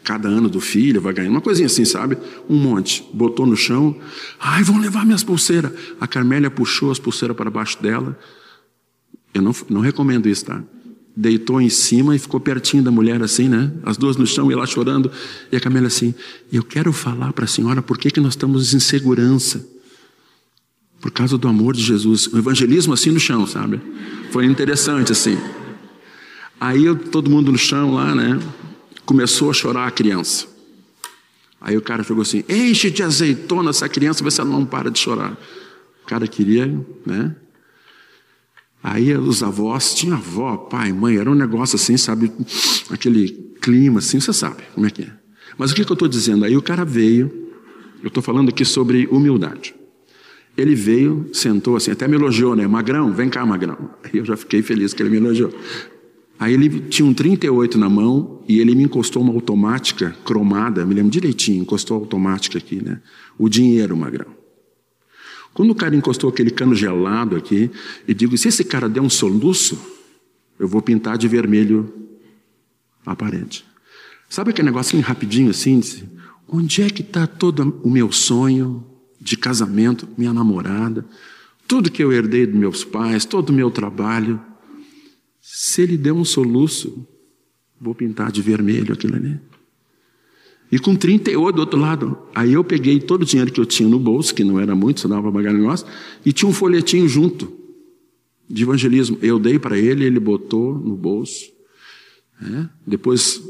Cada 0.07 0.29
ano 0.29 0.47
do 0.47 0.61
filho 0.61 1.01
vai 1.01 1.11
ganhando, 1.11 1.33
uma 1.33 1.41
coisinha 1.41 1.65
assim, 1.65 1.83
sabe? 1.83 2.17
Um 2.49 2.55
monte. 2.55 3.03
Botou 3.13 3.45
no 3.45 3.57
chão. 3.57 3.93
Ai, 4.39 4.63
vão 4.63 4.79
levar 4.79 5.03
minhas 5.05 5.21
pulseiras. 5.21 5.69
A 5.99 6.07
Carmélia 6.07 6.49
puxou 6.49 6.89
as 6.89 6.97
pulseiras 6.97 7.35
para 7.35 7.51
baixo 7.51 7.83
dela. 7.83 8.17
Eu 9.33 9.41
não, 9.41 9.53
não 9.69 9.81
recomendo 9.81 10.29
isso, 10.29 10.45
tá? 10.45 10.63
deitou 11.13 11.59
em 11.59 11.67
cima 11.67 12.15
e 12.15 12.19
ficou 12.19 12.39
pertinho 12.39 12.83
da 12.83 12.91
mulher 12.91 13.21
assim, 13.21 13.49
né? 13.49 13.69
As 13.83 13.97
duas 13.97 14.15
no 14.15 14.25
chão 14.25 14.49
e 14.49 14.53
ela 14.53 14.65
chorando. 14.65 15.11
E 15.51 15.57
a 15.57 15.59
Camila 15.59 15.87
assim: 15.87 16.15
Eu 16.53 16.63
quero 16.63 16.93
falar 16.93 17.33
para 17.33 17.43
a 17.43 17.47
senhora 17.47 17.81
por 17.81 17.97
que, 17.97 18.09
que 18.09 18.21
nós 18.21 18.33
estamos 18.33 18.73
em 18.73 18.79
segurança. 18.79 19.67
Por 21.01 21.11
causa 21.11 21.37
do 21.37 21.49
amor 21.49 21.75
de 21.75 21.83
Jesus. 21.83 22.27
O 22.27 22.37
evangelismo 22.37 22.93
assim 22.93 23.11
no 23.11 23.19
chão, 23.19 23.45
sabe? 23.45 23.81
Foi 24.31 24.45
interessante 24.45 25.11
assim. 25.11 25.37
Aí 26.61 26.95
todo 27.11 27.29
mundo 27.29 27.51
no 27.51 27.57
chão 27.57 27.93
lá, 27.93 28.15
né? 28.15 28.39
Começou 29.07 29.49
a 29.49 29.53
chorar 29.53 29.87
a 29.87 29.91
criança. 29.91 30.45
Aí 31.61 31.77
o 31.77 31.81
cara 31.81 32.03
chegou 32.03 32.21
assim: 32.21 32.43
Enche 32.49 32.91
de 32.91 33.01
azeitona 33.01 33.69
essa 33.69 33.87
criança, 33.87 34.21
ela 34.37 34.49
não 34.49 34.65
para 34.65 34.91
de 34.91 34.99
chorar. 34.99 35.31
O 36.03 36.05
cara 36.05 36.27
queria, 36.27 36.67
né? 37.05 37.33
Aí 38.83 39.15
os 39.15 39.41
avós, 39.41 39.95
tinha 39.95 40.15
avó, 40.15 40.57
pai, 40.57 40.91
mãe, 40.91 41.17
era 41.17 41.31
um 41.31 41.35
negócio 41.35 41.77
assim, 41.77 41.95
sabe? 41.95 42.31
Aquele 42.89 43.29
clima 43.61 43.99
assim, 43.99 44.19
você 44.19 44.33
sabe 44.33 44.61
como 44.75 44.85
é 44.85 44.89
que 44.89 45.03
é. 45.03 45.11
Mas 45.57 45.71
o 45.71 45.75
que, 45.75 45.85
que 45.85 45.91
eu 45.91 45.95
estou 45.95 46.07
dizendo? 46.09 46.43
Aí 46.43 46.57
o 46.57 46.61
cara 46.61 46.83
veio, 46.83 47.49
eu 48.03 48.09
estou 48.09 48.21
falando 48.21 48.49
aqui 48.49 48.65
sobre 48.65 49.07
humildade. 49.07 49.73
Ele 50.57 50.75
veio, 50.75 51.29
sentou 51.33 51.77
assim, 51.77 51.91
até 51.91 52.09
me 52.09 52.15
elogiou, 52.15 52.57
né? 52.57 52.67
Magrão, 52.67 53.13
vem 53.13 53.29
cá, 53.29 53.45
Magrão. 53.45 53.89
Aí 54.03 54.19
eu 54.19 54.25
já 54.25 54.35
fiquei 54.35 54.61
feliz 54.61 54.93
que 54.93 55.01
ele 55.01 55.09
me 55.09 55.17
elogiou. 55.17 55.53
Aí 56.39 56.53
ele 56.53 56.81
tinha 56.81 57.07
um 57.07 57.13
38 57.13 57.77
na 57.77 57.89
mão 57.89 58.43
e 58.47 58.59
ele 58.59 58.75
me 58.75 58.83
encostou 58.83 59.23
uma 59.23 59.33
automática 59.33 60.15
cromada, 60.23 60.85
me 60.85 60.93
lembro 60.93 61.11
direitinho, 61.11 61.61
encostou 61.61 61.97
a 61.97 61.99
automática 61.99 62.57
aqui, 62.57 62.83
né? 62.83 63.01
O 63.37 63.49
dinheiro, 63.49 63.97
Magrão. 63.97 64.37
Quando 65.53 65.71
o 65.71 65.75
cara 65.75 65.95
encostou 65.95 66.29
aquele 66.29 66.51
cano 66.51 66.75
gelado 66.75 67.35
aqui, 67.35 67.71
e 68.07 68.13
digo: 68.13 68.37
se 68.37 68.47
esse 68.47 68.63
cara 68.63 68.87
der 68.87 69.01
um 69.01 69.09
soluço, 69.09 69.79
eu 70.59 70.67
vou 70.67 70.81
pintar 70.81 71.17
de 71.17 71.27
vermelho 71.27 71.91
a 73.03 73.15
parede. 73.15 73.65
Sabe 74.29 74.51
aquele 74.51 74.67
negocinho 74.67 75.01
rapidinho 75.01 75.49
assim? 75.49 75.81
Onde 76.47 76.83
é 76.83 76.89
que 76.89 77.01
está 77.01 77.25
todo 77.25 77.79
o 77.83 77.89
meu 77.89 78.11
sonho 78.11 78.85
de 79.19 79.35
casamento, 79.35 80.07
minha 80.15 80.31
namorada, 80.31 81.03
tudo 81.67 81.91
que 81.91 82.03
eu 82.03 82.13
herdei 82.13 82.45
dos 82.45 82.55
meus 82.55 82.83
pais, 82.83 83.25
todo 83.25 83.49
o 83.49 83.53
meu 83.53 83.71
trabalho? 83.71 84.39
Se 85.49 85.81
ele 85.81 85.97
der 85.97 86.11
um 86.11 86.25
soluço, 86.25 87.07
vou 87.79 87.95
pintar 87.95 88.33
de 88.33 88.41
vermelho 88.41 88.91
aquilo 88.91 89.15
ali. 89.15 89.39
E 90.69 90.77
com 90.77 90.93
38 90.93 91.55
do 91.55 91.61
outro 91.61 91.79
lado. 91.79 92.17
Aí 92.35 92.51
eu 92.51 92.65
peguei 92.65 92.99
todo 92.99 93.21
o 93.21 93.25
dinheiro 93.25 93.49
que 93.49 93.61
eu 93.61 93.65
tinha 93.65 93.87
no 93.87 93.97
bolso, 93.97 94.35
que 94.35 94.43
não 94.43 94.59
era 94.59 94.75
muito, 94.75 94.99
só 94.99 95.07
dava 95.07 95.31
pagar 95.31 95.53
negócio, 95.53 95.87
e 96.25 96.33
tinha 96.33 96.49
um 96.49 96.53
folhetinho 96.53 97.07
junto 97.07 97.49
de 98.49 98.63
evangelismo. 98.63 99.17
Eu 99.21 99.39
dei 99.39 99.57
para 99.57 99.77
ele, 99.77 100.03
ele 100.03 100.19
botou 100.19 100.77
no 100.77 100.97
bolso. 100.97 101.49
É? 102.41 102.67
Depois 102.85 103.41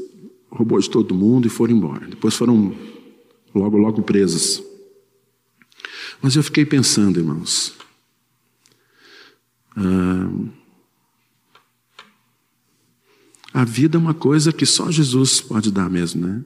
roubou 0.48 0.78
de 0.78 0.88
todo 0.88 1.16
mundo 1.16 1.48
e 1.48 1.50
foram 1.50 1.74
embora. 1.74 2.06
Depois 2.06 2.32
foram 2.32 2.76
logo, 3.52 3.76
logo 3.76 4.02
presos. 4.02 4.62
Mas 6.22 6.36
eu 6.36 6.44
fiquei 6.44 6.64
pensando, 6.64 7.18
irmãos. 7.18 7.74
Ah, 9.76 10.30
a 13.58 13.64
vida 13.64 13.96
é 13.96 14.00
uma 14.00 14.14
coisa 14.14 14.52
que 14.52 14.64
só 14.64 14.88
Jesus 14.88 15.40
pode 15.40 15.72
dar 15.72 15.90
mesmo, 15.90 16.24
né? 16.24 16.44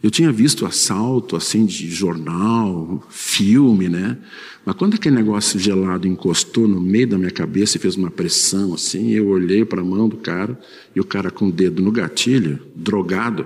Eu 0.00 0.12
tinha 0.12 0.30
visto 0.30 0.64
assalto 0.64 1.34
assim 1.34 1.66
de 1.66 1.90
jornal, 1.90 3.04
filme, 3.10 3.88
né? 3.88 4.16
Mas 4.64 4.76
quando 4.76 4.94
aquele 4.94 5.16
negócio 5.16 5.58
gelado 5.58 6.06
encostou 6.06 6.68
no 6.68 6.80
meio 6.80 7.08
da 7.08 7.18
minha 7.18 7.32
cabeça 7.32 7.76
e 7.76 7.80
fez 7.80 7.96
uma 7.96 8.12
pressão 8.12 8.72
assim, 8.72 9.10
eu 9.10 9.26
olhei 9.26 9.64
para 9.64 9.80
a 9.80 9.84
mão 9.84 10.08
do 10.08 10.18
cara 10.18 10.56
e 10.94 11.00
o 11.00 11.04
cara 11.04 11.32
com 11.32 11.48
o 11.48 11.52
dedo 11.52 11.82
no 11.82 11.90
gatilho, 11.90 12.64
drogado. 12.76 13.44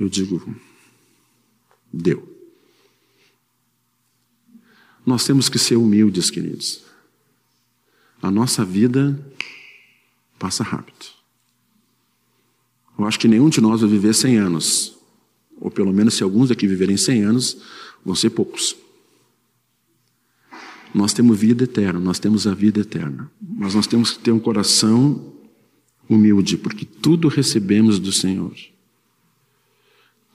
Eu 0.00 0.08
digo, 0.08 0.52
deu. 1.92 2.28
Nós 5.06 5.24
temos 5.24 5.48
que 5.48 5.60
ser 5.60 5.76
humildes, 5.76 6.28
queridos. 6.28 6.82
A 8.20 8.32
nossa 8.32 8.64
vida 8.64 9.16
passa 10.38 10.62
rápido. 10.62 11.06
Eu 12.98 13.06
acho 13.06 13.18
que 13.18 13.28
nenhum 13.28 13.48
de 13.48 13.60
nós 13.60 13.80
vai 13.80 13.88
viver 13.88 14.14
100 14.14 14.36
anos. 14.38 14.98
Ou 15.60 15.70
pelo 15.70 15.92
menos, 15.92 16.14
se 16.14 16.22
alguns 16.22 16.50
aqui 16.50 16.66
viverem 16.66 16.96
100 16.96 17.22
anos, 17.22 17.56
vão 18.04 18.14
ser 18.14 18.30
poucos. 18.30 18.76
Nós 20.94 21.12
temos 21.12 21.38
vida 21.38 21.64
eterna, 21.64 22.00
nós 22.00 22.18
temos 22.18 22.46
a 22.46 22.54
vida 22.54 22.80
eterna. 22.80 23.30
Mas 23.40 23.74
nós 23.74 23.86
temos 23.86 24.12
que 24.12 24.18
ter 24.20 24.32
um 24.32 24.38
coração 24.38 25.32
humilde, 26.08 26.56
porque 26.56 26.84
tudo 26.84 27.28
recebemos 27.28 27.98
do 27.98 28.10
Senhor. 28.10 28.54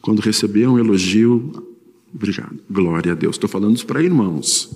Quando 0.01 0.21
receber 0.21 0.67
um 0.67 0.77
elogio, 0.77 1.67
obrigado, 2.13 2.59
glória 2.69 3.13
a 3.13 3.15
Deus. 3.15 3.35
Estou 3.35 3.49
falando 3.49 3.75
isso 3.75 3.85
para 3.85 4.03
irmãos. 4.03 4.69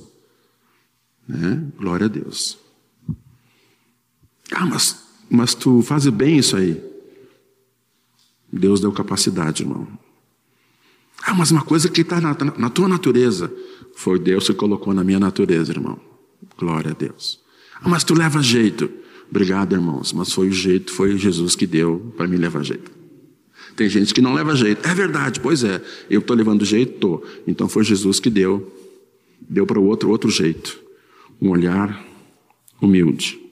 Né? 1.27 1.63
Glória 1.77 2.05
a 2.05 2.09
Deus. 2.09 2.57
Ah, 4.51 4.65
mas, 4.65 5.06
mas 5.29 5.53
tu 5.53 5.81
fazes 5.81 6.11
bem 6.11 6.37
isso 6.37 6.55
aí. 6.55 6.81
Deus 8.51 8.79
deu 8.79 8.91
capacidade, 8.91 9.63
irmão. 9.63 9.87
Ah, 11.23 11.33
mas 11.33 11.51
uma 11.51 11.63
coisa 11.63 11.89
que 11.89 12.01
está 12.01 12.21
na, 12.21 12.35
na 12.57 12.69
tua 12.69 12.87
natureza. 12.87 13.51
Foi 13.95 14.19
Deus 14.19 14.47
que 14.47 14.53
colocou 14.53 14.93
na 14.93 15.03
minha 15.03 15.19
natureza, 15.19 15.71
irmão. 15.71 15.99
Glória 16.57 16.91
a 16.91 16.93
Deus. 16.93 17.39
Ah, 17.81 17.89
mas 17.89 18.03
tu 18.03 18.13
leva 18.13 18.41
jeito. 18.41 18.89
Obrigado, 19.29 19.73
irmãos. 19.73 20.13
Mas 20.13 20.31
foi 20.31 20.47
o 20.47 20.51
jeito, 20.51 20.91
foi 20.91 21.17
Jesus 21.17 21.55
que 21.55 21.67
deu 21.67 22.13
para 22.15 22.27
me 22.27 22.37
levar 22.37 22.63
jeito. 22.63 22.91
Tem 23.75 23.89
gente 23.89 24.13
que 24.13 24.21
não 24.21 24.33
leva 24.33 24.55
jeito. 24.55 24.87
É 24.87 24.93
verdade, 24.93 25.39
pois 25.39 25.63
é. 25.63 25.83
Eu 26.09 26.19
estou 26.19 26.35
levando 26.35 26.63
jeito, 26.63 26.93
estou. 26.95 27.25
Então 27.45 27.67
foi 27.67 27.83
Jesus 27.83 28.19
que 28.19 28.29
deu. 28.29 28.73
Deu 29.41 29.65
para 29.65 29.79
o 29.79 29.85
outro 29.85 30.09
outro 30.09 30.29
jeito. 30.29 30.79
Um 31.41 31.49
olhar 31.49 32.03
humilde. 32.81 33.46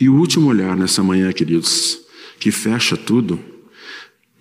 E 0.00 0.08
o 0.08 0.16
último 0.16 0.48
olhar 0.48 0.76
nessa 0.76 1.02
manhã, 1.02 1.32
queridos, 1.32 2.00
que 2.38 2.50
fecha 2.50 2.96
tudo, 2.96 3.38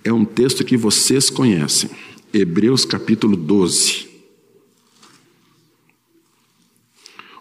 é 0.04 0.12
um 0.12 0.26
texto 0.26 0.66
que 0.66 0.76
vocês 0.76 1.30
conhecem, 1.30 1.89
Hebreus 2.34 2.84
capítulo 2.86 3.38
12. 3.38 4.08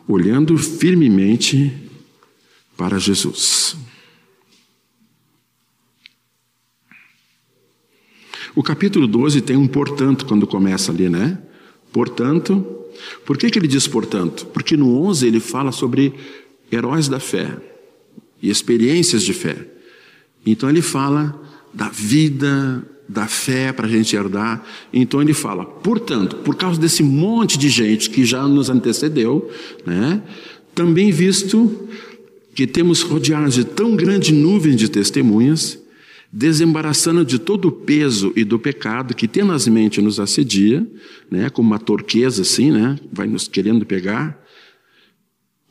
Olhando 0.06 0.56
firmemente 0.58 1.72
para 2.76 2.98
Jesus. 2.98 3.76
O 8.54 8.62
capítulo 8.62 9.06
12 9.06 9.40
tem 9.40 9.56
um 9.56 9.66
portanto 9.66 10.26
quando 10.26 10.46
começa 10.46 10.92
ali, 10.92 11.08
né? 11.08 11.38
Portanto, 11.90 12.62
por 13.24 13.38
que, 13.38 13.48
que 13.50 13.58
ele 13.58 13.66
diz 13.66 13.88
portanto? 13.88 14.46
Porque 14.46 14.76
no 14.76 15.00
11 15.02 15.26
ele 15.26 15.40
fala 15.40 15.72
sobre 15.72 16.12
heróis 16.70 17.08
da 17.08 17.18
fé 17.18 17.71
e 18.42 18.50
experiências 18.50 19.22
de 19.22 19.32
fé. 19.32 19.56
Então 20.44 20.68
ele 20.68 20.82
fala 20.82 21.40
da 21.72 21.88
vida, 21.88 22.84
da 23.08 23.26
fé 23.26 23.72
para 23.72 23.86
a 23.86 23.90
gente 23.90 24.16
herdar. 24.16 24.64
Então 24.92 25.22
ele 25.22 25.32
fala, 25.32 25.64
portanto, 25.64 26.36
por 26.36 26.56
causa 26.56 26.80
desse 26.80 27.02
monte 27.02 27.56
de 27.56 27.68
gente 27.68 28.10
que 28.10 28.24
já 28.24 28.46
nos 28.48 28.68
antecedeu, 28.68 29.50
né? 29.86 30.22
Também 30.74 31.10
visto 31.10 31.88
que 32.54 32.66
temos 32.66 33.02
rodeados 33.02 33.54
de 33.54 33.64
tão 33.64 33.94
grande 33.94 34.32
nuvem 34.32 34.74
de 34.74 34.88
testemunhas, 34.88 35.78
desembaraçando 36.32 37.24
de 37.24 37.38
todo 37.38 37.68
o 37.68 37.72
peso 37.72 38.32
e 38.34 38.42
do 38.42 38.58
pecado 38.58 39.14
que 39.14 39.28
tenazmente 39.28 40.00
nos 40.00 40.18
assedia, 40.18 40.86
né, 41.30 41.50
como 41.50 41.68
uma 41.68 41.78
torqueza 41.78 42.40
assim, 42.40 42.70
né, 42.70 42.98
vai 43.12 43.26
nos 43.26 43.46
querendo 43.48 43.84
pegar, 43.84 44.41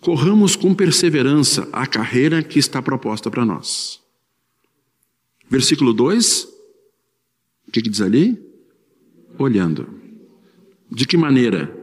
corramos 0.01 0.55
com 0.55 0.73
perseverança 0.73 1.69
a 1.71 1.87
carreira 1.87 2.43
que 2.43 2.59
está 2.59 2.81
proposta 2.81 3.31
para 3.31 3.45
nós. 3.45 4.01
Versículo 5.49 5.93
2, 5.93 6.43
o 7.67 7.71
que, 7.71 7.81
que 7.81 7.89
diz 7.89 8.01
ali? 8.01 8.37
Olhando. 9.37 9.87
De 10.91 11.05
que 11.05 11.15
maneira? 11.15 11.73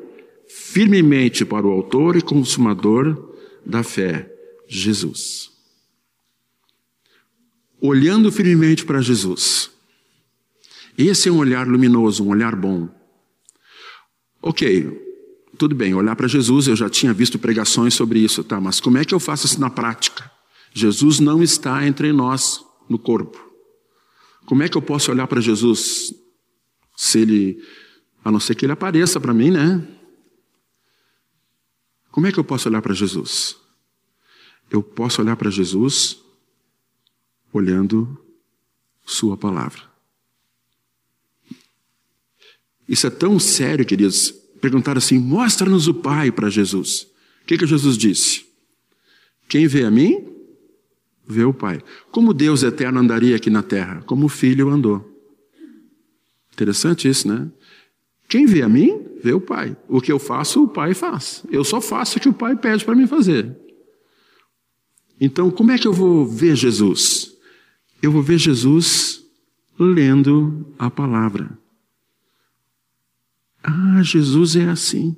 Firmemente 0.46 1.44
para 1.44 1.66
o 1.66 1.70
autor 1.70 2.16
e 2.16 2.22
consumador 2.22 3.34
da 3.64 3.82
fé, 3.82 4.30
Jesus 4.66 5.56
olhando 7.80 8.30
firmemente 8.30 8.84
para 8.84 9.00
Jesus. 9.00 9.70
Esse 10.96 11.28
é 11.28 11.32
um 11.32 11.38
olhar 11.38 11.66
luminoso, 11.66 12.24
um 12.24 12.28
olhar 12.28 12.56
bom. 12.56 12.88
Ok, 14.42 15.07
tudo 15.58 15.74
bem, 15.74 15.92
olhar 15.92 16.14
para 16.14 16.28
Jesus, 16.28 16.68
eu 16.68 16.76
já 16.76 16.88
tinha 16.88 17.12
visto 17.12 17.38
pregações 17.38 17.92
sobre 17.92 18.20
isso, 18.20 18.44
tá? 18.44 18.60
Mas 18.60 18.80
como 18.80 18.96
é 18.96 19.04
que 19.04 19.12
eu 19.12 19.18
faço 19.18 19.46
isso 19.46 19.60
na 19.60 19.68
prática? 19.68 20.30
Jesus 20.72 21.18
não 21.18 21.42
está 21.42 21.84
entre 21.86 22.12
nós 22.12 22.64
no 22.88 22.98
corpo. 22.98 23.44
Como 24.46 24.62
é 24.62 24.68
que 24.68 24.78
eu 24.78 24.82
posso 24.82 25.10
olhar 25.10 25.26
para 25.26 25.40
Jesus 25.40 26.14
se 26.96 27.20
ele, 27.20 27.62
a 28.24 28.30
não 28.30 28.40
ser 28.40 28.54
que 28.54 28.64
ele 28.64 28.72
apareça 28.72 29.20
para 29.20 29.34
mim, 29.34 29.50
né? 29.50 29.86
Como 32.10 32.26
é 32.26 32.32
que 32.32 32.38
eu 32.38 32.44
posso 32.44 32.68
olhar 32.68 32.80
para 32.80 32.94
Jesus? 32.94 33.56
Eu 34.70 34.82
posso 34.82 35.20
olhar 35.20 35.36
para 35.36 35.50
Jesus 35.50 36.18
olhando 37.52 38.18
Sua 39.04 39.36
palavra. 39.36 39.82
Isso 42.88 43.06
é 43.06 43.10
tão 43.10 43.38
sério, 43.38 43.84
queridos. 43.84 44.34
Perguntaram 44.60 44.98
assim: 44.98 45.18
mostra-nos 45.18 45.88
o 45.88 45.94
Pai 45.94 46.30
para 46.30 46.48
Jesus. 46.48 47.02
O 47.42 47.46
que, 47.46 47.58
que 47.58 47.66
Jesus 47.66 47.96
disse? 47.96 48.44
Quem 49.48 49.66
vê 49.66 49.84
a 49.84 49.90
mim, 49.90 50.26
vê 51.26 51.44
o 51.44 51.54
Pai. 51.54 51.80
Como 52.10 52.34
Deus 52.34 52.62
eterno 52.62 53.00
andaria 53.00 53.36
aqui 53.36 53.50
na 53.50 53.62
terra? 53.62 54.02
Como 54.06 54.26
o 54.26 54.28
Filho 54.28 54.68
andou. 54.68 55.04
Interessante 56.52 57.08
isso, 57.08 57.28
né? 57.28 57.48
Quem 58.28 58.44
vê 58.44 58.62
a 58.62 58.68
mim, 58.68 59.06
vê 59.22 59.32
o 59.32 59.40
Pai. 59.40 59.76
O 59.88 60.00
que 60.00 60.12
eu 60.12 60.18
faço, 60.18 60.64
o 60.64 60.68
Pai 60.68 60.92
faz. 60.92 61.44
Eu 61.50 61.64
só 61.64 61.80
faço 61.80 62.18
o 62.18 62.20
que 62.20 62.28
o 62.28 62.34
Pai 62.34 62.56
pede 62.56 62.84
para 62.84 62.94
mim 62.94 63.06
fazer. 63.06 63.56
Então, 65.20 65.50
como 65.50 65.72
é 65.72 65.78
que 65.78 65.88
eu 65.88 65.92
vou 65.92 66.26
ver 66.26 66.54
Jesus? 66.54 67.38
eu 68.02 68.12
vou 68.12 68.22
ver 68.22 68.38
Jesus 68.38 69.24
lendo 69.78 70.66
a 70.78 70.90
palavra. 70.90 71.58
Ah, 73.62 74.02
Jesus 74.02 74.56
é 74.56 74.68
assim. 74.68 75.16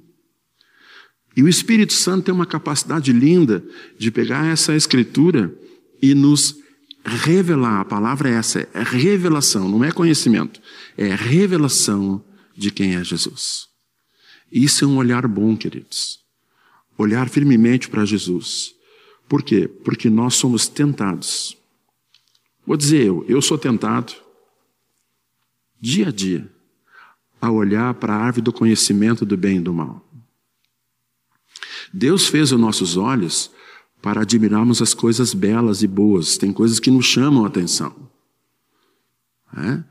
E 1.36 1.42
o 1.42 1.48
Espírito 1.48 1.92
Santo 1.92 2.24
tem 2.24 2.34
uma 2.34 2.46
capacidade 2.46 3.12
linda 3.12 3.64
de 3.98 4.10
pegar 4.10 4.46
essa 4.46 4.74
escritura 4.74 5.54
e 6.02 6.14
nos 6.14 6.56
revelar. 7.04 7.80
A 7.80 7.84
palavra 7.84 8.28
é 8.28 8.34
essa, 8.34 8.68
é 8.74 8.82
revelação, 8.82 9.68
não 9.68 9.84
é 9.84 9.92
conhecimento, 9.92 10.60
é 10.96 11.14
revelação 11.14 12.24
de 12.56 12.70
quem 12.70 12.96
é 12.96 13.04
Jesus. 13.04 13.68
Isso 14.50 14.84
é 14.84 14.88
um 14.88 14.96
olhar 14.96 15.26
bom, 15.28 15.56
queridos. 15.56 16.18
Olhar 16.98 17.28
firmemente 17.28 17.88
para 17.88 18.04
Jesus. 18.04 18.74
Por 19.28 19.42
quê? 19.42 19.68
Porque 19.68 20.10
nós 20.10 20.34
somos 20.34 20.66
tentados 20.66 21.56
Vou 22.70 22.76
dizer 22.76 23.04
eu, 23.04 23.24
eu 23.28 23.42
sou 23.42 23.58
tentado, 23.58 24.12
dia 25.80 26.06
a 26.06 26.12
dia, 26.12 26.48
a 27.40 27.50
olhar 27.50 27.94
para 27.94 28.14
a 28.14 28.18
árvore 28.18 28.42
do 28.42 28.52
conhecimento 28.52 29.24
do 29.24 29.36
bem 29.36 29.56
e 29.56 29.60
do 29.60 29.72
mal. 29.72 30.06
Deus 31.92 32.28
fez 32.28 32.52
os 32.52 32.60
nossos 32.60 32.96
olhos 32.96 33.50
para 34.02 34.22
admirarmos 34.22 34.80
as 34.80 34.94
coisas 34.94 35.34
belas 35.34 35.82
e 35.82 35.86
boas. 35.86 36.36
Tem 36.36 36.52
coisas 36.52 36.78
que 36.78 36.90
nos 36.90 37.06
chamam 37.06 37.44
a 37.44 37.48
atenção. 37.48 37.94
É? 39.56 39.82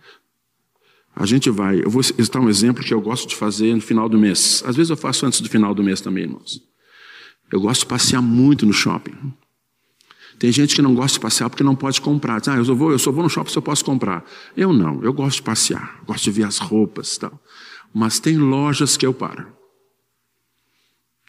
A 1.16 1.26
gente 1.26 1.50
vai, 1.50 1.84
eu 1.84 1.90
vou 1.90 2.02
citar 2.02 2.42
um 2.42 2.50
exemplo 2.50 2.84
que 2.84 2.94
eu 2.94 3.02
gosto 3.02 3.28
de 3.28 3.36
fazer 3.36 3.76
no 3.76 3.82
final 3.82 4.08
do 4.08 4.18
mês. 4.18 4.64
Às 4.66 4.76
vezes 4.76 4.90
eu 4.90 4.98
faço 4.98 5.26
antes 5.26 5.42
do 5.42 5.50
final 5.50 5.76
do 5.76 5.84
mês 5.84 6.00
também, 6.00 6.24
irmãos. 6.24 6.64
Eu 7.52 7.60
gosto 7.60 7.82
de 7.82 7.88
passear 7.88 8.22
muito 8.22 8.66
no 8.66 8.72
shopping. 8.72 9.34
Tem 10.40 10.54
gente 10.54 10.74
que 10.74 10.82
não 10.82 10.96
gosta 10.96 11.16
de 11.16 11.20
passear 11.20 11.50
porque 11.50 11.64
não 11.64 11.76
pode 11.76 12.00
comprar. 12.00 12.40
Diz, 12.40 12.48
ah, 12.48 12.56
eu 12.56 12.64
só 12.64 12.74
vou, 12.74 12.92
eu 12.94 12.98
só 12.98 13.12
vou 13.12 13.24
no 13.24 13.30
shopping 13.30 13.52
se 13.52 13.58
eu 13.58 13.62
posso 13.62 13.84
comprar. 13.84 14.24
Eu 14.56 14.72
não, 14.72 15.04
eu 15.04 15.12
gosto 15.12 15.38
de 15.38 15.42
passear, 15.44 16.00
gosto 16.08 16.24
de 16.24 16.32
ver 16.32 16.46
as 16.46 16.58
roupas 16.58 17.18
e 17.18 17.20
tal. 17.20 17.44
Mas 17.94 18.20
tem 18.20 18.38
lojas 18.38 18.96
que 18.96 19.06
eu 19.06 19.14
paro. 19.14 19.48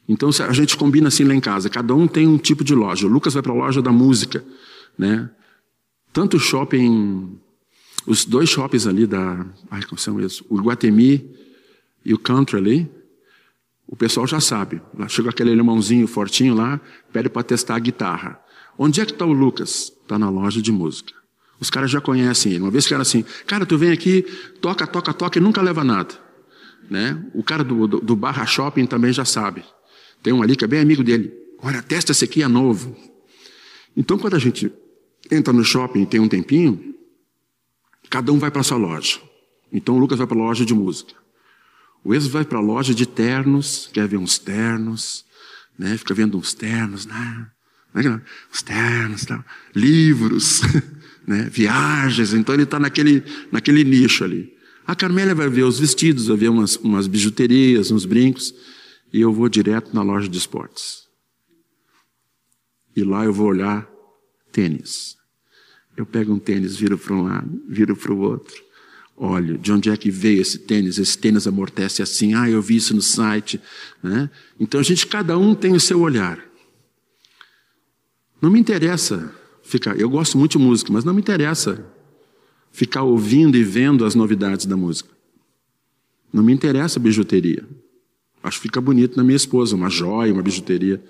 Então 0.09 0.31
a 0.49 0.53
gente 0.53 0.77
combina 0.77 1.09
assim 1.09 1.25
lá 1.25 1.35
em 1.35 1.41
casa, 1.41 1.69
cada 1.69 1.95
um 1.95 2.07
tem 2.07 2.27
um 2.27 2.39
tipo 2.39 2.63
de 2.63 2.75
loja. 2.75 3.07
O 3.07 3.11
Lucas 3.11 3.35
vai 3.35 3.43
para 3.43 3.53
a 3.53 3.55
loja 3.55 3.83
da 3.83 3.91
música, 3.91 4.45
né? 4.97 5.29
Tanto 6.13 6.37
o 6.37 6.41
shopping, 6.41 7.37
os 8.07 8.25
dois 8.25 8.49
shoppings 8.49 8.87
ali 8.87 9.07
da, 9.07 9.45
ai, 9.71 9.83
como 9.83 9.99
são 9.99 10.19
eles? 10.19 10.41
O 10.49 10.57
Guatemi 10.57 11.31
e 12.05 12.15
o 12.15 12.19
Country 12.19 12.57
ali, 12.57 12.91
o 13.87 13.97
pessoal 13.97 14.27
já 14.27 14.41
sabe. 14.41 14.81
Lá 14.97 15.09
chega 15.09 15.31
aquele 15.31 15.51
irmãozinho 15.51 16.07
fortinho 16.07 16.55
lá, 16.55 16.81
pede 17.13 17.29
para 17.29 17.43
testar 17.43 17.77
a 17.77 17.79
guitarra. 17.79 18.41
Onde 18.79 19.01
é 19.01 19.07
que 19.07 19.13
está 19.13 19.25
o 19.25 19.33
Lucas? 19.33 19.93
Está 20.03 20.19
na 20.19 20.31
loja 20.31 20.61
de 20.61 20.73
música. 20.73 21.13
Os 21.61 21.69
caras 21.69 21.91
já 21.91 22.01
conhecem 22.01 22.53
ele. 22.53 22.63
Uma 22.63 22.71
vez 22.71 22.87
que 22.87 22.95
era 22.95 23.03
assim, 23.03 23.25
cara, 23.47 23.67
tu 23.67 23.77
vem 23.77 23.93
aqui, 23.93 24.23
toca, 24.61 24.87
toca, 24.87 25.13
toca 25.13 25.39
e 25.39 25.43
nunca 25.43 25.61
leva 25.61 25.85
nada. 25.85 26.15
Né? 26.89 27.23
O 27.35 27.43
cara 27.43 27.63
do, 27.63 27.87
do, 27.87 28.01
do 28.01 28.17
Barra 28.17 28.47
Shopping 28.47 28.87
também 28.87 29.13
já 29.13 29.25
sabe. 29.25 29.63
Tem 30.23 30.33
um 30.33 30.43
ali 30.43 30.57
que 30.57 30.65
é 30.65 30.69
bem 30.69 30.81
amigo 30.81 31.05
dele. 31.05 31.33
Olha, 31.63 31.83
testa 31.83 32.13
esse 32.13 32.25
aqui, 32.25 32.43
é 32.43 32.49
novo. 32.49 32.97
Então, 33.97 34.19
quando 34.19 34.35
a 34.35 34.39
gente 34.39 34.73
entra 35.31 35.53
no 35.53 35.63
shopping 35.63 36.03
e 36.03 36.07
tem 36.07 36.21
um 36.21 36.29
tempinho, 36.29 36.95
cada 38.09 38.33
um 38.33 38.39
vai 38.39 38.51
para 38.51 38.63
sua 38.63 38.79
loja. 38.79 39.21
Então, 39.73 39.97
o 39.97 39.99
Lucas 39.99 40.19
vai 40.19 40.27
para 40.27 40.39
a 40.39 40.41
loja 40.41 40.65
de 40.65 40.75
música. 40.75 41.15
O 42.03 42.15
Ex 42.15 42.27
vai 42.27 42.45
para 42.45 42.59
a 42.59 42.63
loja 42.63 42.95
de 42.95 43.07
ternos, 43.07 43.91
quer 43.93 44.09
ver 44.09 44.17
uns 44.17 44.39
ternos, 44.39 45.25
né? 45.79 45.97
fica 45.99 46.15
vendo 46.15 46.39
uns 46.39 46.55
ternos, 46.55 47.05
né? 47.05 47.51
Os 48.53 48.63
ternos, 48.63 49.25
tal, 49.25 49.45
livros, 49.75 50.61
né? 51.27 51.49
viagens. 51.51 52.33
Então 52.33 52.55
ele 52.55 52.63
está 52.63 52.79
naquele, 52.79 53.23
naquele 53.51 53.85
nicho 53.85 54.25
ali. 54.25 54.55
A 54.87 54.95
Carmélia 54.95 55.35
vai 55.35 55.49
ver 55.49 55.63
os 55.63 55.79
vestidos, 55.79 56.27
vai 56.27 56.37
ver 56.37 56.49
umas, 56.49 56.77
umas 56.77 57.07
bijuterias, 57.07 57.91
uns 57.91 58.05
brincos. 58.05 58.55
E 59.13 59.21
eu 59.21 59.33
vou 59.33 59.49
direto 59.49 59.95
na 59.95 60.03
loja 60.03 60.29
de 60.29 60.39
esportes. 60.39 61.05
E 62.95 63.03
lá 63.03 63.25
eu 63.25 63.33
vou 63.33 63.49
olhar 63.49 63.89
tênis. 64.53 65.17
Eu 65.97 66.07
pego 66.07 66.33
um 66.33 66.39
tênis, 66.39 66.77
viro 66.77 66.97
para 66.97 67.15
um 67.15 67.23
lado, 67.23 67.63
viro 67.69 67.97
para 67.97 68.13
o 68.13 68.19
outro. 68.19 68.55
Olha, 69.17 69.59
de 69.59 69.71
onde 69.71 69.91
é 69.91 69.97
que 69.97 70.11
veio 70.11 70.41
esse 70.41 70.59
tênis? 70.59 70.99
Esse 70.99 71.19
tênis 71.19 71.47
amortece 71.47 72.03
assim. 72.03 72.35
Ah, 72.35 72.49
eu 72.49 72.63
vi 72.63 72.77
isso 72.77 72.95
no 72.95 73.03
site. 73.03 73.61
Né? 74.03 74.31
Então 74.59 74.81
a 74.81 74.83
gente, 74.83 75.07
cada 75.07 75.37
um 75.37 75.55
tem 75.55 75.75
o 75.75 75.81
seu 75.81 76.01
olhar. 76.01 76.43
Não 78.41 78.51
me 78.51 78.59
interessa 78.59 79.35
ficar. 79.63 79.99
Eu 79.99 80.09
gosto 80.09 80.39
muito 80.39 80.59
de 80.59 80.65
música, 80.65 80.93
mas 80.93 81.05
não 81.05 81.15
me 81.15 81.21
interessa 81.21 81.85
ficar 82.73 83.03
ouvindo 83.03 83.57
e 83.57 83.65
vendo 83.65 84.05
as 84.05 84.15
novidades 84.15 84.67
da 84.67 84.77
música. 84.77 85.11
Não 86.33 86.43
me 86.43 86.53
interessa 86.53 87.01
bijuteria. 87.01 87.67
Acho 88.43 88.59
que 88.59 88.63
fica 88.63 88.81
bonito 88.81 89.17
na 89.17 89.25
minha 89.25 89.37
esposa, 89.37 89.77
uma 89.77 89.91
joia, 89.91 90.33
uma 90.33 90.43
bijuteria. 90.43 91.03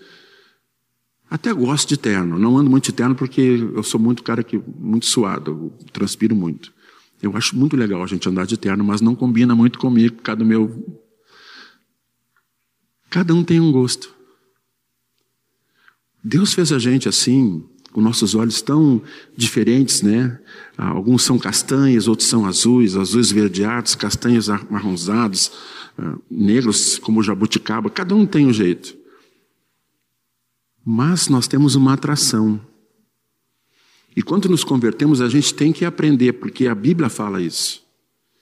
Até 1.30 1.52
gosto 1.52 1.88
de 1.88 1.96
terno. 1.96 2.38
Não 2.38 2.58
ando 2.58 2.68
muito 2.68 2.86
de 2.86 2.92
terno 2.92 3.14
porque 3.14 3.40
eu 3.40 3.82
sou 3.82 4.00
muito 4.00 4.22
cara 4.22 4.42
que 4.42 4.60
muito 4.78 5.06
suado, 5.06 5.72
transpiro 5.92 6.34
muito. 6.34 6.72
Eu 7.22 7.36
acho 7.36 7.56
muito 7.56 7.76
legal 7.76 8.02
a 8.02 8.06
gente 8.06 8.28
andar 8.28 8.46
de 8.46 8.56
terno, 8.56 8.82
mas 8.82 9.00
não 9.00 9.14
combina 9.14 9.54
muito 9.54 9.78
comigo, 9.78 10.20
do 10.36 10.44
meu. 10.44 10.98
Cada 13.10 13.34
um 13.34 13.44
tem 13.44 13.60
um 13.60 13.70
gosto. 13.70 14.19
Deus 16.22 16.52
fez 16.52 16.72
a 16.72 16.78
gente 16.78 17.08
assim, 17.08 17.64
com 17.92 18.00
nossos 18.00 18.34
olhos 18.34 18.62
tão 18.62 19.02
diferentes, 19.36 20.02
né? 20.02 20.38
Ah, 20.76 20.88
alguns 20.88 21.22
são 21.22 21.38
castanhos, 21.38 22.06
outros 22.06 22.28
são 22.28 22.46
azuis, 22.46 22.96
azuis 22.96 23.32
verdeados, 23.32 23.94
castanhos 23.94 24.48
marronzados, 24.68 25.52
ah, 25.98 26.16
negros 26.30 26.98
como 26.98 27.22
jabuticaba, 27.22 27.90
cada 27.90 28.14
um 28.14 28.26
tem 28.26 28.46
um 28.46 28.52
jeito. 28.52 28.96
Mas 30.84 31.28
nós 31.28 31.48
temos 31.48 31.74
uma 31.74 31.94
atração. 31.94 32.60
E 34.16 34.22
quando 34.22 34.48
nos 34.48 34.64
convertemos, 34.64 35.20
a 35.20 35.28
gente 35.28 35.54
tem 35.54 35.72
que 35.72 35.84
aprender, 35.84 36.34
porque 36.34 36.66
a 36.66 36.74
Bíblia 36.74 37.08
fala 37.08 37.40
isso. 37.40 37.82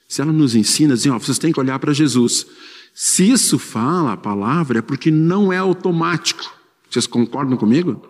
Se 0.07 0.21
ela 0.21 0.33
nos 0.33 0.55
ensina, 0.55 0.95
diz, 0.95 1.05
ó, 1.05 1.19
vocês 1.19 1.37
têm 1.37 1.51
que 1.51 1.59
olhar 1.59 1.77
para 1.79 1.93
Jesus. 1.93 2.45
Se 2.93 3.29
isso 3.29 3.59
fala 3.59 4.13
a 4.13 4.17
palavra, 4.17 4.79
é 4.79 4.81
porque 4.81 5.11
não 5.11 5.53
é 5.53 5.57
automático. 5.57 6.58
Vocês 6.89 7.05
concordam 7.05 7.57
comigo? 7.57 8.01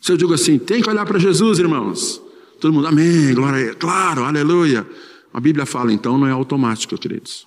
Se 0.00 0.12
eu 0.12 0.16
digo 0.16 0.32
assim, 0.32 0.58
tem 0.58 0.82
que 0.82 0.88
olhar 0.88 1.06
para 1.06 1.18
Jesus, 1.18 1.58
irmãos. 1.58 2.20
Todo 2.60 2.72
mundo, 2.72 2.86
amém, 2.86 3.34
glória, 3.34 3.74
claro, 3.74 4.24
aleluia. 4.24 4.86
A 5.32 5.38
Bíblia 5.38 5.64
fala, 5.64 5.92
então 5.92 6.18
não 6.18 6.26
é 6.26 6.32
automático, 6.32 6.98
queridos. 6.98 7.46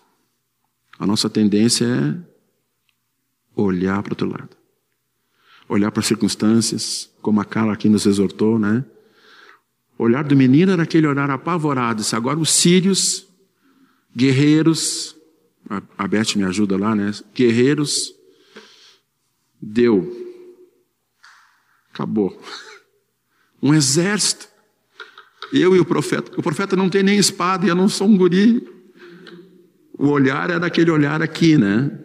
A 0.98 1.06
nossa 1.06 1.30
tendência 1.30 1.86
é 1.86 2.16
olhar 3.56 4.02
para 4.02 4.12
o 4.12 4.14
outro 4.14 4.30
lado. 4.30 4.50
Olhar 5.68 5.92
para 5.92 6.00
as 6.00 6.06
circunstâncias, 6.06 7.10
como 7.22 7.42
a 7.42 7.46
Carla 7.46 7.74
aqui 7.74 7.90
nos 7.90 8.06
exortou, 8.06 8.58
né? 8.58 8.86
Olhar 9.98 10.24
do 10.24 10.36
menino 10.36 10.72
era 10.72 10.84
aquele 10.84 11.08
olhar 11.08 11.30
apavorado. 11.30 12.02
Disse, 12.02 12.16
agora 12.16 12.40
os 12.40 12.50
sírios, 12.50 13.28
guerreiros, 14.16 15.16
a 15.98 16.08
Beth 16.08 16.36
me 16.36 16.44
ajuda 16.44 16.78
lá, 16.78 16.96
né? 16.96 17.12
Guerreiros, 17.34 18.14
deu. 19.64 20.12
Acabou. 21.94 22.38
Um 23.62 23.74
exército. 23.74 24.48
Eu 25.52 25.76
e 25.76 25.80
o 25.80 25.86
profeta. 25.86 26.32
O 26.38 26.44
profeta 26.44 26.76
não 26.76 26.90
tem 26.90 27.04
nem 27.04 27.18
espada 27.18 27.66
eu 27.66 27.76
não 27.76 27.88
sou 27.88 28.08
um 28.08 28.18
guri. 28.18 28.68
O 29.98 30.08
olhar 30.08 30.50
é 30.50 30.60
daquele 30.60 30.92
olhar 30.92 31.22
aqui, 31.22 31.58
né? 31.58 32.00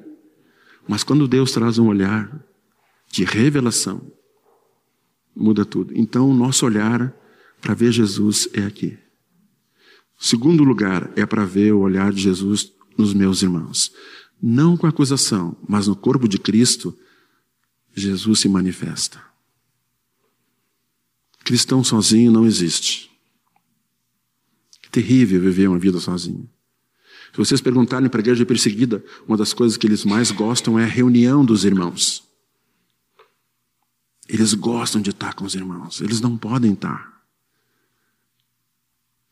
Mas 0.86 1.02
quando 1.02 1.26
Deus 1.26 1.52
traz 1.52 1.78
um 1.78 1.88
olhar 1.88 2.30
de 3.11 3.24
revelação, 3.24 4.12
muda 5.34 5.64
tudo. 5.64 5.92
Então 5.96 6.30
o 6.30 6.34
nosso 6.34 6.66
olhar 6.66 7.12
para 7.61 7.74
ver 7.74 7.90
Jesus 7.90 8.48
é 8.52 8.62
aqui. 8.62 8.98
Segundo 10.18 10.64
lugar, 10.64 11.11
é 11.16 11.24
para 11.24 11.44
ver 11.44 11.72
o 11.72 11.80
olhar 11.80 12.12
de 12.12 12.20
Jesus 12.20 12.72
nos 12.96 13.14
meus 13.14 13.42
irmãos. 13.42 13.92
Não 14.40 14.76
com 14.76 14.86
acusação, 14.86 15.56
mas 15.66 15.86
no 15.86 15.96
corpo 15.96 16.28
de 16.28 16.38
Cristo, 16.38 16.96
Jesus 17.99 18.40
se 18.40 18.49
manifesta. 18.49 19.22
Cristão 21.44 21.82
sozinho 21.82 22.30
não 22.30 22.46
existe. 22.46 23.11
É 24.84 24.88
terrível 24.90 25.40
viver 25.40 25.68
uma 25.68 25.78
vida 25.78 25.99
sozinho. 25.99 26.49
Se 27.32 27.38
vocês 27.38 27.61
perguntarem 27.61 28.09
para 28.09 28.20
a 28.20 28.22
igreja 28.22 28.44
perseguida, 28.44 29.05
uma 29.26 29.36
das 29.36 29.53
coisas 29.53 29.76
que 29.76 29.86
eles 29.86 30.05
mais 30.05 30.30
gostam 30.30 30.78
é 30.78 30.84
a 30.84 30.88
reunião 30.88 31.44
dos 31.44 31.64
irmãos. 31.64 32.22
Eles 34.28 34.53
gostam 34.55 35.01
de 35.01 35.11
estar 35.11 35.34
com 35.34 35.44
os 35.44 35.55
irmãos, 35.55 36.01
eles 36.01 36.20
não 36.20 36.36
podem 36.36 36.72
estar. 36.72 37.18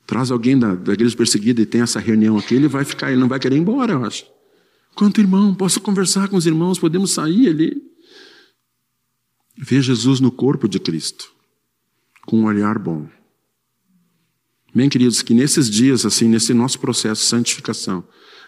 Traz 0.07 0.31
alguém 0.31 0.59
da, 0.59 0.75
da 0.75 0.93
igreja 0.93 1.17
perseguida 1.17 1.61
e 1.61 1.67
tem 1.67 1.81
essa 1.81 1.99
reunião 1.99 2.39
aqui, 2.39 2.55
ele 2.55 2.69
vai 2.69 2.85
ficar, 2.85 3.11
ele 3.11 3.21
não 3.21 3.29
vai 3.29 3.41
querer 3.41 3.57
ir 3.57 3.61
embora, 3.61 3.93
eu 3.93 4.05
acho. 4.05 4.25
Quanto 4.95 5.21
irmão, 5.21 5.55
posso 5.55 5.81
conversar 5.81 6.29
com 6.29 6.37
os 6.37 6.47
irmãos, 6.47 6.79
podemos 6.79 7.11
sair 7.13 7.49
ali. 7.49 7.83
Ver 9.57 9.83
Jesus 9.83 10.21
no 10.21 10.31
corpo 10.31 10.69
de 10.69 10.79
Cristo, 10.79 11.33
com 12.27 12.41
um 12.41 12.45
olhar 12.45 12.79
bom. 12.79 13.09
Bem, 14.75 14.89
queridos, 14.89 15.23
que 15.23 15.33
nesses 15.33 15.71
dias, 15.71 16.05
assim, 16.05 16.29
nesse 16.29 16.53
nosso 16.53 16.79
processo 16.79 17.23
de 17.23 17.29
santificação, 17.29 18.05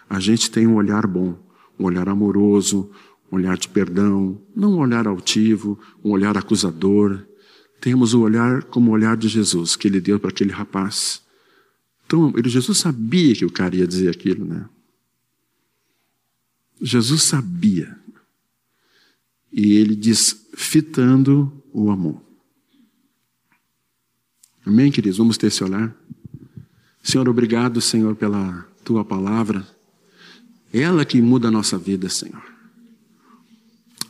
a 0.08 0.20
gente 0.20 0.50
tem 0.50 0.66
um 0.66 0.74
olhar 0.74 1.06
bom, 1.06 1.38
um 1.78 1.84
olhar 1.84 2.08
amoroso, 2.08 2.90
um 3.32 3.36
olhar 3.36 3.56
de 3.56 3.68
perdão, 3.68 4.40
não 4.54 4.74
um 4.74 4.78
olhar 4.78 5.06
altivo, 5.06 5.78
um 6.04 6.10
olhar 6.10 6.36
acusador. 6.36 7.24
Temos 7.80 8.12
o 8.12 8.20
olhar 8.20 8.64
como 8.64 8.90
o 8.90 8.94
olhar 8.94 9.16
de 9.16 9.28
Jesus, 9.28 9.76
que 9.76 9.88
ele 9.88 10.00
deu 10.00 10.20
para 10.20 10.30
aquele 10.30 10.52
rapaz 10.52 11.22
então, 12.08 12.32
ele, 12.34 12.48
Jesus 12.48 12.78
sabia 12.78 13.34
que 13.34 13.44
o 13.44 13.52
cara 13.52 13.76
ia 13.76 13.86
dizer 13.86 14.08
aquilo, 14.08 14.42
né? 14.42 14.66
Jesus 16.80 17.24
sabia. 17.24 17.98
E 19.52 19.74
ele 19.74 19.96
diz, 19.96 20.48
fitando 20.54 21.52
o 21.72 21.90
amor. 21.90 22.22
Amém, 24.64 24.90
queridos? 24.90 25.18
Vamos 25.18 25.38
ter 25.38 25.46
esse 25.46 25.64
olhar. 25.64 25.94
Senhor, 27.02 27.28
obrigado, 27.28 27.80
Senhor, 27.80 28.14
pela 28.14 28.68
tua 28.84 29.04
palavra. 29.04 29.66
Ela 30.72 31.04
que 31.04 31.22
muda 31.22 31.48
a 31.48 31.50
nossa 31.50 31.78
vida, 31.78 32.08
Senhor. 32.08 32.42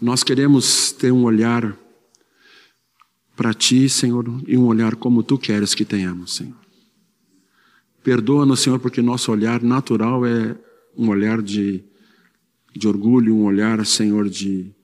Nós 0.00 0.24
queremos 0.24 0.92
ter 0.92 1.12
um 1.12 1.24
olhar 1.24 1.76
para 3.36 3.54
ti, 3.54 3.88
Senhor, 3.88 4.24
e 4.48 4.56
um 4.56 4.66
olhar 4.66 4.96
como 4.96 5.22
tu 5.22 5.38
queres 5.38 5.74
que 5.74 5.84
tenhamos, 5.84 6.34
Senhor. 6.34 6.56
Perdoa-nos, 8.02 8.60
Senhor, 8.60 8.80
porque 8.80 9.00
nosso 9.00 9.30
olhar 9.30 9.62
natural 9.62 10.26
é 10.26 10.56
um 10.96 11.08
olhar 11.08 11.40
de, 11.40 11.84
de 12.74 12.88
orgulho, 12.88 13.36
um 13.36 13.44
olhar, 13.44 13.84
Senhor, 13.86 14.28
de, 14.28 14.74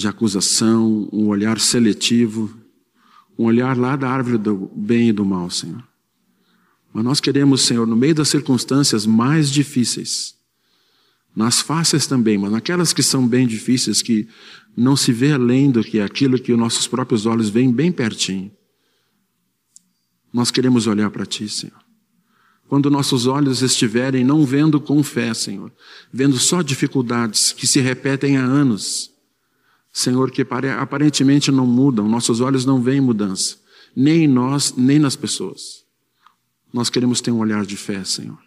de 0.00 0.08
acusação, 0.08 1.08
um 1.12 1.28
olhar 1.28 1.60
seletivo, 1.60 2.50
um 3.38 3.44
olhar 3.44 3.76
lá 3.76 3.96
da 3.96 4.10
árvore 4.10 4.38
do 4.38 4.70
bem 4.74 5.08
e 5.08 5.12
do 5.12 5.24
mal, 5.24 5.50
Senhor. 5.50 5.82
Mas 6.92 7.04
nós 7.04 7.20
queremos, 7.20 7.62
Senhor, 7.62 7.86
no 7.86 7.96
meio 7.96 8.14
das 8.14 8.28
circunstâncias 8.28 9.06
mais 9.06 9.50
difíceis, 9.50 10.34
nas 11.34 11.60
fáceis 11.60 12.06
também, 12.06 12.36
mas 12.36 12.50
naquelas 12.50 12.92
que 12.92 13.02
são 13.02 13.26
bem 13.26 13.46
difíceis, 13.46 14.02
que 14.02 14.28
não 14.76 14.96
se 14.96 15.12
vê 15.12 15.32
além 15.32 15.70
do 15.70 15.84
que 15.84 16.00
aquilo 16.00 16.38
que 16.38 16.52
os 16.52 16.58
nossos 16.58 16.88
próprios 16.88 17.26
olhos 17.26 17.48
veem 17.48 17.72
bem 17.72 17.92
pertinho. 17.92 18.50
Nós 20.32 20.50
queremos 20.50 20.86
olhar 20.86 21.10
para 21.10 21.24
Ti, 21.24 21.48
Senhor 21.48 21.90
quando 22.70 22.88
nossos 22.88 23.26
olhos 23.26 23.62
estiverem 23.62 24.24
não 24.24 24.44
vendo 24.44 24.80
com 24.80 25.02
fé, 25.02 25.34
Senhor, 25.34 25.72
vendo 26.12 26.38
só 26.38 26.62
dificuldades 26.62 27.52
que 27.52 27.66
se 27.66 27.80
repetem 27.80 28.36
há 28.36 28.44
anos, 28.44 29.10
Senhor, 29.92 30.30
que 30.30 30.46
aparentemente 30.78 31.50
não 31.50 31.66
mudam, 31.66 32.08
nossos 32.08 32.40
olhos 32.40 32.64
não 32.64 32.80
veem 32.80 33.00
mudança, 33.00 33.56
nem 33.94 34.24
em 34.24 34.28
nós, 34.28 34.74
nem 34.76 34.98
nas 34.98 35.16
pessoas. 35.16 35.84
Nós 36.72 36.88
queremos 36.88 37.20
ter 37.20 37.32
um 37.32 37.38
olhar 37.38 37.66
de 37.66 37.76
fé, 37.76 38.04
Senhor. 38.04 38.38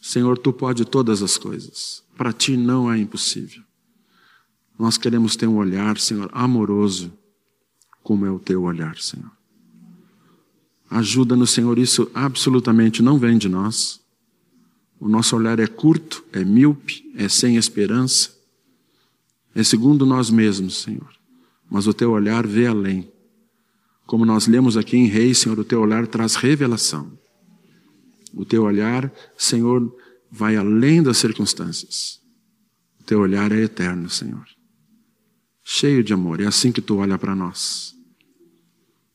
Senhor, 0.00 0.38
tu 0.38 0.52
pode 0.52 0.84
todas 0.84 1.22
as 1.22 1.36
coisas, 1.36 2.02
para 2.16 2.32
ti 2.32 2.56
não 2.56 2.90
é 2.90 2.98
impossível. 2.98 3.62
Nós 4.78 4.96
queremos 4.96 5.36
ter 5.36 5.46
um 5.46 5.56
olhar, 5.56 5.98
Senhor, 5.98 6.28
amoroso, 6.32 7.12
como 8.02 8.26
é 8.26 8.30
o 8.30 8.38
teu 8.38 8.62
olhar, 8.62 8.96
Senhor. 8.96 9.30
Ajuda-nos, 10.90 11.50
Senhor, 11.50 11.78
isso 11.78 12.10
absolutamente 12.12 13.02
não 13.02 13.18
vem 13.18 13.38
de 13.38 13.48
nós. 13.48 14.00
O 14.98 15.08
nosso 15.08 15.36
olhar 15.36 15.58
é 15.60 15.66
curto, 15.66 16.24
é 16.32 16.44
míope, 16.44 17.04
é 17.16 17.28
sem 17.28 17.56
esperança, 17.56 18.30
é 19.54 19.62
segundo 19.62 20.06
nós 20.06 20.30
mesmos, 20.30 20.82
Senhor. 20.82 21.12
Mas 21.70 21.86
o 21.86 21.94
teu 21.94 22.10
olhar 22.10 22.46
vê 22.46 22.66
além. 22.66 23.10
Como 24.06 24.24
nós 24.24 24.46
lemos 24.46 24.76
aqui 24.76 24.96
em 24.96 25.06
Reis, 25.06 25.38
Senhor, 25.38 25.58
o 25.58 25.64
teu 25.64 25.80
olhar 25.80 26.06
traz 26.06 26.34
revelação. 26.34 27.18
O 28.34 28.44
teu 28.44 28.64
olhar, 28.64 29.12
Senhor, 29.36 29.94
vai 30.30 30.56
além 30.56 31.02
das 31.02 31.18
circunstâncias. 31.18 32.20
O 33.00 33.04
teu 33.04 33.20
olhar 33.20 33.52
é 33.52 33.60
eterno, 33.60 34.08
Senhor. 34.08 34.46
Cheio 35.62 36.02
de 36.02 36.12
amor. 36.12 36.40
É 36.40 36.46
assim 36.46 36.72
que 36.72 36.80
tu 36.80 36.96
olha 36.96 37.18
para 37.18 37.34
nós. 37.34 37.94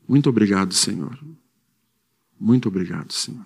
Muito 0.08 0.30
obrigado, 0.30 0.74
Senhor. 0.74 1.18
Muito 2.40 2.70
obrigado, 2.70 3.12
Senhor. 3.12 3.46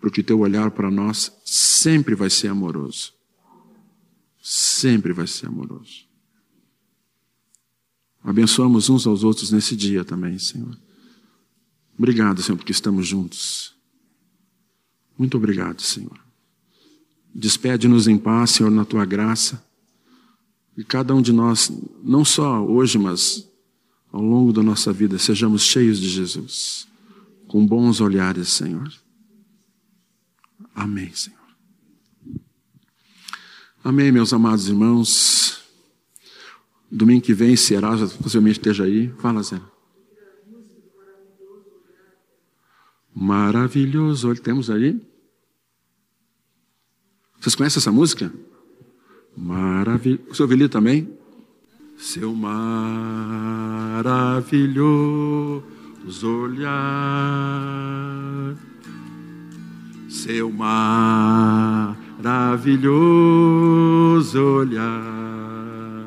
Porque 0.00 0.22
teu 0.22 0.40
olhar 0.40 0.70
para 0.70 0.90
nós 0.90 1.32
sempre 1.44 2.14
vai 2.14 2.28
ser 2.28 2.48
amoroso. 2.48 3.19
Sempre 4.40 5.12
vai 5.12 5.26
ser 5.26 5.46
amoroso. 5.46 6.06
Abençoamos 8.22 8.88
uns 8.88 9.06
aos 9.06 9.24
outros 9.24 9.50
nesse 9.50 9.76
dia 9.76 10.04
também, 10.04 10.38
Senhor. 10.38 10.76
Obrigado, 11.96 12.42
Senhor, 12.42 12.56
porque 12.56 12.72
estamos 12.72 13.06
juntos. 13.06 13.74
Muito 15.18 15.36
obrigado, 15.36 15.82
Senhor. 15.82 16.18
Despede-nos 17.34 18.08
em 18.08 18.18
paz, 18.18 18.50
Senhor, 18.50 18.70
na 18.70 18.84
tua 18.84 19.04
graça. 19.04 19.62
E 20.76 20.84
cada 20.84 21.14
um 21.14 21.20
de 21.20 21.32
nós, 21.32 21.70
não 22.02 22.24
só 22.24 22.64
hoje, 22.64 22.98
mas 22.98 23.46
ao 24.12 24.22
longo 24.22 24.52
da 24.52 24.62
nossa 24.62 24.92
vida, 24.92 25.18
sejamos 25.18 25.62
cheios 25.62 26.00
de 26.00 26.08
Jesus 26.08 26.88
com 27.50 27.66
bons 27.66 28.00
olhares, 28.00 28.48
Senhor. 28.48 28.92
Amém, 30.72 31.12
Senhor. 31.12 31.39
Amém, 33.82 34.12
meus 34.12 34.30
amados 34.34 34.68
irmãos. 34.68 35.62
Domingo 36.90 37.22
que 37.22 37.32
vem, 37.32 37.56
Ceará, 37.56 37.96
possivelmente 38.22 38.58
esteja 38.58 38.84
aí. 38.84 39.08
Fala, 39.18 39.42
Zé. 39.42 39.58
Maravilhoso. 43.14 44.28
Olha, 44.28 44.38
temos 44.38 44.68
aí. 44.68 45.00
Vocês 47.40 47.54
conhecem 47.54 47.80
essa 47.80 47.90
música? 47.90 48.30
Maravilhoso. 49.34 50.24
O 50.30 50.34
seu 50.34 50.46
Vili 50.46 50.68
também? 50.68 51.18
Seu 51.96 52.34
maravilhoso 52.34 52.82
olhar, 56.24 56.70
seu 60.08 60.50
maravilhoso 62.22 64.38
olhar, 64.38 66.04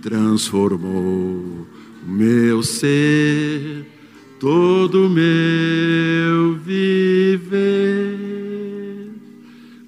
transformou 0.00 1.66
meu 2.06 2.62
ser, 2.62 3.84
todo 4.38 5.10
meu 5.10 6.54
viver, 6.54 8.16